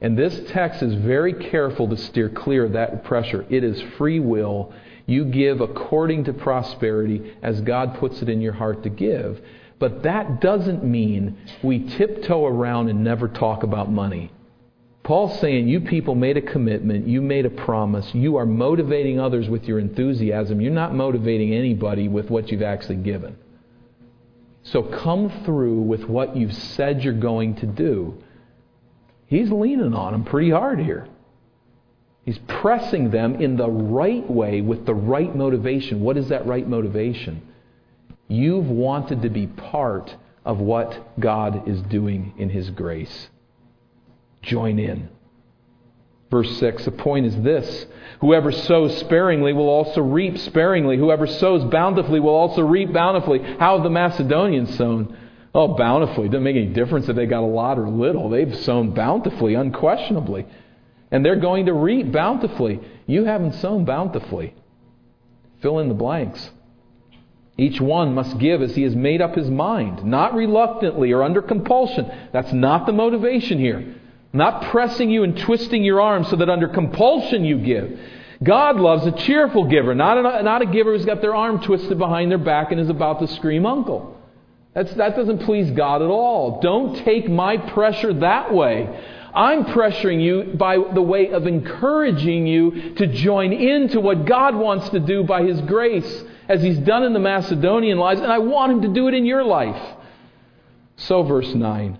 And 0.00 0.16
this 0.16 0.40
text 0.50 0.82
is 0.82 0.94
very 0.94 1.32
careful 1.32 1.88
to 1.88 1.96
steer 1.96 2.28
clear 2.28 2.64
of 2.64 2.72
that 2.72 3.04
pressure. 3.04 3.44
It 3.48 3.64
is 3.64 3.80
free 3.96 4.20
will. 4.20 4.72
You 5.06 5.24
give 5.24 5.60
according 5.60 6.24
to 6.24 6.32
prosperity 6.32 7.34
as 7.42 7.60
God 7.62 7.96
puts 7.98 8.22
it 8.22 8.28
in 8.28 8.40
your 8.40 8.52
heart 8.52 8.84
to 8.84 8.90
give. 8.90 9.40
But 9.78 10.02
that 10.04 10.40
doesn't 10.40 10.84
mean 10.84 11.38
we 11.62 11.80
tiptoe 11.80 12.46
around 12.46 12.88
and 12.88 13.02
never 13.02 13.28
talk 13.28 13.62
about 13.62 13.90
money. 13.90 14.30
Paul's 15.02 15.40
saying, 15.40 15.68
You 15.68 15.80
people 15.80 16.14
made 16.14 16.36
a 16.36 16.42
commitment, 16.42 17.08
you 17.08 17.22
made 17.22 17.46
a 17.46 17.50
promise, 17.50 18.14
you 18.14 18.36
are 18.36 18.46
motivating 18.46 19.18
others 19.18 19.48
with 19.48 19.64
your 19.64 19.78
enthusiasm. 19.78 20.60
You're 20.60 20.72
not 20.72 20.94
motivating 20.94 21.54
anybody 21.54 22.08
with 22.08 22.28
what 22.28 22.50
you've 22.50 22.62
actually 22.62 22.96
given. 22.96 23.36
So 24.64 24.82
come 24.82 25.30
through 25.44 25.80
with 25.80 26.04
what 26.04 26.36
you've 26.36 26.52
said 26.52 27.02
you're 27.02 27.14
going 27.14 27.54
to 27.56 27.66
do 27.66 28.22
he's 29.28 29.50
leaning 29.50 29.94
on 29.94 30.12
them 30.12 30.24
pretty 30.24 30.50
hard 30.50 30.80
here. 30.80 31.06
He's 32.24 32.38
pressing 32.46 33.10
them 33.10 33.36
in 33.36 33.56
the 33.56 33.70
right 33.70 34.28
way 34.30 34.60
with 34.60 34.84
the 34.84 34.94
right 34.94 35.34
motivation. 35.34 36.00
What 36.00 36.18
is 36.18 36.28
that 36.28 36.46
right 36.46 36.68
motivation? 36.68 37.40
You've 38.28 38.68
wanted 38.68 39.22
to 39.22 39.30
be 39.30 39.46
part 39.46 40.14
of 40.44 40.60
what 40.60 41.18
God 41.18 41.66
is 41.66 41.80
doing 41.82 42.34
in 42.36 42.50
His 42.50 42.68
grace. 42.68 43.30
Join 44.42 44.78
in. 44.78 45.08
Verse 46.30 46.58
6, 46.58 46.84
the 46.84 46.90
point 46.90 47.24
is 47.24 47.36
this 47.42 47.86
Whoever 48.20 48.52
sows 48.52 48.98
sparingly 48.98 49.52
will 49.52 49.68
also 49.68 50.02
reap 50.02 50.36
sparingly. 50.38 50.98
Whoever 50.98 51.26
sows 51.26 51.64
bountifully 51.64 52.20
will 52.20 52.34
also 52.34 52.62
reap 52.62 52.92
bountifully. 52.92 53.38
How 53.58 53.76
have 53.76 53.84
the 53.84 53.90
Macedonians 53.90 54.76
sown? 54.76 55.16
Oh, 55.58 55.74
bountifully. 55.74 56.26
It 56.26 56.30
doesn't 56.30 56.44
make 56.44 56.54
any 56.54 56.66
difference 56.66 57.08
if 57.08 57.16
they 57.16 57.26
got 57.26 57.42
a 57.42 57.46
lot 57.46 57.80
or 57.80 57.88
little. 57.88 58.30
They've 58.30 58.56
sown 58.58 58.94
bountifully, 58.94 59.54
unquestionably. 59.54 60.46
And 61.10 61.24
they're 61.24 61.40
going 61.40 61.66
to 61.66 61.72
reap 61.72 62.12
bountifully. 62.12 62.78
You 63.08 63.24
haven't 63.24 63.54
sown 63.54 63.84
bountifully. 63.84 64.54
Fill 65.60 65.80
in 65.80 65.88
the 65.88 65.94
blanks. 65.94 66.48
Each 67.56 67.80
one 67.80 68.14
must 68.14 68.38
give 68.38 68.62
as 68.62 68.76
he 68.76 68.82
has 68.82 68.94
made 68.94 69.20
up 69.20 69.34
his 69.34 69.50
mind, 69.50 70.04
not 70.04 70.34
reluctantly 70.34 71.10
or 71.10 71.24
under 71.24 71.42
compulsion. 71.42 72.08
That's 72.32 72.52
not 72.52 72.86
the 72.86 72.92
motivation 72.92 73.58
here. 73.58 73.96
Not 74.32 74.70
pressing 74.70 75.10
you 75.10 75.24
and 75.24 75.36
twisting 75.36 75.82
your 75.82 76.00
arm 76.00 76.22
so 76.22 76.36
that 76.36 76.48
under 76.48 76.68
compulsion 76.68 77.44
you 77.44 77.58
give. 77.58 77.98
God 78.44 78.76
loves 78.76 79.04
a 79.06 79.10
cheerful 79.26 79.64
giver, 79.64 79.96
not 79.96 80.18
a, 80.18 80.44
not 80.44 80.62
a 80.62 80.66
giver 80.66 80.96
who's 80.96 81.04
got 81.04 81.20
their 81.20 81.34
arm 81.34 81.60
twisted 81.60 81.98
behind 81.98 82.30
their 82.30 82.38
back 82.38 82.70
and 82.70 82.80
is 82.80 82.88
about 82.88 83.18
to 83.18 83.26
scream 83.26 83.66
uncle. 83.66 84.14
That's, 84.78 84.94
that 84.94 85.16
doesn't 85.16 85.38
please 85.38 85.72
God 85.72 86.02
at 86.02 86.08
all. 86.08 86.60
Don't 86.60 87.04
take 87.04 87.28
my 87.28 87.56
pressure 87.56 88.14
that 88.14 88.54
way. 88.54 88.88
I'm 89.34 89.64
pressuring 89.64 90.22
you 90.22 90.54
by 90.54 90.76
the 90.76 91.02
way 91.02 91.32
of 91.32 91.48
encouraging 91.48 92.46
you 92.46 92.94
to 92.94 93.08
join 93.08 93.52
into 93.52 93.98
what 93.98 94.24
God 94.24 94.54
wants 94.54 94.88
to 94.90 95.00
do 95.00 95.24
by 95.24 95.42
His 95.42 95.60
grace, 95.62 96.22
as 96.48 96.62
He's 96.62 96.78
done 96.78 97.02
in 97.02 97.12
the 97.12 97.18
Macedonian 97.18 97.98
lives, 97.98 98.20
and 98.20 98.30
I 98.30 98.38
want 98.38 98.70
Him 98.70 98.82
to 98.82 98.88
do 98.88 99.08
it 99.08 99.14
in 99.14 99.26
your 99.26 99.42
life. 99.42 99.96
So, 100.96 101.24
verse 101.24 101.52
9. 101.52 101.98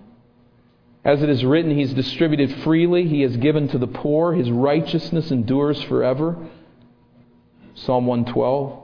As 1.03 1.21
it 1.21 1.27
is 1.27 1.43
written, 1.43 1.77
He's 1.77 1.93
distributed 1.93 2.63
freely, 2.63 3.09
He 3.09 3.23
has 3.23 3.35
given 3.35 3.67
to 3.69 3.77
the 3.77 3.87
poor, 3.87 4.31
His 4.31 4.49
righteousness 4.49 5.31
endures 5.31 5.83
forever. 5.83 6.47
Psalm 7.73 8.05
112. 8.05 8.78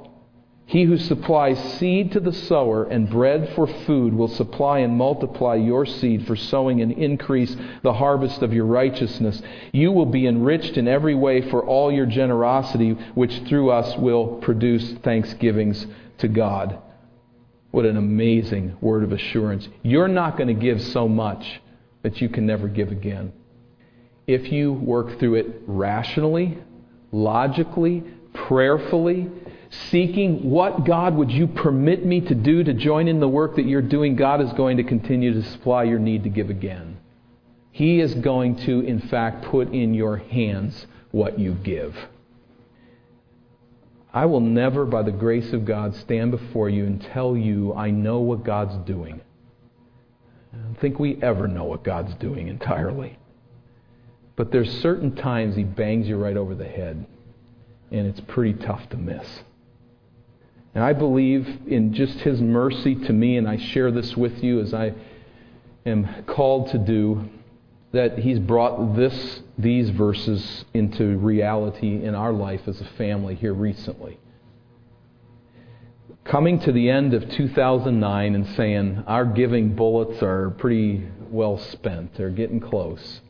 He 0.68 0.84
who 0.84 0.97
supplies 0.97 1.59
seed 1.76 2.13
to 2.13 2.20
the 2.20 2.34
sower 2.34 2.86
and 2.86 3.09
bread 3.09 3.53
for 3.53 3.68
food 3.68 4.16
will 4.16 4.28
supply 4.28 4.80
and 4.80 4.97
multiply 4.97 5.55
your 5.55 5.86
seed 5.86 6.26
for 6.26 6.36
sowing 6.36 6.82
and 6.82 6.91
increase 6.91 7.55
the 7.84 7.93
harvest 7.93 8.41
of 8.41 8.51
your 8.51 8.66
righteousness. 8.66 9.41
You 9.72 9.91
will 9.91 10.07
be 10.07 10.26
enriched 10.26 10.78
in 10.78 10.88
every 10.88 11.13
way 11.13 11.47
for 11.49 11.63
all 11.63 11.91
your 11.91 12.07
generosity, 12.07 12.91
which 13.13 13.43
through 13.47 13.70
us 13.70 13.95
will 13.97 14.38
produce 14.38 14.93
thanksgivings 15.03 15.86
to 16.18 16.28
God. 16.28 16.80
What 17.70 17.86
an 17.86 17.97
amazing 17.97 18.78
word 18.82 19.03
of 19.03 19.11
assurance. 19.11 19.68
You're 19.84 20.07
not 20.07 20.36
going 20.36 20.47
to 20.47 20.53
give 20.59 20.82
so 20.82 21.07
much 21.07 21.61
that 22.01 22.22
you 22.22 22.30
can 22.30 22.47
never 22.47 22.68
give 22.68 22.91
again. 22.91 23.34
If 24.26 24.51
you 24.51 24.74
work 24.74 25.20
through 25.20 25.36
it 25.36 25.61
rationally, 25.68 26.57
logically, 27.11 28.03
prayerfully, 28.34 29.30
seeking 29.90 30.50
what 30.50 30.86
God 30.86 31.16
would 31.16 31.32
you 31.32 31.48
permit 31.48 32.06
me 32.06 32.22
to 32.22 32.36
do 32.36 32.64
to 32.64 32.74
join 32.74 33.08
in 33.08 33.20
the 33.20 33.28
work 33.28 33.56
that 33.56 33.66
you're 33.66 33.82
doing, 33.82 34.16
God 34.16 34.42
is 34.42 34.52
going 34.54 34.78
to 34.78 34.84
continue 34.84 35.34
to 35.34 35.44
supply 35.50 35.84
your 35.84 36.00
need 36.00 36.24
to 36.24 36.30
give 36.30 36.50
again. 36.50 36.98
He 37.72 38.00
is 38.00 38.14
going 38.16 38.56
to, 38.66 38.82
in 38.82 39.00
fact, 39.00 39.46
put 39.46 39.74
in 39.74 39.94
your 39.94 40.18
hands 40.18 40.88
what 41.12 41.38
you 41.38 41.54
give. 41.54 41.96
I 44.14 44.26
will 44.28 44.40
never, 44.40 44.86
by 44.86 45.04
the 45.04 45.12
grace 45.12 45.52
of 45.52 45.66
God, 45.66 45.94
stand 45.96 46.32
before 46.32 46.70
you 46.70 46.86
and 46.86 47.02
tell 47.02 47.36
you 47.36 47.74
I 47.74 47.92
know 47.92 48.20
what 48.20 48.46
God's 48.46 48.78
doing. 48.86 49.20
I 50.54 50.58
don't 50.58 50.80
think 50.80 51.00
we 51.00 51.22
ever 51.22 51.50
know 51.50 51.66
what 51.66 51.84
God's 51.84 52.14
doing 52.16 52.48
entirely. 52.48 53.18
But 54.38 54.52
there's 54.52 54.72
certain 54.82 55.16
times 55.16 55.58
He 55.58 55.64
bangs 55.64 56.08
you 56.08 56.16
right 56.16 56.38
over 56.38 56.56
the 56.56 56.68
head, 56.68 57.06
and 57.92 58.08
it's 58.08 58.22
pretty 58.22 58.54
tough 58.54 58.90
to 58.92 58.98
miss. 58.98 59.28
And 60.76 60.84
I 60.84 60.92
believe 60.92 61.48
in 61.68 61.94
just 61.94 62.20
His 62.20 62.42
mercy 62.42 62.96
to 62.96 63.14
me, 63.14 63.38
and 63.38 63.48
I 63.48 63.56
share 63.56 63.92
this 63.92 64.18
with 64.18 64.44
you 64.44 64.60
as 64.60 64.74
I 64.74 64.94
am 65.86 66.26
called 66.28 66.70
to 66.72 66.78
do, 66.78 67.30
that 67.94 68.20
He's 68.20 68.40
brought 68.40 68.98
this, 68.98 69.42
these 69.58 69.90
verses 69.90 70.66
into 70.74 71.18
reality 71.18 72.04
in 72.04 72.14
our 72.14 72.34
life 72.34 72.68
as 72.68 72.82
a 72.82 72.86
family 72.98 73.36
here 73.36 73.54
recently. 73.54 74.20
Coming 76.26 76.60
to 76.60 76.74
the 76.74 76.90
end 76.90 77.14
of 77.14 77.30
2009 77.30 78.36
and 78.36 78.48
saying, 78.58 79.04
our 79.08 79.24
giving 79.26 79.76
bullets 79.76 80.22
are 80.22 80.50
pretty 80.50 81.08
well 81.30 81.58
spent, 81.58 82.16
they're 82.16 82.30
getting 82.30 82.60
close. 82.60 83.22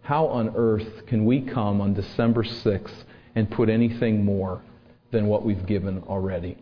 How 0.00 0.26
on 0.28 0.54
earth 0.56 1.04
can 1.06 1.26
we 1.26 1.42
come 1.42 1.82
on 1.82 1.92
December 1.92 2.44
6th 2.44 3.04
and 3.34 3.50
put 3.50 3.68
anything 3.68 4.24
more 4.24 4.62
than 5.10 5.26
what 5.26 5.44
we've 5.44 5.66
given 5.66 6.02
already? 6.04 6.56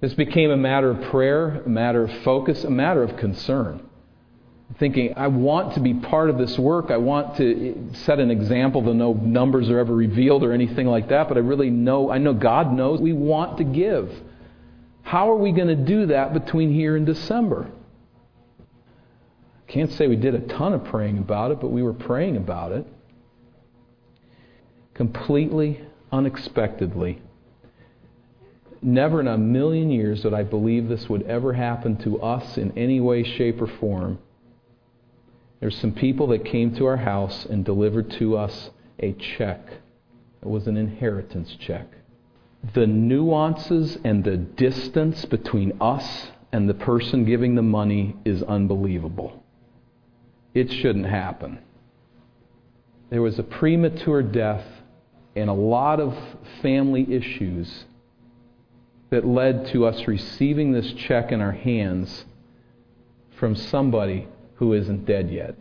This 0.00 0.14
became 0.14 0.50
a 0.50 0.56
matter 0.56 0.90
of 0.90 1.10
prayer, 1.10 1.62
a 1.62 1.68
matter 1.68 2.04
of 2.04 2.22
focus, 2.22 2.64
a 2.64 2.70
matter 2.70 3.02
of 3.02 3.16
concern. 3.16 3.82
Thinking, 4.78 5.14
I 5.16 5.28
want 5.28 5.74
to 5.74 5.80
be 5.80 5.94
part 5.94 6.30
of 6.30 6.38
this 6.38 6.58
work. 6.58 6.90
I 6.90 6.98
want 6.98 7.36
to 7.38 7.90
set 8.04 8.20
an 8.20 8.30
example, 8.30 8.82
though 8.82 8.92
no 8.92 9.14
numbers 9.14 9.70
are 9.70 9.78
ever 9.78 9.94
revealed 9.94 10.44
or 10.44 10.52
anything 10.52 10.86
like 10.86 11.08
that, 11.08 11.26
but 11.26 11.36
I 11.36 11.40
really 11.40 11.70
know, 11.70 12.10
I 12.10 12.18
know 12.18 12.34
God 12.34 12.72
knows 12.72 13.00
we 13.00 13.14
want 13.14 13.58
to 13.58 13.64
give. 13.64 14.12
How 15.02 15.30
are 15.30 15.36
we 15.36 15.52
going 15.52 15.68
to 15.68 15.74
do 15.74 16.06
that 16.06 16.34
between 16.34 16.72
here 16.72 16.96
and 16.96 17.06
December? 17.06 17.70
Can't 19.68 19.90
say 19.92 20.06
we 20.06 20.16
did 20.16 20.34
a 20.34 20.40
ton 20.40 20.74
of 20.74 20.84
praying 20.84 21.18
about 21.18 21.50
it, 21.50 21.60
but 21.60 21.68
we 21.68 21.82
were 21.82 21.94
praying 21.94 22.36
about 22.36 22.72
it. 22.72 22.86
Completely 24.94 25.80
unexpectedly. 26.12 27.22
Never 28.80 29.20
in 29.20 29.28
a 29.28 29.38
million 29.38 29.90
years 29.90 30.22
did 30.22 30.34
I 30.34 30.42
believe 30.42 30.88
this 30.88 31.08
would 31.08 31.22
ever 31.22 31.52
happen 31.52 31.96
to 31.98 32.20
us 32.20 32.56
in 32.56 32.76
any 32.76 33.00
way, 33.00 33.22
shape, 33.24 33.60
or 33.60 33.66
form. 33.66 34.18
There's 35.60 35.76
some 35.76 35.92
people 35.92 36.28
that 36.28 36.44
came 36.44 36.74
to 36.76 36.86
our 36.86 36.96
house 36.96 37.44
and 37.46 37.64
delivered 37.64 38.10
to 38.12 38.36
us 38.36 38.70
a 39.00 39.12
check. 39.12 39.60
It 40.42 40.48
was 40.48 40.68
an 40.68 40.76
inheritance 40.76 41.56
check. 41.58 41.86
The 42.74 42.86
nuances 42.86 43.98
and 44.04 44.22
the 44.22 44.36
distance 44.36 45.24
between 45.24 45.76
us 45.80 46.28
and 46.52 46.68
the 46.68 46.74
person 46.74 47.24
giving 47.24 47.56
the 47.56 47.62
money 47.62 48.16
is 48.24 48.42
unbelievable 48.44 49.42
it 50.58 50.72
shouldn't 50.72 51.06
happen. 51.06 51.58
There 53.10 53.22
was 53.22 53.38
a 53.38 53.42
premature 53.42 54.22
death 54.22 54.64
and 55.36 55.48
a 55.48 55.54
lot 55.54 56.00
of 56.00 56.16
family 56.62 57.06
issues 57.12 57.84
that 59.10 59.26
led 59.26 59.66
to 59.68 59.86
us 59.86 60.06
receiving 60.06 60.72
this 60.72 60.92
check 60.92 61.32
in 61.32 61.40
our 61.40 61.52
hands 61.52 62.24
from 63.38 63.54
somebody 63.54 64.28
who 64.56 64.72
isn't 64.74 65.06
dead 65.06 65.30
yet. 65.30 65.54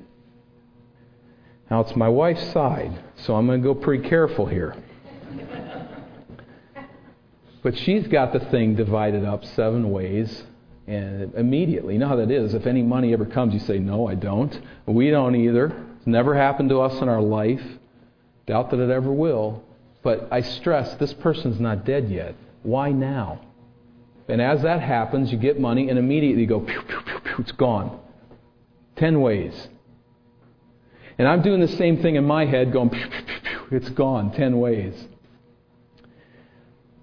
Now, 1.70 1.82
it's 1.82 1.96
my 1.96 2.10
wife's 2.10 2.52
side, 2.52 3.04
so 3.18 3.36
I'm 3.36 3.46
going 3.46 3.62
to 3.62 3.68
go 3.68 3.76
pretty 3.76 4.08
careful 4.08 4.46
here. 4.46 4.76
but 7.62 7.78
she's 7.78 8.08
got 8.08 8.34
the 8.34 8.40
thing 8.40 8.76
divided 8.76 9.26
up 9.26 9.46
seven 9.46 9.92
ways 9.92 10.44
and 10.88 11.36
immediately, 11.36 11.96
you 11.96 12.00
know 12.00 12.08
how 12.08 12.16
that 12.16 12.32
is. 12.32 12.54
If 12.54 12.66
any 12.66 12.82
money 12.82 13.12
ever 13.12 13.26
comes, 13.26 13.54
you 13.54 13.60
say, 13.60 13.78
No, 13.78 14.08
I 14.08 14.16
don't. 14.16 14.58
We 14.86 15.10
don't 15.10 15.36
either. 15.36 15.66
It's 15.98 16.08
never 16.08 16.34
happened 16.34 16.70
to 16.70 16.80
us 16.80 17.02
in 17.02 17.10
our 17.10 17.22
life. 17.22 17.62
Doubt 18.46 18.72
that 18.72 18.80
it 18.80 18.90
ever 18.90 19.12
will. 19.12 19.64
But 20.02 20.30
I 20.32 20.40
stress 20.42 20.96
this 20.96 21.14
person's 21.14 21.60
not 21.60 21.84
dead 21.84 22.10
yet. 22.10 22.36
Why 22.68 22.92
now? 22.92 23.40
And 24.28 24.42
as 24.42 24.62
that 24.64 24.82
happens, 24.82 25.32
you 25.32 25.38
get 25.38 25.58
money 25.58 25.90
and 25.90 25.98
immediately 25.98 26.42
you 26.42 26.48
go, 26.48 26.60
pew, 26.60 26.82
pew, 26.82 27.02
pew, 27.02 27.20
pew, 27.22 27.36
it's 27.40 27.54
gone. 27.54 27.98
Ten 28.98 29.22
ways. 29.22 29.70
And 31.18 31.30
I'm 31.30 31.42
doing 31.42 31.62
the 31.62 31.70
same 31.70 32.02
thing 32.02 32.16
in 32.16 32.26
my 32.26 32.46
head, 32.46 32.74
going, 32.74 32.90
pew, 32.90 33.08
pew, 33.08 33.22
pew, 33.26 33.40
pew, 33.70 33.78
it's 33.78 33.88
gone, 33.92 34.34
ten 34.34 34.60
ways. 34.60 34.94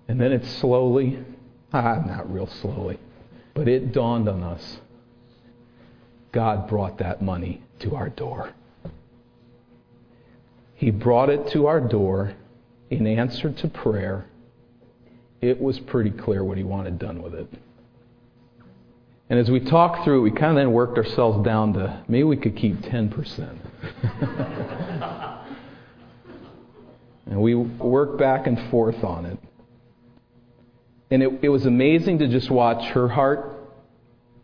And 0.07 0.21
then 0.21 0.33
it's 0.33 0.51
slowly, 0.59 1.19
ah, 1.73 2.03
not 2.07 2.31
real 2.31 2.47
slowly, 2.47 2.99
but 3.55 3.67
it 3.67 3.93
dawned 3.93 4.29
on 4.29 4.43
us 4.43 4.81
God 6.31 6.69
brought 6.69 6.99
that 6.99 7.23
money 7.23 7.63
to 7.79 7.97
our 7.97 8.11
door. 8.11 8.51
He 10.75 10.91
brought 10.91 11.31
it 11.31 11.49
to 11.53 11.69
our 11.69 11.81
door 11.81 12.35
in 12.91 13.07
answer 13.07 13.51
to 13.51 13.69
prayer. 13.69 14.27
It 15.45 15.61
was 15.61 15.79
pretty 15.79 16.11
clear 16.11 16.43
what 16.43 16.57
he 16.57 16.65
wanted 16.65 16.99
done 16.99 17.23
with 17.23 17.35
it. 17.35 17.47
And 19.29 19.39
as 19.39 19.51
we 19.51 19.61
talked 19.61 20.03
through 20.03 20.21
it, 20.21 20.23
we 20.23 20.31
kind 20.31 20.53
of 20.53 20.57
then 20.57 20.73
worked 20.73 20.97
ourselves 20.97 21.45
down 21.45 21.75
to 21.75 22.03
maybe 22.09 22.25
we 22.25 22.39
could 22.39 22.57
keep 22.57 22.77
10%. 22.77 23.59
and 27.27 27.43
we 27.43 27.55
worked 27.55 28.19
back 28.19 28.47
and 28.47 28.71
forth 28.71 29.05
on 29.05 29.27
it. 29.27 29.39
And 31.11 31.23
it, 31.23 31.41
it 31.43 31.49
was 31.51 31.67
amazing 31.67 32.21
to 32.21 32.29
just 32.29 32.51
watch 32.51 32.83
her 32.93 33.07
heart 33.07 33.55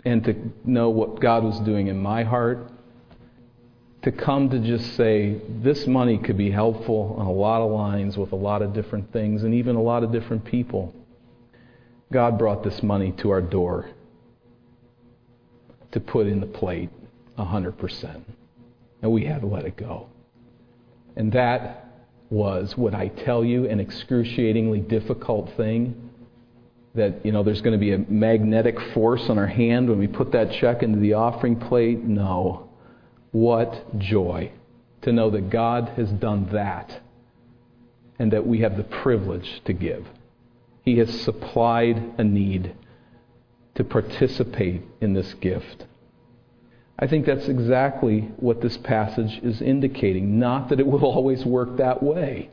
and 0.05 0.23
to 0.25 0.53
know 0.67 0.91
what 0.91 1.19
God 1.19 1.45
was 1.45 1.59
doing 1.61 1.87
in 1.87 1.97
my 1.97 2.25
heart. 2.25 2.70
To 4.03 4.13
come 4.13 4.49
to 4.51 4.59
just 4.59 4.97
say, 4.97 5.41
this 5.49 5.87
money 5.87 6.17
could 6.17 6.39
be 6.39 6.51
helpful 6.51 7.17
on 7.19 7.27
a 7.27 7.33
lot 7.33 7.61
of 7.61 7.71
lines 7.71 8.17
with 8.17 8.33
a 8.33 8.37
lot 8.37 8.63
of 8.63 8.73
different 8.73 9.13
things 9.13 9.43
and 9.43 9.53
even 9.55 9.77
a 9.77 9.83
lot 9.83 10.03
of 10.03 10.11
different 10.11 10.45
people. 10.45 10.95
God 12.11 12.39
brought 12.39 12.63
this 12.63 12.83
money 12.83 13.13
to 13.19 13.31
our 13.31 13.43
door 13.43 13.91
to 15.93 16.01
put 16.01 16.27
in 16.27 16.41
the 16.41 16.47
plate 16.47 16.89
100%. 17.39 18.23
And 19.03 19.13
we 19.13 19.25
had 19.25 19.43
to 19.43 19.47
let 19.47 19.65
it 19.67 19.77
go. 19.77 20.09
And 21.17 21.33
that 21.33 21.87
was, 22.31 22.77
what 22.77 22.95
I 22.95 23.09
tell 23.09 23.45
you, 23.45 23.69
an 23.69 23.81
excruciatingly 23.81 24.81
difficult 24.81 25.55
thing 25.57 26.11
that 26.95 27.25
you 27.25 27.33
know 27.33 27.43
there's 27.43 27.61
going 27.61 27.73
to 27.73 27.79
be 27.79 27.93
a 27.93 27.99
magnetic 27.99 28.81
force 28.93 29.29
on 29.29 29.39
our 29.39 29.47
hand 29.47 29.89
when 29.89 29.99
we 29.99 30.09
put 30.09 30.33
that 30.33 30.51
check 30.53 30.83
into 30.83 30.99
the 30.99 31.13
offering 31.13 31.55
plate 31.55 32.01
no 32.01 32.69
what 33.33 33.99
joy 33.99 34.51
to 35.03 35.13
know 35.13 35.31
that 35.31 35.51
god 35.51 35.89
has 35.97 36.11
done 36.13 36.49
that 36.53 37.01
and 38.19 38.33
that 38.33 38.47
we 38.47 38.61
have 38.61 38.77
the 38.77 38.85
privilege 38.85 39.63
to 39.65 39.73
give 39.73 40.07
he 40.83 40.99
has 40.99 41.21
supplied 41.23 42.15
a 42.19 42.25
need 42.25 42.75
to 43.75 43.85
participate 43.85 44.83
in 45.01 45.15
this 45.15 45.35
gift 45.35 45.87
I 47.01 47.07
think 47.07 47.25
that's 47.25 47.49
exactly 47.49 48.31
what 48.37 48.61
this 48.61 48.77
passage 48.77 49.41
is 49.43 49.63
indicating. 49.63 50.39
Not 50.39 50.69
that 50.69 50.81
it 50.81 50.87
will 50.87 51.05
always 51.05 51.45
work 51.47 51.79
that 51.79 52.03
way. 52.03 52.51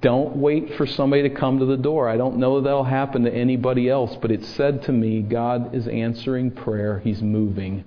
Don't 0.00 0.36
wait 0.36 0.74
for 0.76 0.86
somebody 0.86 1.22
to 1.22 1.30
come 1.30 1.58
to 1.58 1.66
the 1.66 1.76
door. 1.76 2.08
I 2.08 2.16
don't 2.16 2.38
know 2.38 2.60
that'll 2.60 2.84
happen 2.84 3.24
to 3.24 3.34
anybody 3.34 3.90
else, 3.90 4.16
but 4.22 4.30
it 4.30 4.44
said 4.44 4.82
to 4.84 4.92
me, 4.92 5.20
God 5.20 5.74
is 5.74 5.86
answering 5.88 6.52
prayer. 6.52 7.00
He's 7.00 7.20
moving. 7.20 7.84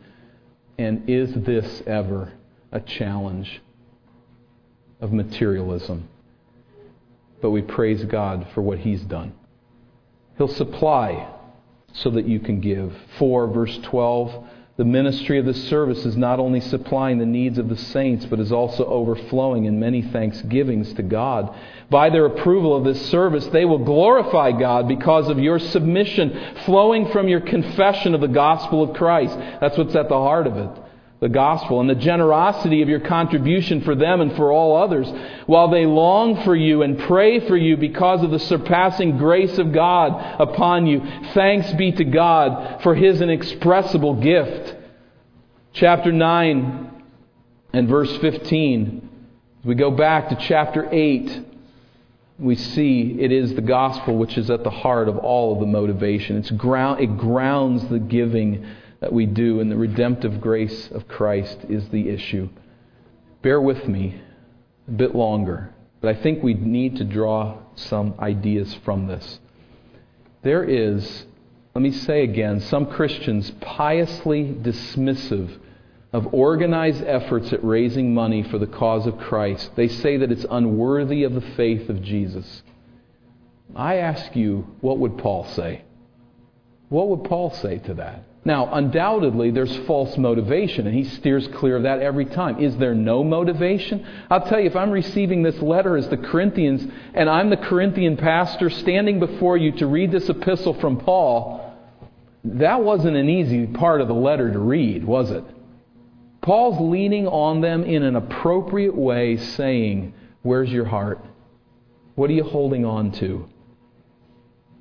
And 0.77 1.09
is 1.09 1.33
this 1.33 1.81
ever 1.87 2.33
a 2.71 2.79
challenge 2.79 3.61
of 4.99 5.13
materialism? 5.13 6.07
But 7.41 7.51
we 7.51 7.61
praise 7.61 8.03
God 8.05 8.47
for 8.53 8.61
what 8.61 8.79
He's 8.79 9.01
done. 9.01 9.33
He'll 10.37 10.47
supply 10.47 11.31
so 11.93 12.09
that 12.11 12.27
you 12.27 12.39
can 12.39 12.59
give. 12.59 12.93
4 13.17 13.47
verse 13.47 13.77
12 13.83 14.47
the 14.77 14.83
ministry 14.85 15.39
of 15.39 15.45
this 15.45 15.69
service 15.69 16.05
is 16.05 16.17
not 16.17 16.37
only 16.37 16.59
supplying 16.59 17.17
the 17.17 17.25
needs 17.25 17.57
of 17.57 17.69
the 17.69 17.77
saints, 17.77 18.25
but 18.25 18.41
is 18.41 18.51
also 18.51 18.83
overflowing 18.85 19.65
in 19.65 19.79
many 19.79 20.01
thanksgivings 20.01 20.91
to 20.93 21.03
God. 21.03 21.55
By 21.89 22.09
their 22.09 22.25
approval 22.25 22.75
of 22.75 22.83
this 22.83 23.09
service, 23.09 23.45
they 23.47 23.63
will 23.63 23.79
glorify 23.79 24.51
God 24.51 24.89
because 24.89 25.29
of 25.29 25.39
your 25.39 25.59
submission 25.59 26.55
flowing 26.65 27.09
from 27.11 27.29
your 27.29 27.39
confession 27.39 28.13
of 28.13 28.19
the 28.19 28.27
gospel 28.27 28.83
of 28.83 28.97
Christ. 28.97 29.37
That's 29.61 29.77
what's 29.77 29.95
at 29.95 30.09
the 30.09 30.15
heart 30.15 30.45
of 30.45 30.57
it. 30.57 30.84
The 31.21 31.29
gospel 31.29 31.79
and 31.79 31.89
the 31.89 31.95
generosity 31.95 32.81
of 32.81 32.89
your 32.89 32.99
contribution 32.99 33.81
for 33.81 33.95
them 33.95 34.19
and 34.21 34.35
for 34.35 34.51
all 34.51 34.75
others, 34.75 35.07
while 35.45 35.69
they 35.69 35.85
long 35.85 36.43
for 36.43 36.55
you 36.55 36.81
and 36.81 36.99
pray 36.99 37.39
for 37.47 37.55
you 37.55 37.77
because 37.77 38.21
of 38.21 38.31
the 38.31 38.39
surpassing 38.39 39.17
grace 39.17 39.57
of 39.57 39.71
God 39.71 40.41
upon 40.41 40.85
you. 40.87 41.01
Thanks 41.33 41.71
be 41.73 41.91
to 41.93 42.03
God 42.03 42.81
for 42.83 42.95
his 42.95 43.21
inexpressible 43.21 44.15
gift. 44.15 44.75
Chapter 45.73 46.11
9 46.11 47.03
and 47.73 47.87
verse 47.87 48.15
15. 48.17 49.09
As 49.59 49.65
we 49.65 49.75
go 49.75 49.91
back 49.91 50.29
to 50.29 50.35
chapter 50.35 50.87
8, 50.91 51.45
we 52.37 52.55
see 52.55 53.17
it 53.19 53.31
is 53.31 53.53
the 53.55 53.61
gospel 53.61 54.17
which 54.17 54.37
is 54.37 54.49
at 54.49 54.63
the 54.63 54.69
heart 54.69 55.07
of 55.07 55.17
all 55.17 55.53
of 55.53 55.59
the 55.61 55.65
motivation. 55.65 56.37
It's 56.37 56.51
ground, 56.51 56.99
it 56.99 57.17
grounds 57.17 57.87
the 57.87 57.99
giving 57.99 58.65
that 58.99 59.13
we 59.13 59.25
do, 59.25 59.59
and 59.59 59.71
the 59.71 59.75
redemptive 59.75 60.41
grace 60.41 60.89
of 60.91 61.07
Christ 61.07 61.59
is 61.69 61.89
the 61.89 62.09
issue. 62.09 62.49
Bear 63.41 63.61
with 63.61 63.87
me 63.87 64.21
a 64.87 64.91
bit 64.91 65.13
longer, 65.13 65.73
but 66.01 66.15
I 66.15 66.21
think 66.21 66.41
we 66.41 66.53
need 66.53 66.97
to 66.97 67.03
draw 67.03 67.59
some 67.75 68.15
ideas 68.19 68.73
from 68.85 69.07
this. 69.07 69.39
There 70.43 70.63
is, 70.63 71.25
let 71.73 71.81
me 71.81 71.91
say 71.91 72.23
again, 72.23 72.59
some 72.61 72.85
Christians 72.85 73.51
piously 73.61 74.43
dismissive 74.45 75.59
of 76.13 76.33
organized 76.33 77.03
efforts 77.03 77.51
at 77.51 77.63
raising 77.63 78.13
money 78.13 78.41
for 78.43 78.57
the 78.57 78.67
cause 78.67 79.05
of 79.05 79.17
Christ. 79.17 79.71
They 79.75 79.89
say 79.89 80.17
that 80.17 80.31
it's 80.31 80.45
unworthy 80.49 81.23
of 81.23 81.33
the 81.33 81.41
faith 81.41 81.89
of 81.89 82.01
Jesus. 82.01 82.63
I 83.75 83.95
ask 83.95 84.35
you, 84.35 84.65
what 84.79 84.99
would 84.99 85.17
Paul 85.17 85.43
say? 85.45 85.83
What 86.87 87.09
would 87.09 87.25
Paul 87.25 87.51
say 87.51 87.79
to 87.79 87.95
that? 87.95 88.23
Now, 88.47 88.71
undoubtedly, 88.71 89.49
there's 89.49 89.75
false 89.87 90.15
motivation, 90.19 90.85
and 90.85 90.95
he 90.95 91.03
steers 91.03 91.47
clear 91.47 91.77
of 91.77 91.83
that 91.83 91.99
every 91.99 92.25
time. 92.25 92.59
Is 92.59 92.77
there 92.77 92.93
no 92.93 93.23
motivation? 93.23 94.05
I'll 94.29 94.45
tell 94.45 94.59
you, 94.59 94.67
if 94.67 94.75
I'm 94.75 94.91
receiving 94.91 95.41
this 95.41 95.59
letter 95.63 95.97
as 95.97 96.07
the 96.09 96.17
Corinthians, 96.17 96.85
and 97.15 97.27
I'm 97.27 97.49
the 97.49 97.57
Corinthian 97.57 98.17
pastor 98.17 98.69
standing 98.69 99.19
before 99.19 99.57
you 99.57 99.71
to 99.77 99.87
read 99.87 100.11
this 100.11 100.29
epistle 100.29 100.75
from 100.75 100.99
Paul, 100.99 101.75
that 102.43 102.83
wasn't 102.83 103.17
an 103.17 103.27
easy 103.27 103.65
part 103.65 103.99
of 103.99 104.07
the 104.07 104.13
letter 104.13 104.53
to 104.53 104.59
read, 104.59 105.03
was 105.03 105.31
it? 105.31 105.43
Paul's 106.41 106.79
leaning 106.79 107.25
on 107.25 107.61
them 107.61 107.83
in 107.83 108.03
an 108.03 108.15
appropriate 108.15 108.95
way, 108.95 109.37
saying, 109.37 110.13
Where's 110.43 110.71
your 110.71 110.85
heart? 110.85 111.19
What 112.13 112.29
are 112.29 112.33
you 112.33 112.43
holding 112.43 112.85
on 112.85 113.11
to? 113.13 113.49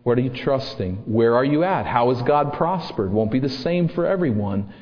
What 0.05 0.19
are 0.19 0.21
you 0.21 0.31
trusting? 0.31 1.03
Where 1.07 1.35
are 1.35 1.45
you 1.45 1.65
at? 1.65 1.87
How 1.87 2.11
has 2.13 2.23
God 2.23 2.53
prospered? 2.53 3.11
Won't 3.11 3.33
be 3.33 3.41
the 3.41 3.49
same 3.49 3.89
for 3.89 4.07
everyone, 4.07 4.73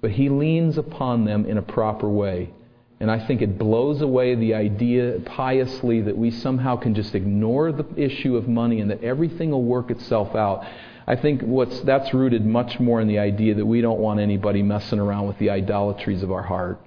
but 0.00 0.10
he 0.10 0.28
leans 0.28 0.78
upon 0.78 1.26
them 1.26 1.46
in 1.46 1.58
a 1.58 1.62
proper 1.62 2.08
way. 2.08 2.52
And 2.98 3.10
I 3.10 3.26
think 3.26 3.42
it 3.42 3.58
blows 3.58 4.00
away 4.00 4.34
the 4.34 4.54
idea 4.54 5.20
piously 5.26 6.00
that 6.02 6.16
we 6.16 6.30
somehow 6.30 6.76
can 6.76 6.94
just 6.94 7.14
ignore 7.14 7.72
the 7.72 7.84
issue 7.96 8.36
of 8.36 8.48
money 8.48 8.80
and 8.80 8.90
that 8.90 9.04
everything 9.04 9.50
will 9.50 9.64
work 9.64 9.90
itself 9.90 10.34
out. 10.34 10.64
I 11.06 11.16
think 11.16 11.42
what's, 11.42 11.80
that's 11.82 12.14
rooted 12.14 12.46
much 12.46 12.80
more 12.80 13.02
in 13.02 13.08
the 13.08 13.18
idea 13.18 13.54
that 13.56 13.66
we 13.66 13.82
don't 13.82 14.00
want 14.00 14.20
anybody 14.20 14.62
messing 14.62 14.98
around 14.98 15.26
with 15.26 15.38
the 15.38 15.50
idolatries 15.50 16.22
of 16.22 16.32
our 16.32 16.42
heart. 16.42 16.80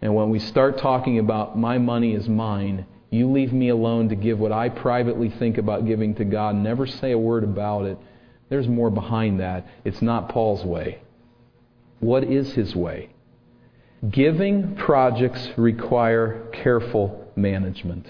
And 0.00 0.14
when 0.14 0.30
we 0.30 0.38
start 0.38 0.78
talking 0.78 1.18
about 1.18 1.58
my 1.58 1.78
money 1.78 2.14
is 2.14 2.28
mine, 2.28 2.86
you 3.10 3.30
leave 3.30 3.52
me 3.52 3.68
alone 3.68 4.08
to 4.08 4.16
give 4.16 4.38
what 4.38 4.52
I 4.52 4.68
privately 4.68 5.30
think 5.30 5.58
about 5.58 5.86
giving 5.86 6.14
to 6.16 6.24
God, 6.24 6.56
never 6.56 6.86
say 6.86 7.12
a 7.12 7.18
word 7.18 7.44
about 7.44 7.84
it. 7.86 7.98
There's 8.48 8.68
more 8.68 8.90
behind 8.90 9.40
that. 9.40 9.66
It's 9.84 10.02
not 10.02 10.28
Paul's 10.28 10.64
way. 10.64 11.02
What 12.00 12.24
is 12.24 12.52
his 12.52 12.74
way? 12.76 13.10
Giving 14.10 14.76
projects 14.76 15.48
require 15.56 16.48
careful 16.52 17.32
management. 17.36 18.06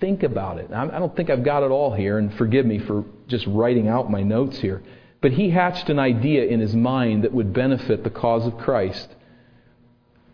Think 0.00 0.22
about 0.22 0.58
it. 0.58 0.70
I 0.72 0.98
don't 0.98 1.16
think 1.16 1.30
I've 1.30 1.42
got 1.42 1.62
it 1.62 1.70
all 1.70 1.92
here, 1.92 2.18
and 2.18 2.32
forgive 2.34 2.66
me 2.66 2.78
for 2.78 3.04
just 3.26 3.46
writing 3.46 3.88
out 3.88 4.10
my 4.10 4.22
notes 4.22 4.58
here. 4.58 4.82
But 5.20 5.32
he 5.32 5.50
hatched 5.50 5.88
an 5.90 5.98
idea 5.98 6.44
in 6.44 6.60
his 6.60 6.76
mind 6.76 7.24
that 7.24 7.32
would 7.32 7.52
benefit 7.52 8.04
the 8.04 8.10
cause 8.10 8.46
of 8.46 8.56
Christ. 8.58 9.08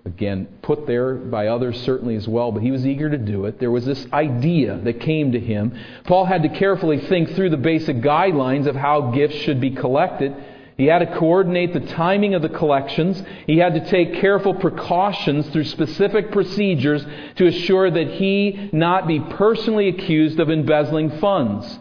Again, 0.06 0.48
put 0.60 0.86
there 0.86 1.14
by 1.14 1.46
others 1.46 1.80
certainly 1.80 2.14
as 2.14 2.28
well, 2.28 2.52
but 2.52 2.62
he 2.62 2.70
was 2.70 2.86
eager 2.86 3.08
to 3.08 3.16
do 3.16 3.46
it. 3.46 3.58
There 3.58 3.70
was 3.70 3.86
this 3.86 4.06
idea 4.12 4.76
that 4.84 5.00
came 5.00 5.32
to 5.32 5.40
him. 5.40 5.78
Paul 6.04 6.26
had 6.26 6.42
to 6.42 6.50
carefully 6.50 6.98
think 6.98 7.30
through 7.30 7.50
the 7.50 7.56
basic 7.56 7.96
guidelines 7.98 8.66
of 8.66 8.76
how 8.76 9.12
gifts 9.12 9.36
should 9.36 9.62
be 9.62 9.70
collected. 9.70 10.34
He 10.76 10.86
had 10.86 10.98
to 10.98 11.18
coordinate 11.18 11.72
the 11.72 11.80
timing 11.80 12.34
of 12.34 12.42
the 12.42 12.50
collections. 12.50 13.22
He 13.46 13.58
had 13.58 13.74
to 13.74 13.88
take 13.88 14.20
careful 14.20 14.54
precautions 14.54 15.48
through 15.50 15.64
specific 15.64 16.32
procedures 16.32 17.06
to 17.36 17.46
assure 17.46 17.90
that 17.90 18.08
he 18.08 18.68
not 18.72 19.06
be 19.06 19.20
personally 19.20 19.88
accused 19.88 20.38
of 20.38 20.50
embezzling 20.50 21.18
funds. 21.18 21.78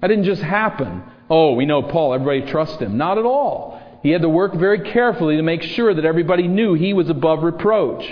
That 0.00 0.08
didn't 0.08 0.24
just 0.24 0.42
happen. 0.42 1.02
Oh, 1.28 1.54
we 1.54 1.66
know 1.66 1.82
Paul, 1.82 2.14
everybody 2.14 2.42
trusts 2.52 2.80
him. 2.80 2.98
Not 2.98 3.18
at 3.18 3.24
all. 3.24 3.80
He 4.04 4.10
had 4.10 4.20
to 4.20 4.28
work 4.28 4.54
very 4.54 4.80
carefully 4.80 5.38
to 5.38 5.42
make 5.42 5.62
sure 5.62 5.94
that 5.94 6.04
everybody 6.04 6.46
knew 6.46 6.74
he 6.74 6.92
was 6.92 7.08
above 7.08 7.42
reproach. 7.42 8.06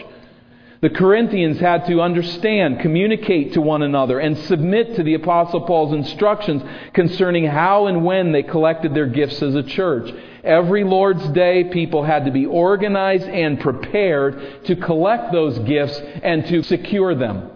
The 0.81 0.89
Corinthians 0.89 1.61
had 1.61 1.87
to 1.87 2.01
understand, 2.01 2.81
communicate 2.81 3.53
to 3.53 3.61
one 3.61 3.83
another, 3.83 4.19
and 4.19 4.39
submit 4.39 4.97
to 4.97 5.03
the 5.03 5.13
Apostle 5.13 5.61
Paul's 5.61 5.93
instructions 5.93 6.63
concerning 6.95 7.45
how 7.45 7.89
and 7.89 8.07
when 8.07 8.33
they 8.33 8.43
collected 8.43 8.95
their 8.95 9.07
gifts 9.07 9.43
as 9.43 9.55
a 9.55 9.63
church. 9.63 10.11
Every 10.43 10.83
Lord's 10.83 11.29
Day, 11.29 11.65
people 11.65 12.03
had 12.03 12.25
to 12.25 12.31
be 12.31 12.47
organized 12.47 13.29
and 13.29 13.61
prepared 13.61 14.65
to 14.65 14.75
collect 14.75 15.31
those 15.31 15.59
gifts 15.59 16.01
and 16.23 16.47
to 16.47 16.63
secure 16.63 17.15
them 17.15 17.51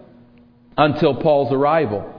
until 0.76 1.14
Paul's 1.14 1.52
arrival. 1.52 2.15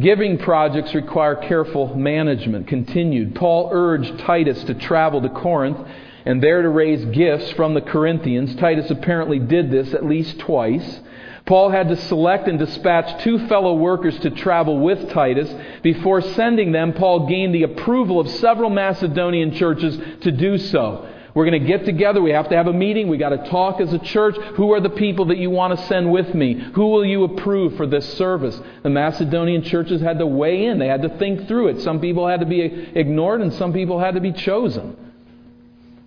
Giving 0.00 0.38
projects 0.38 0.94
require 0.94 1.34
careful 1.34 1.94
management. 1.94 2.66
Continued. 2.66 3.34
Paul 3.34 3.68
urged 3.72 4.20
Titus 4.20 4.64
to 4.64 4.74
travel 4.74 5.20
to 5.20 5.28
Corinth 5.28 5.86
and 6.24 6.42
there 6.42 6.62
to 6.62 6.68
raise 6.68 7.04
gifts 7.06 7.50
from 7.52 7.74
the 7.74 7.82
Corinthians. 7.82 8.54
Titus 8.56 8.90
apparently 8.90 9.38
did 9.38 9.70
this 9.70 9.92
at 9.92 10.06
least 10.06 10.38
twice. 10.38 11.00
Paul 11.44 11.70
had 11.70 11.88
to 11.88 11.96
select 11.96 12.48
and 12.48 12.58
dispatch 12.58 13.22
two 13.22 13.46
fellow 13.48 13.74
workers 13.74 14.18
to 14.20 14.30
travel 14.30 14.78
with 14.78 15.10
Titus. 15.10 15.52
Before 15.82 16.22
sending 16.22 16.72
them, 16.72 16.94
Paul 16.94 17.26
gained 17.26 17.54
the 17.54 17.64
approval 17.64 18.18
of 18.18 18.30
several 18.30 18.70
Macedonian 18.70 19.52
churches 19.54 19.98
to 20.22 20.30
do 20.30 20.56
so. 20.56 21.06
We're 21.34 21.46
going 21.46 21.62
to 21.62 21.66
get 21.66 21.86
together. 21.86 22.20
We 22.20 22.32
have 22.32 22.50
to 22.50 22.56
have 22.56 22.66
a 22.66 22.72
meeting. 22.72 23.08
We 23.08 23.16
got 23.16 23.30
to 23.30 23.48
talk 23.48 23.80
as 23.80 23.92
a 23.92 23.98
church. 23.98 24.36
Who 24.56 24.72
are 24.72 24.80
the 24.80 24.90
people 24.90 25.26
that 25.26 25.38
you 25.38 25.48
want 25.48 25.78
to 25.78 25.86
send 25.86 26.12
with 26.12 26.34
me? 26.34 26.54
Who 26.74 26.88
will 26.88 27.04
you 27.04 27.24
approve 27.24 27.76
for 27.76 27.86
this 27.86 28.18
service? 28.18 28.60
The 28.82 28.90
Macedonian 28.90 29.62
churches 29.62 30.02
had 30.02 30.18
to 30.18 30.26
weigh 30.26 30.66
in. 30.66 30.78
They 30.78 30.88
had 30.88 31.02
to 31.02 31.08
think 31.18 31.48
through 31.48 31.68
it. 31.68 31.80
Some 31.80 32.00
people 32.00 32.26
had 32.26 32.40
to 32.40 32.46
be 32.46 32.60
ignored 32.60 33.40
and 33.40 33.52
some 33.54 33.72
people 33.72 33.98
had 33.98 34.14
to 34.14 34.20
be 34.20 34.32
chosen. 34.32 35.11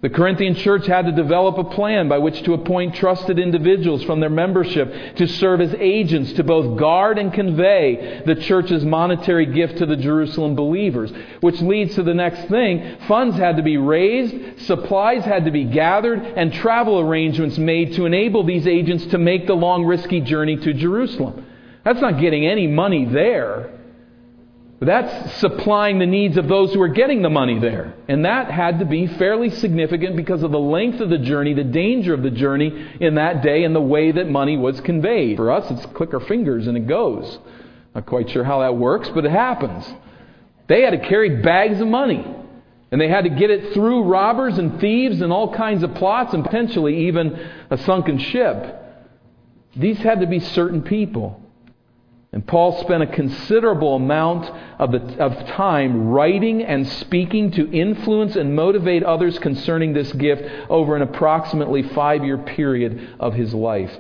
The 0.06 0.12
Corinthian 0.12 0.54
church 0.54 0.86
had 0.86 1.08
to 1.08 1.12
develop 1.12 1.58
a 1.58 1.64
plan 1.64 2.08
by 2.08 2.20
which 2.20 2.44
to 2.44 2.54
appoint 2.54 2.94
trusted 2.94 3.40
individuals 3.40 4.04
from 4.04 4.20
their 4.20 4.30
membership 4.30 5.16
to 5.16 5.26
serve 5.26 5.62
as 5.62 5.74
agents 5.80 6.32
to 6.34 6.44
both 6.44 6.78
guard 6.78 7.18
and 7.18 7.34
convey 7.34 8.22
the 8.24 8.36
church's 8.36 8.86
monetary 8.86 9.48
gift 9.48 9.80
to 9.80 9.88
the 9.88 9.96
Jerusalem 9.96 10.56
believers. 10.56 11.12
Which 11.40 11.60
leads 11.60 11.96
to 11.96 12.04
the 12.04 12.14
next 12.14 12.48
thing. 12.50 12.98
Funds 13.08 13.36
had 13.36 13.58
to 13.58 13.64
be 13.64 13.78
raised, 13.78 14.68
supplies 14.68 15.26
had 15.26 15.46
to 15.46 15.52
be 15.52 15.64
gathered, 15.64 16.20
and 16.20 16.54
travel 16.54 17.00
arrangements 17.00 17.58
made 17.58 17.94
to 17.94 18.06
enable 18.06 18.44
these 18.44 18.68
agents 18.68 19.08
to 19.08 19.18
make 19.18 19.48
the 19.48 19.56
long, 19.56 19.86
risky 19.86 20.22
journey 20.22 20.58
to 20.58 20.72
Jerusalem. 20.72 21.48
That's 21.84 22.00
not 22.00 22.20
getting 22.20 22.46
any 22.46 22.68
money 22.68 23.06
there. 23.06 23.75
That's 24.82 25.40
supplying 25.40 26.00
the 26.00 26.06
needs 26.06 26.36
of 26.38 26.50
those 26.50 26.74
who 26.74 26.82
are 26.82 26.90
getting 26.90 27.22
the 27.22 27.30
money 27.30 27.60
there. 27.60 27.94
And 28.10 28.26
that 28.26 28.52
had 28.52 28.80
to 28.80 28.86
be 28.86 29.08
fairly 29.08 29.50
significant 29.50 30.18
because 30.18 30.44
of 30.44 30.52
the 30.52 30.60
length 30.60 31.00
of 31.00 31.10
the 31.10 31.18
journey, 31.18 31.54
the 31.54 31.64
danger 31.64 32.14
of 32.14 32.24
the 32.24 32.30
journey 32.30 32.90
in 33.00 33.16
that 33.16 33.42
day, 33.42 33.64
and 33.64 33.74
the 33.74 33.82
way 33.82 34.12
that 34.12 34.30
money 34.30 34.58
was 34.58 34.82
conveyed. 34.82 35.38
For 35.38 35.52
us, 35.52 35.72
it's 35.72 35.86
click 35.94 36.14
our 36.14 36.20
fingers 36.20 36.68
and 36.68 36.76
it 36.76 36.88
goes. 36.88 37.40
Not 37.94 38.06
quite 38.06 38.30
sure 38.30 38.44
how 38.44 38.60
that 38.60 38.76
works, 38.76 39.10
but 39.10 39.24
it 39.24 39.32
happens. 39.32 39.90
They 40.68 40.82
had 40.82 40.92
to 40.92 41.08
carry 41.08 41.42
bags 41.42 41.80
of 41.80 41.88
money. 41.88 42.26
And 42.92 43.00
they 43.00 43.08
had 43.08 43.24
to 43.24 43.30
get 43.30 43.50
it 43.50 43.74
through 43.74 44.04
robbers 44.04 44.58
and 44.58 44.80
thieves 44.80 45.22
and 45.22 45.32
all 45.32 45.54
kinds 45.54 45.84
of 45.84 45.96
plots 45.96 46.34
and 46.34 46.44
potentially 46.44 47.08
even 47.08 47.50
a 47.70 47.78
sunken 47.78 48.20
ship. 48.20 48.84
These 49.76 49.98
had 50.00 50.20
to 50.20 50.28
be 50.28 50.40
certain 50.40 50.82
people. 50.82 51.42
And 52.36 52.46
Paul 52.46 52.82
spent 52.82 53.02
a 53.02 53.08
considerable 53.08 53.96
amount 53.96 54.54
of, 54.78 54.92
the, 54.92 55.24
of 55.24 55.48
time 55.52 56.10
writing 56.10 56.64
and 56.64 56.86
speaking 56.86 57.50
to 57.52 57.72
influence 57.72 58.36
and 58.36 58.54
motivate 58.54 59.04
others 59.04 59.40
concerning 59.40 59.94
this 59.94 60.12
gift 60.12 60.44
over 60.70 60.98
an 60.98 61.02
approximately 61.02 61.82
five 61.82 62.26
year 62.26 62.38
period 62.38 63.16
of 63.22 63.34
his 63.34 63.54
life. 63.54 63.98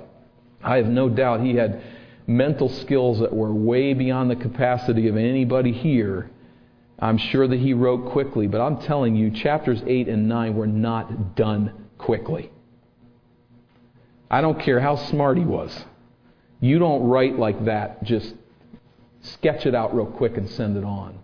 I 0.62 0.76
have 0.76 0.88
no 0.88 1.08
doubt 1.08 1.46
he 1.46 1.56
had 1.56 1.82
mental 2.28 2.68
skills 2.68 3.20
that 3.20 3.32
were 3.32 3.54
way 3.54 3.94
beyond 3.94 4.30
the 4.30 4.36
capacity 4.36 5.08
of 5.08 5.16
anybody 5.16 5.72
here. 5.72 6.30
I'm 7.00 7.18
sure 7.18 7.48
that 7.48 7.60
he 7.60 7.74
wrote 7.74 8.12
quickly, 8.12 8.48
but 8.48 8.60
I'm 8.60 8.82
telling 8.82 9.16
you, 9.16 9.32
chapters 9.32 9.82
8 9.88 10.10
and 10.10 10.28
9 10.28 10.56
were 10.56 10.68
not 10.68 11.38
done 11.38 11.88
quickly. 11.98 12.52
I 14.30 14.42
don't 14.42 14.60
care 14.60 14.82
how 14.82 14.98
smart 14.98 15.38
he 15.38 15.46
was. 15.46 15.86
You 16.60 16.80
don't 16.80 17.03
write 17.03 17.38
like 17.38 17.66
that, 17.66 18.03
just 18.03 18.34
sketch 19.22 19.66
it 19.66 19.76
out 19.76 19.95
real 19.95 20.06
quick 20.06 20.38
and 20.38 20.49
send 20.49 20.78
it 20.78 20.84
on. 20.84 21.20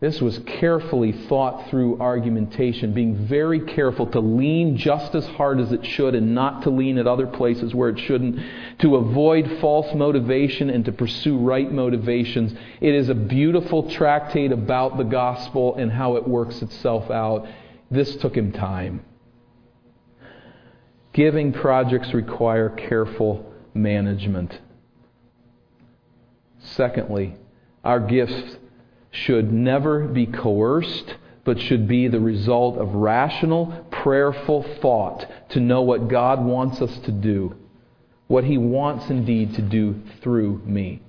This 0.00 0.18
was 0.18 0.38
carefully 0.46 1.12
thought 1.12 1.68
through 1.68 2.00
argumentation, 2.00 2.94
being 2.94 3.26
very 3.26 3.60
careful 3.60 4.06
to 4.06 4.20
lean 4.20 4.78
just 4.78 5.14
as 5.14 5.26
hard 5.26 5.60
as 5.60 5.72
it 5.72 5.84
should 5.84 6.14
and 6.14 6.34
not 6.34 6.62
to 6.62 6.70
lean 6.70 6.96
at 6.96 7.06
other 7.06 7.26
places 7.26 7.74
where 7.74 7.90
it 7.90 7.98
shouldn't, 7.98 8.40
to 8.78 8.96
avoid 8.96 9.58
false 9.60 9.94
motivation 9.94 10.70
and 10.70 10.86
to 10.86 10.92
pursue 10.92 11.36
right 11.36 11.70
motivations. 11.70 12.54
It 12.80 12.94
is 12.94 13.10
a 13.10 13.14
beautiful 13.14 13.90
tractate 13.90 14.52
about 14.52 14.96
the 14.96 15.04
gospel 15.04 15.74
and 15.74 15.92
how 15.92 16.16
it 16.16 16.26
works 16.26 16.62
itself 16.62 17.10
out. 17.10 17.46
This 17.90 18.16
took 18.16 18.34
him 18.34 18.52
time. 18.52 19.04
Giving 21.12 21.52
projects 21.52 22.14
require 22.14 22.70
careful 22.70 23.49
management. 23.74 24.58
Secondly, 26.60 27.36
our 27.84 28.00
gifts 28.00 28.56
should 29.10 29.52
never 29.52 30.06
be 30.06 30.26
coerced, 30.26 31.14
but 31.44 31.60
should 31.60 31.88
be 31.88 32.06
the 32.08 32.20
result 32.20 32.78
of 32.78 32.94
rational, 32.94 33.86
prayerful 33.90 34.62
thought 34.80 35.26
to 35.50 35.60
know 35.60 35.82
what 35.82 36.08
God 36.08 36.44
wants 36.44 36.80
us 36.80 36.96
to 37.00 37.12
do, 37.12 37.56
what 38.28 38.44
He 38.44 38.58
wants 38.58 39.08
indeed 39.10 39.54
to 39.54 39.62
do 39.62 40.00
through 40.22 40.62
me. 40.64 41.02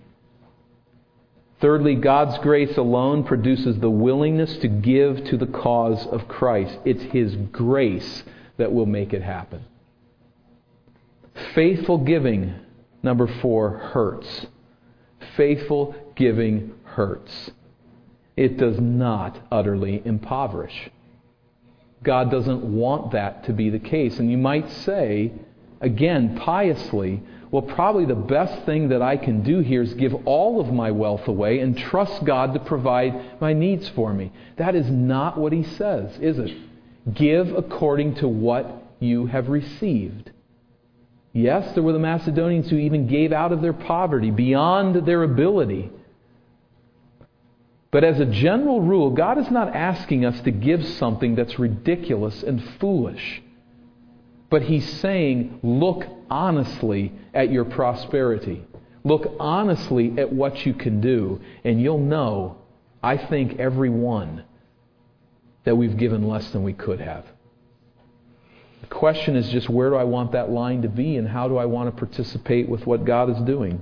Thirdly, 1.60 1.94
God's 1.94 2.40
grace 2.40 2.76
alone 2.76 3.24
produces 3.24 3.78
the 3.78 3.90
willingness 3.90 4.58
to 4.58 4.68
give 4.68 5.26
to 5.26 5.38
the 5.38 5.46
cause 5.46 6.08
of 6.08 6.28
Christ. 6.28 6.76
It's 6.86 7.04
His 7.04 7.36
grace 7.36 8.24
that 8.58 8.74
will 8.74 8.88
make 8.88 9.14
it 9.14 9.22
happen. 9.22 9.64
Faithful 11.54 12.00
giving, 12.00 12.56
number 13.04 13.28
four, 13.42 13.78
hurts. 13.78 14.48
Faithful 15.36 15.96
giving 16.16 16.74
hurts 16.84 17.52
it 18.42 18.58
does 18.58 18.80
not 18.80 19.40
utterly 19.52 20.02
impoverish. 20.06 20.90
God 22.04 22.32
doesn't 22.32 22.64
want 22.64 23.12
that 23.12 23.44
to 23.46 23.54
be 23.54 23.70
the 23.70 23.80
case. 23.80 24.18
And 24.18 24.32
you 24.32 24.38
might 24.38 24.70
say, 24.72 25.32
again, 25.80 26.38
piously, 26.38 27.22
well, 27.52 27.62
probably 27.62 28.06
the 28.06 28.16
best 28.16 28.66
thing 28.66 28.90
that 28.90 29.02
I 29.02 29.18
can 29.18 29.44
do 29.44 29.60
here 29.60 29.84
is 29.84 29.94
give 29.94 30.16
all 30.26 30.60
of 30.60 30.74
my 30.74 30.90
wealth 30.90 31.28
away 31.28 31.60
and 31.60 31.78
trust 31.78 32.24
God 32.24 32.54
to 32.54 32.60
provide 32.60 33.40
my 33.40 33.54
needs 33.54 33.88
for 33.90 34.14
me. 34.14 34.32
That 34.58 34.74
is 34.74 34.90
not 34.90 35.38
what 35.38 35.54
he 35.54 35.64
says, 35.64 36.18
is 36.20 36.40
it? 36.40 36.58
Give 37.14 37.54
according 37.54 38.16
to 38.16 38.28
what 38.28 38.96
you 39.00 39.28
have 39.28 39.50
received. 39.50 40.31
Yes, 41.34 41.74
there 41.74 41.84
were 41.84 41.94
the 41.94 42.00
Macedonians 42.00 42.70
who 42.70 42.78
even 42.78 43.08
gave 43.08 43.32
out 43.32 43.52
of 43.52 43.62
their 43.62 43.74
poverty 43.74 44.32
beyond 44.32 45.06
their 45.06 45.24
ability. 45.24 45.92
But 47.90 48.04
as 48.04 48.20
a 48.20 48.26
general 48.26 48.82
rule, 48.82 49.12
God 49.12 49.38
is 49.38 49.50
not 49.50 49.76
asking 49.76 50.26
us 50.26 50.40
to 50.42 50.52
give 50.52 50.86
something 50.86 51.36
that's 51.36 51.60
ridiculous 51.60 52.44
and 52.44 52.64
foolish. 52.80 53.42
But 54.50 54.64
He's 54.64 54.90
saying, 55.00 55.60
look 55.64 56.06
honestly 56.30 57.14
at 57.34 57.52
your 57.52 57.66
prosperity. 57.66 58.66
Look 59.04 59.34
honestly 59.40 60.14
at 60.18 60.32
what 60.32 60.66
you 60.66 60.74
can 60.74 61.02
do, 61.02 61.42
and 61.64 61.82
you'll 61.82 61.98
know, 61.98 62.58
I 63.02 63.18
think, 63.18 63.60
every 63.60 63.90
one 63.90 64.44
that 65.64 65.76
we've 65.76 65.98
given 65.98 66.28
less 66.28 66.50
than 66.52 66.64
we 66.64 66.74
could 66.74 67.00
have. 67.00 67.26
The 68.82 68.88
question 68.88 69.36
is 69.36 69.50
just 69.50 69.70
where 69.70 69.90
do 69.90 69.96
I 69.96 70.04
want 70.04 70.32
that 70.34 70.50
line 70.50 70.82
to 70.82 70.90
be, 70.90 71.18
and 71.18 71.28
how 71.28 71.48
do 71.48 71.58
I 71.58 71.66
want 71.66 71.94
to 71.94 72.06
participate 72.06 72.68
with 72.68 72.86
what 72.86 73.06
God 73.06 73.30
is 73.30 73.42
doing? 73.44 73.82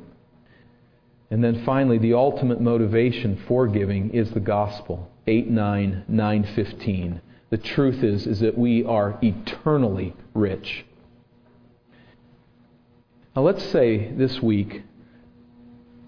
And 1.31 1.43
then 1.43 1.63
finally, 1.63 1.97
the 1.97 2.13
ultimate 2.13 2.59
motivation 2.59 3.43
for 3.47 3.67
giving 3.67 4.11
is 4.11 4.31
the 4.31 4.39
gospel. 4.39 5.09
8 5.27 5.49
9, 5.49 6.05
9 6.07 6.43
15. 6.55 7.21
The 7.49 7.57
truth 7.57 8.03
is, 8.03 8.27
is 8.27 8.39
that 8.41 8.57
we 8.57 8.83
are 8.83 9.17
eternally 9.21 10.15
rich. 10.33 10.85
Now, 13.35 13.43
let's 13.43 13.63
say 13.71 14.11
this 14.11 14.41
week 14.41 14.83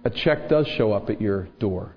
a 0.03 0.09
check 0.09 0.49
does 0.49 0.67
show 0.67 0.91
up 0.93 1.09
at 1.09 1.21
your 1.21 1.47
door. 1.59 1.95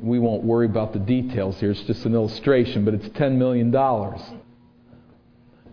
We 0.00 0.18
won't 0.18 0.42
worry 0.42 0.66
about 0.66 0.92
the 0.92 0.98
details 0.98 1.60
here, 1.60 1.70
it's 1.70 1.82
just 1.82 2.04
an 2.04 2.14
illustration, 2.14 2.84
but 2.84 2.94
it's 2.94 3.08
$10 3.10 3.36
million. 3.36 3.70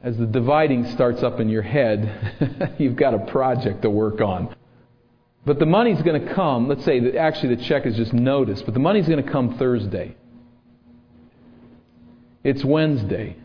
As 0.03 0.17
the 0.17 0.25
dividing 0.25 0.91
starts 0.91 1.23
up 1.23 1.39
in 1.39 1.47
your 1.47 1.61
head, 1.61 2.75
you've 2.77 2.97
got 2.97 3.13
a 3.13 3.19
project 3.19 3.83
to 3.83 3.89
work 3.89 4.19
on. 4.19 4.53
But 5.45 5.59
the 5.59 5.65
money's 5.65 6.01
going 6.01 6.25
to 6.25 6.33
come. 6.33 6.67
Let's 6.67 6.83
say 6.83 6.99
that 6.99 7.15
actually 7.15 7.55
the 7.55 7.63
check 7.63 7.85
is 7.85 7.95
just 7.95 8.11
noticed, 8.11 8.65
but 8.65 8.73
the 8.73 8.81
money's 8.81 9.07
going 9.07 9.23
to 9.23 9.31
come 9.31 9.57
Thursday. 9.57 10.15
It's 12.43 12.65
Wednesday. 12.65 13.37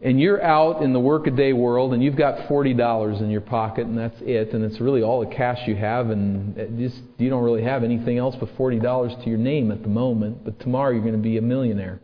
And 0.00 0.20
you're 0.20 0.42
out 0.42 0.82
in 0.82 0.92
the 0.92 1.00
workaday 1.00 1.52
world 1.52 1.92
and 1.92 2.02
you've 2.02 2.16
got 2.16 2.48
$40 2.48 3.20
in 3.20 3.30
your 3.30 3.40
pocket 3.40 3.86
and 3.86 3.98
that's 3.98 4.18
it. 4.20 4.52
And 4.52 4.64
it's 4.64 4.80
really 4.80 5.02
all 5.02 5.20
the 5.20 5.34
cash 5.34 5.66
you 5.66 5.74
have. 5.76 6.10
And 6.10 6.78
just, 6.78 7.02
you 7.18 7.28
don't 7.28 7.42
really 7.42 7.64
have 7.64 7.82
anything 7.84 8.16
else 8.16 8.36
but 8.38 8.56
$40 8.56 9.24
to 9.24 9.28
your 9.28 9.38
name 9.38 9.72
at 9.72 9.82
the 9.82 9.88
moment. 9.88 10.44
But 10.44 10.60
tomorrow 10.60 10.92
you're 10.92 11.02
going 11.02 11.14
to 11.14 11.18
be 11.18 11.36
a 11.36 11.42
millionaire. 11.42 12.00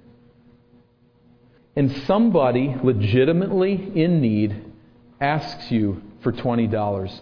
And 1.76 1.90
somebody 2.06 2.76
legitimately 2.82 3.92
in 3.94 4.20
need 4.20 4.72
asks 5.20 5.70
you 5.70 6.02
for 6.22 6.32
$20 6.32 7.20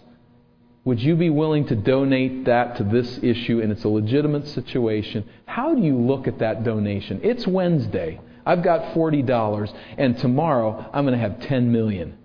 would 0.85 0.99
you 0.99 1.15
be 1.15 1.29
willing 1.29 1.65
to 1.67 1.75
donate 1.75 2.45
that 2.45 2.75
to 2.77 2.83
this 2.83 3.19
issue 3.23 3.61
and 3.61 3.71
it's 3.71 3.85
a 3.85 3.89
legitimate 3.89 4.47
situation? 4.49 5.27
How 5.45 5.73
do 5.73 5.81
you 5.81 5.97
look 5.97 6.27
at 6.27 6.39
that 6.39 6.63
donation? 6.65 7.21
It's 7.23 7.47
Wednesday. 7.47 8.19
I've 8.45 8.63
got 8.63 8.93
$40 8.93 9.73
and 9.97 10.17
tomorrow 10.17 10.89
I'm 10.93 11.05
going 11.05 11.17
to 11.17 11.21
have 11.21 11.39
10 11.41 11.71
million. 11.71 12.17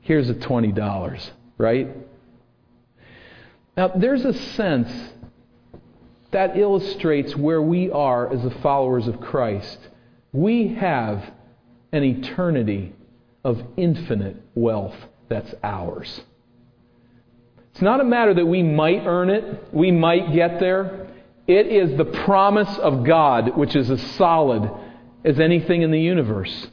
Here's 0.00 0.30
a 0.30 0.34
$20, 0.34 1.30
right? 1.58 1.88
Now 3.76 3.88
there's 3.88 4.24
a 4.24 4.32
sense 4.32 4.90
that 6.30 6.56
illustrates 6.56 7.36
where 7.36 7.60
we 7.60 7.90
are 7.90 8.32
as 8.32 8.42
the 8.42 8.50
followers 8.62 9.06
of 9.08 9.20
Christ. 9.20 9.78
We 10.36 10.74
have 10.74 11.32
an 11.92 12.04
eternity 12.04 12.92
of 13.42 13.62
infinite 13.78 14.36
wealth 14.54 14.94
that's 15.30 15.54
ours. 15.64 16.20
It's 17.72 17.80
not 17.80 18.02
a 18.02 18.04
matter 18.04 18.34
that 18.34 18.44
we 18.44 18.62
might 18.62 19.06
earn 19.06 19.30
it, 19.30 19.72
we 19.72 19.90
might 19.90 20.34
get 20.34 20.60
there. 20.60 21.08
It 21.46 21.68
is 21.68 21.96
the 21.96 22.04
promise 22.04 22.76
of 22.76 23.04
God 23.04 23.56
which 23.56 23.74
is 23.74 23.90
as 23.90 24.02
solid 24.16 24.70
as 25.24 25.40
anything 25.40 25.80
in 25.80 25.90
the 25.90 26.00
universe. 26.00 26.66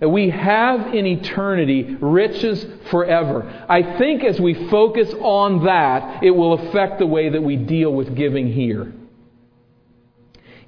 That 0.00 0.10
we 0.10 0.28
have 0.28 0.94
in 0.94 1.06
eternity 1.06 1.96
riches 2.02 2.66
forever. 2.90 3.50
I 3.66 3.96
think 3.96 4.24
as 4.24 4.38
we 4.38 4.68
focus 4.68 5.08
on 5.22 5.64
that, 5.64 6.22
it 6.22 6.32
will 6.32 6.52
affect 6.52 6.98
the 6.98 7.06
way 7.06 7.30
that 7.30 7.42
we 7.42 7.56
deal 7.56 7.94
with 7.94 8.14
giving 8.14 8.52
here. 8.52 8.92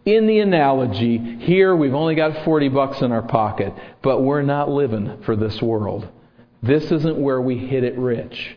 In 0.04 0.26
the 0.26 0.40
analogy, 0.40 1.18
here 1.18 1.76
we've 1.76 1.94
only 1.94 2.16
got 2.16 2.44
40 2.44 2.68
bucks 2.70 3.00
in 3.02 3.12
our 3.12 3.22
pocket, 3.22 3.72
but 4.02 4.22
we're 4.22 4.42
not 4.42 4.68
living 4.68 5.22
for 5.22 5.36
this 5.36 5.62
world. 5.62 6.08
This 6.62 6.90
isn't 6.90 7.16
where 7.16 7.40
we 7.40 7.56
hit 7.58 7.84
it 7.84 7.96
rich. 7.96 8.56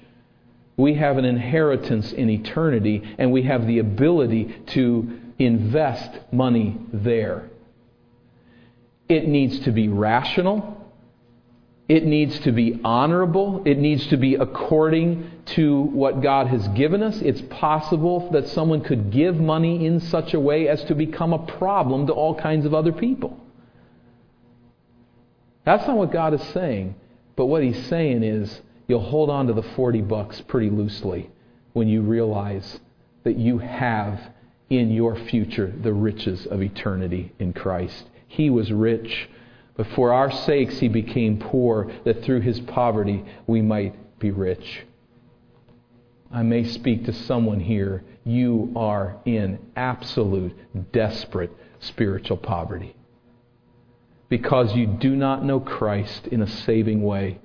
We 0.77 0.95
have 0.95 1.17
an 1.17 1.25
inheritance 1.25 2.11
in 2.11 2.29
eternity, 2.29 3.15
and 3.17 3.31
we 3.31 3.43
have 3.43 3.67
the 3.67 3.79
ability 3.79 4.55
to 4.67 5.19
invest 5.37 6.11
money 6.31 6.77
there. 6.91 7.49
It 9.07 9.27
needs 9.27 9.59
to 9.59 9.71
be 9.71 9.87
rational. 9.87 10.91
It 11.87 12.05
needs 12.05 12.39
to 12.39 12.51
be 12.51 12.79
honorable. 12.83 13.61
It 13.65 13.77
needs 13.77 14.07
to 14.07 14.17
be 14.17 14.33
according 14.33 15.31
to 15.45 15.81
what 15.83 16.21
God 16.21 16.47
has 16.47 16.67
given 16.69 17.03
us. 17.03 17.21
It's 17.21 17.41
possible 17.49 18.31
that 18.31 18.47
someone 18.47 18.81
could 18.81 19.11
give 19.11 19.35
money 19.35 19.85
in 19.85 19.99
such 19.99 20.33
a 20.33 20.39
way 20.39 20.67
as 20.67 20.83
to 20.85 20.95
become 20.95 21.33
a 21.33 21.45
problem 21.45 22.07
to 22.07 22.13
all 22.13 22.35
kinds 22.35 22.65
of 22.65 22.73
other 22.73 22.91
people. 22.91 23.39
That's 25.63 25.85
not 25.87 25.97
what 25.97 26.11
God 26.11 26.33
is 26.33 26.43
saying. 26.49 26.95
But 27.35 27.45
what 27.47 27.63
He's 27.63 27.85
saying 27.87 28.23
is 28.23 28.61
you'll 28.87 29.01
hold 29.01 29.29
on 29.29 29.47
to 29.47 29.53
the 29.53 29.63
40 29.63 30.01
bucks 30.01 30.41
pretty 30.41 30.69
loosely 30.69 31.29
when 31.73 31.87
you 31.87 32.01
realize 32.01 32.79
that 33.23 33.37
you 33.37 33.57
have 33.57 34.31
in 34.69 34.91
your 34.91 35.15
future 35.15 35.73
the 35.81 35.93
riches 35.93 36.45
of 36.47 36.61
eternity 36.61 37.33
in 37.39 37.53
Christ. 37.53 38.05
He 38.27 38.49
was 38.49 38.71
rich, 38.71 39.29
but 39.75 39.87
for 39.87 40.13
our 40.13 40.31
sakes 40.31 40.79
he 40.79 40.87
became 40.87 41.39
poor, 41.39 41.91
that 42.05 42.23
through 42.23 42.41
his 42.41 42.59
poverty 42.61 43.25
we 43.45 43.61
might 43.61 44.19
be 44.19 44.31
rich. 44.31 44.84
I 46.35 46.43
may 46.43 46.65
speak 46.65 47.05
to 47.05 47.13
someone 47.13 47.61
here. 47.61 48.03
You 48.25 48.73
are 48.75 49.15
in 49.23 49.57
absolute, 49.77 50.53
desperate 50.91 51.51
spiritual 51.79 52.35
poverty 52.35 52.93
because 54.27 54.75
you 54.75 54.85
do 54.85 55.15
not 55.15 55.45
know 55.45 55.61
Christ 55.61 56.27
in 56.27 56.41
a 56.41 56.47
saving 56.47 57.01
way. 57.03 57.39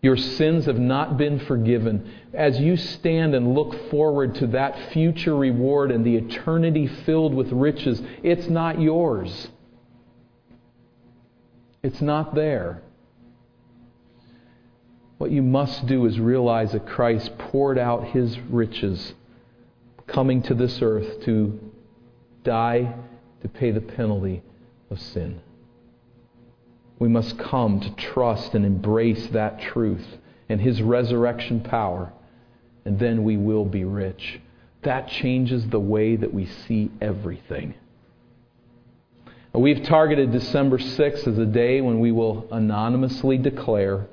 Your 0.00 0.16
sins 0.16 0.64
have 0.64 0.78
not 0.78 1.18
been 1.18 1.38
forgiven. 1.40 2.10
As 2.32 2.58
you 2.58 2.78
stand 2.78 3.34
and 3.34 3.54
look 3.54 3.90
forward 3.90 4.36
to 4.36 4.46
that 4.48 4.90
future 4.92 5.36
reward 5.36 5.90
and 5.90 6.02
the 6.02 6.16
eternity 6.16 6.86
filled 6.86 7.34
with 7.34 7.52
riches, 7.52 8.00
it's 8.22 8.48
not 8.48 8.80
yours. 8.80 9.48
It's 11.82 12.00
not 12.00 12.34
there. 12.34 12.80
What 15.22 15.30
you 15.30 15.42
must 15.42 15.86
do 15.86 16.04
is 16.06 16.18
realize 16.18 16.72
that 16.72 16.84
Christ 16.84 17.38
poured 17.38 17.78
out 17.78 18.08
his 18.08 18.36
riches 18.40 19.14
coming 20.08 20.42
to 20.42 20.52
this 20.52 20.82
earth 20.82 21.22
to 21.26 21.60
die 22.42 22.92
to 23.40 23.48
pay 23.48 23.70
the 23.70 23.80
penalty 23.80 24.42
of 24.90 25.00
sin. 25.00 25.40
We 26.98 27.06
must 27.06 27.38
come 27.38 27.78
to 27.78 27.90
trust 27.94 28.56
and 28.56 28.66
embrace 28.66 29.28
that 29.28 29.60
truth 29.60 30.04
and 30.48 30.60
his 30.60 30.82
resurrection 30.82 31.60
power, 31.60 32.12
and 32.84 32.98
then 32.98 33.22
we 33.22 33.36
will 33.36 33.64
be 33.64 33.84
rich. 33.84 34.40
That 34.82 35.06
changes 35.06 35.68
the 35.68 35.78
way 35.78 36.16
that 36.16 36.34
we 36.34 36.46
see 36.46 36.90
everything. 37.00 37.74
We've 39.54 39.84
targeted 39.84 40.32
December 40.32 40.78
6th 40.78 41.28
as 41.28 41.38
a 41.38 41.46
day 41.46 41.80
when 41.80 42.00
we 42.00 42.10
will 42.10 42.48
anonymously 42.50 43.38
declare 43.38 44.08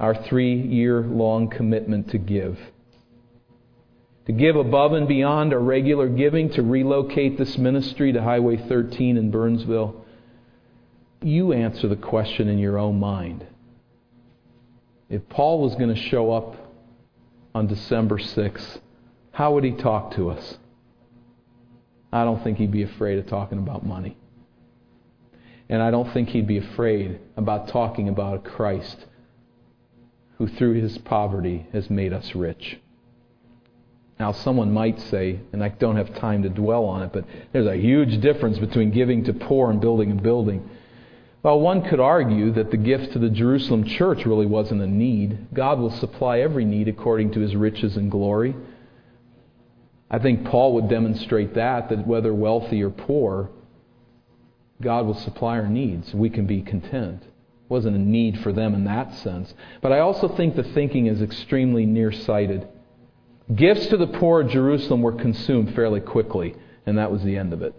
our 0.00 0.14
three 0.14 0.54
year 0.54 1.02
long 1.02 1.48
commitment 1.48 2.10
to 2.10 2.18
give. 2.18 2.58
To 4.26 4.32
give 4.32 4.56
above 4.56 4.92
and 4.92 5.08
beyond 5.08 5.52
our 5.54 5.60
regular 5.60 6.08
giving, 6.08 6.50
to 6.50 6.62
relocate 6.62 7.38
this 7.38 7.56
ministry 7.56 8.12
to 8.12 8.22
Highway 8.22 8.56
13 8.56 9.16
in 9.16 9.30
Burnsville. 9.30 10.04
You 11.22 11.52
answer 11.52 11.88
the 11.88 11.96
question 11.96 12.48
in 12.48 12.58
your 12.58 12.78
own 12.78 13.00
mind. 13.00 13.46
If 15.08 15.28
Paul 15.30 15.62
was 15.62 15.74
going 15.76 15.94
to 15.94 16.00
show 16.00 16.30
up 16.30 16.56
on 17.54 17.66
December 17.66 18.18
6th, 18.18 18.80
how 19.32 19.54
would 19.54 19.64
he 19.64 19.72
talk 19.72 20.14
to 20.16 20.30
us? 20.30 20.58
I 22.12 22.24
don't 22.24 22.42
think 22.44 22.58
he'd 22.58 22.70
be 22.70 22.82
afraid 22.82 23.18
of 23.18 23.26
talking 23.26 23.58
about 23.58 23.84
money. 23.84 24.16
And 25.70 25.82
I 25.82 25.90
don't 25.90 26.12
think 26.12 26.28
he'd 26.28 26.46
be 26.46 26.58
afraid 26.58 27.18
about 27.36 27.68
talking 27.68 28.08
about 28.08 28.46
a 28.46 28.50
Christ 28.50 29.06
who 30.38 30.46
through 30.46 30.74
his 30.74 30.96
poverty 30.98 31.66
has 31.72 31.90
made 31.90 32.12
us 32.12 32.34
rich. 32.34 32.78
Now, 34.18 34.32
someone 34.32 34.72
might 34.72 34.98
say, 35.00 35.40
and 35.52 35.62
I 35.62 35.68
don't 35.68 35.96
have 35.96 36.14
time 36.16 36.42
to 36.44 36.48
dwell 36.48 36.84
on 36.84 37.02
it, 37.02 37.12
but 37.12 37.24
there's 37.52 37.66
a 37.66 37.76
huge 37.76 38.20
difference 38.20 38.58
between 38.58 38.90
giving 38.90 39.24
to 39.24 39.32
poor 39.32 39.70
and 39.70 39.80
building 39.80 40.12
a 40.12 40.14
building. 40.14 40.68
Well, 41.42 41.60
one 41.60 41.88
could 41.88 42.00
argue 42.00 42.52
that 42.52 42.70
the 42.70 42.76
gift 42.76 43.12
to 43.12 43.20
the 43.20 43.30
Jerusalem 43.30 43.84
church 43.84 44.26
really 44.26 44.46
wasn't 44.46 44.82
a 44.82 44.86
need. 44.86 45.54
God 45.54 45.78
will 45.78 45.92
supply 45.92 46.40
every 46.40 46.64
need 46.64 46.88
according 46.88 47.32
to 47.32 47.40
his 47.40 47.54
riches 47.54 47.96
and 47.96 48.10
glory. 48.10 48.56
I 50.10 50.18
think 50.18 50.46
Paul 50.46 50.74
would 50.74 50.88
demonstrate 50.88 51.54
that, 51.54 51.90
that 51.90 52.06
whether 52.06 52.34
wealthy 52.34 52.82
or 52.82 52.90
poor, 52.90 53.50
God 54.80 55.06
will 55.06 55.14
supply 55.14 55.58
our 55.58 55.68
needs. 55.68 56.12
We 56.12 56.30
can 56.30 56.46
be 56.46 56.62
content 56.62 57.22
wasn't 57.68 57.96
a 57.96 57.98
need 57.98 58.40
for 58.40 58.52
them 58.52 58.74
in 58.74 58.84
that 58.84 59.14
sense. 59.16 59.52
But 59.80 59.92
I 59.92 59.98
also 60.00 60.28
think 60.28 60.56
the 60.56 60.62
thinking 60.62 61.06
is 61.06 61.20
extremely 61.20 61.84
nearsighted. 61.86 62.66
Gifts 63.54 63.86
to 63.88 63.96
the 63.96 64.06
poor 64.06 64.42
of 64.42 64.50
Jerusalem 64.50 65.02
were 65.02 65.12
consumed 65.12 65.74
fairly 65.74 66.00
quickly, 66.00 66.54
and 66.86 66.98
that 66.98 67.10
was 67.10 67.22
the 67.22 67.36
end 67.36 67.52
of 67.52 67.62
it. 67.62 67.74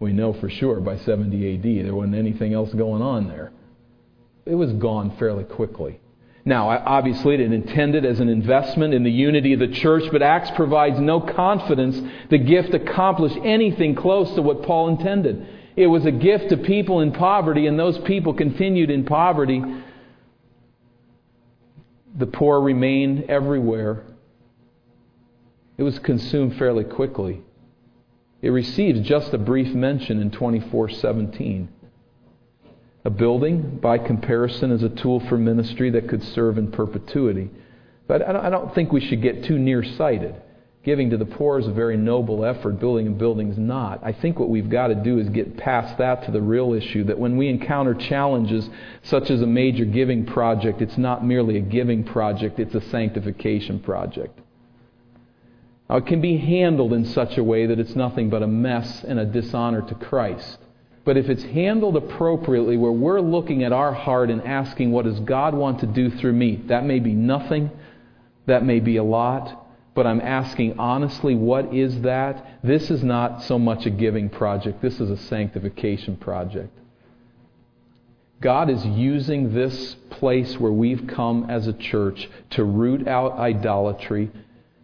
We 0.00 0.12
know 0.12 0.32
for 0.32 0.50
sure 0.50 0.80
by 0.80 0.98
70 0.98 1.54
AD 1.54 1.86
there 1.86 1.94
wasn't 1.94 2.16
anything 2.16 2.52
else 2.52 2.72
going 2.74 3.02
on 3.02 3.28
there. 3.28 3.52
It 4.44 4.54
was 4.54 4.72
gone 4.72 5.16
fairly 5.18 5.44
quickly. 5.44 6.00
Now, 6.44 6.68
obviously, 6.68 7.34
it 7.34 7.40
intended 7.40 8.04
as 8.04 8.20
an 8.20 8.28
investment 8.28 8.92
in 8.92 9.02
the 9.02 9.10
unity 9.10 9.54
of 9.54 9.60
the 9.60 9.68
church, 9.68 10.04
but 10.12 10.20
Acts 10.20 10.50
provides 10.50 11.00
no 11.00 11.18
confidence 11.18 11.98
the 12.28 12.36
gift 12.36 12.74
accomplished 12.74 13.38
anything 13.42 13.94
close 13.94 14.34
to 14.34 14.42
what 14.42 14.62
Paul 14.62 14.88
intended. 14.88 15.46
It 15.76 15.86
was 15.88 16.06
a 16.06 16.12
gift 16.12 16.50
to 16.50 16.56
people 16.56 17.00
in 17.00 17.12
poverty, 17.12 17.66
and 17.66 17.78
those 17.78 17.98
people 17.98 18.32
continued 18.34 18.90
in 18.90 19.04
poverty. 19.04 19.62
The 22.16 22.26
poor 22.26 22.60
remained 22.60 23.24
everywhere. 23.28 24.04
It 25.76 25.82
was 25.82 25.98
consumed 25.98 26.56
fairly 26.56 26.84
quickly. 26.84 27.42
It 28.40 28.50
receives 28.50 29.00
just 29.00 29.34
a 29.34 29.38
brief 29.38 29.74
mention 29.74 30.20
in 30.20 30.30
2417. 30.30 31.68
A 33.06 33.10
building, 33.10 33.78
by 33.78 33.98
comparison, 33.98 34.70
is 34.70 34.82
a 34.82 34.88
tool 34.88 35.18
for 35.28 35.36
ministry 35.36 35.90
that 35.90 36.08
could 36.08 36.22
serve 36.22 36.56
in 36.56 36.70
perpetuity. 36.70 37.50
But 38.06 38.22
I 38.22 38.48
don't 38.48 38.72
think 38.74 38.92
we 38.92 39.00
should 39.00 39.22
get 39.22 39.44
too 39.44 39.58
nearsighted. 39.58 40.36
Giving 40.84 41.08
to 41.10 41.16
the 41.16 41.24
poor 41.24 41.58
is 41.58 41.66
a 41.66 41.72
very 41.72 41.96
noble 41.96 42.44
effort. 42.44 42.78
Building 42.78 43.06
a 43.06 43.10
building 43.10 43.50
is 43.50 43.56
not. 43.56 44.00
I 44.02 44.12
think 44.12 44.38
what 44.38 44.50
we've 44.50 44.68
got 44.68 44.88
to 44.88 44.94
do 44.94 45.18
is 45.18 45.30
get 45.30 45.56
past 45.56 45.96
that 45.96 46.24
to 46.26 46.30
the 46.30 46.42
real 46.42 46.74
issue 46.74 47.04
that 47.04 47.18
when 47.18 47.38
we 47.38 47.48
encounter 47.48 47.94
challenges 47.94 48.68
such 49.02 49.30
as 49.30 49.40
a 49.40 49.46
major 49.46 49.86
giving 49.86 50.26
project, 50.26 50.82
it's 50.82 50.98
not 50.98 51.24
merely 51.24 51.56
a 51.56 51.62
giving 51.62 52.04
project, 52.04 52.60
it's 52.60 52.74
a 52.74 52.82
sanctification 52.90 53.80
project. 53.80 54.38
Now, 55.88 55.96
it 55.96 56.06
can 56.06 56.20
be 56.20 56.36
handled 56.36 56.92
in 56.92 57.06
such 57.06 57.38
a 57.38 57.44
way 57.44 57.64
that 57.64 57.78
it's 57.78 57.96
nothing 57.96 58.28
but 58.28 58.42
a 58.42 58.46
mess 58.46 59.04
and 59.04 59.18
a 59.18 59.24
dishonor 59.24 59.80
to 59.80 59.94
Christ. 59.94 60.58
But 61.06 61.16
if 61.16 61.30
it's 61.30 61.44
handled 61.44 61.96
appropriately, 61.96 62.76
where 62.76 62.92
we're 62.92 63.20
looking 63.22 63.64
at 63.64 63.72
our 63.72 63.92
heart 63.94 64.28
and 64.28 64.42
asking, 64.42 64.92
what 64.92 65.06
does 65.06 65.20
God 65.20 65.54
want 65.54 65.80
to 65.80 65.86
do 65.86 66.10
through 66.10 66.32
me? 66.34 66.56
That 66.66 66.84
may 66.84 66.98
be 66.98 67.12
nothing, 67.12 67.70
that 68.44 68.64
may 68.64 68.80
be 68.80 68.98
a 68.98 69.04
lot 69.04 69.63
but 69.94 70.06
I'm 70.06 70.20
asking 70.20 70.78
honestly, 70.78 71.34
what 71.34 71.72
is 71.72 72.00
that? 72.02 72.58
This 72.62 72.90
is 72.90 73.04
not 73.04 73.44
so 73.44 73.58
much 73.58 73.86
a 73.86 73.90
giving 73.90 74.28
project, 74.28 74.82
this 74.82 75.00
is 75.00 75.10
a 75.10 75.16
sanctification 75.16 76.16
project. 76.16 76.76
God 78.40 78.68
is 78.68 78.84
using 78.84 79.54
this 79.54 79.94
place 80.10 80.58
where 80.58 80.72
we've 80.72 81.06
come 81.06 81.48
as 81.48 81.66
a 81.66 81.72
church 81.72 82.28
to 82.50 82.64
root 82.64 83.06
out 83.06 83.38
idolatry, 83.38 84.30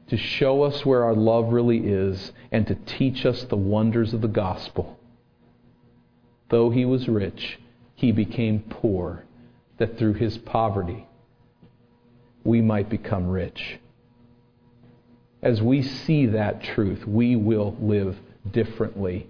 to 0.08 0.16
show 0.16 0.62
us 0.62 0.86
where 0.86 1.04
our 1.04 1.14
love 1.14 1.52
really 1.52 1.78
is, 1.78 2.32
and 2.52 2.66
to 2.68 2.74
teach 2.74 3.26
us 3.26 3.42
the 3.44 3.56
wonders 3.56 4.14
of 4.14 4.22
the 4.22 4.28
gospel. 4.28 4.98
Though 6.48 6.70
he 6.70 6.84
was 6.84 7.08
rich, 7.08 7.58
he 7.94 8.12
became 8.12 8.60
poor, 8.70 9.24
that 9.78 9.98
through 9.98 10.14
his 10.14 10.38
poverty 10.38 11.06
we 12.44 12.62
might 12.62 12.88
become 12.88 13.28
rich 13.28 13.78
as 15.42 15.62
we 15.62 15.82
see 15.82 16.26
that 16.26 16.62
truth, 16.62 17.06
we 17.06 17.36
will 17.36 17.76
live 17.80 18.16
differently 18.50 19.26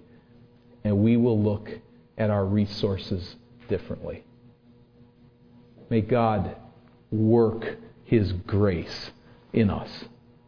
and 0.83 0.97
we 0.97 1.17
will 1.17 1.41
look 1.41 1.69
at 2.17 2.29
our 2.29 2.45
resources 2.45 3.35
differently. 3.69 4.23
May 5.89 6.01
God 6.01 6.55
work 7.11 7.77
His 8.05 8.31
grace 8.31 9.11
in 9.53 9.69
us. 9.69 10.05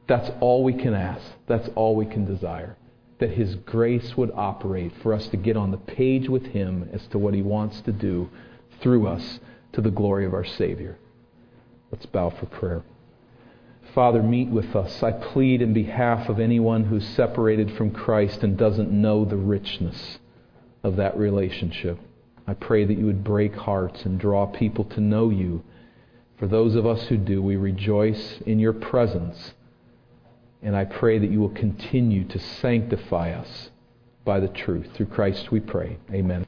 That's 0.08 0.30
all 0.40 0.64
we 0.64 0.74
can 0.74 0.94
ask. 0.94 1.24
That's 1.48 1.70
all 1.76 1.96
we 1.96 2.06
can 2.06 2.26
desire. 2.26 2.78
That 3.20 3.32
His 3.32 3.56
grace 3.56 4.18
would 4.18 4.32
operate 4.34 4.92
for 5.02 5.14
us 5.14 5.28
to 5.28 5.38
get 5.38 5.56
on 5.56 5.72
the 5.72 5.78
page 5.78 6.28
with 6.28 6.46
Him 6.48 6.90
as 6.92 7.06
to 7.08 7.18
what 7.18 7.34
He 7.34 7.42
wants 7.42 7.82
to 7.82 7.92
do 7.92 8.30
through 8.82 9.08
us 9.08 9.40
to 9.74 9.82
the 9.82 9.92
glory 9.92 10.26
of 10.26 10.34
our 10.34 10.46
Savior. 10.46 10.98
Let's 11.92 12.06
bow 12.06 12.32
for 12.32 12.48
prayer. 12.48 12.84
Father, 13.94 14.24
meet 14.24 14.50
with 14.50 14.76
us. 14.76 15.04
I 15.04 15.12
plead 15.12 15.62
in 15.62 15.74
behalf 15.74 16.28
of 16.28 16.40
anyone 16.40 16.86
who's 16.86 17.08
separated 17.10 17.78
from 17.78 17.92
Christ 17.92 18.42
and 18.42 18.58
doesn't 18.58 18.92
know 18.92 19.24
the 19.24 19.38
richness 19.38 20.18
of 20.84 20.96
that 20.96 21.16
relationship. 21.16 22.00
I 22.48 22.56
pray 22.56 22.86
that 22.86 22.98
you 22.98 23.06
would 23.06 23.24
break 23.24 23.54
hearts 23.56 24.04
and 24.04 24.20
draw 24.20 24.48
people 24.48 24.86
to 24.86 25.00
know 25.00 25.30
you. 25.30 25.64
For 26.38 26.48
those 26.48 26.76
of 26.76 26.88
us 26.88 27.04
who 27.04 27.18
do, 27.18 27.42
we 27.42 27.56
rejoice 27.56 28.40
in 28.46 28.58
your 28.60 28.74
presence. 28.74 29.54
And 30.64 30.76
I 30.76 30.86
pray 30.86 31.20
that 31.20 31.30
you 31.30 31.40
will 31.40 31.50
continue 31.50 32.24
to 32.30 32.40
sanctify 32.40 33.32
us 33.32 33.70
by 34.26 34.40
the 34.40 34.48
truth. 34.48 34.88
Through 34.96 35.08
Christ 35.08 35.52
we 35.52 35.60
pray. 35.60 35.98
Amen. 36.12 36.48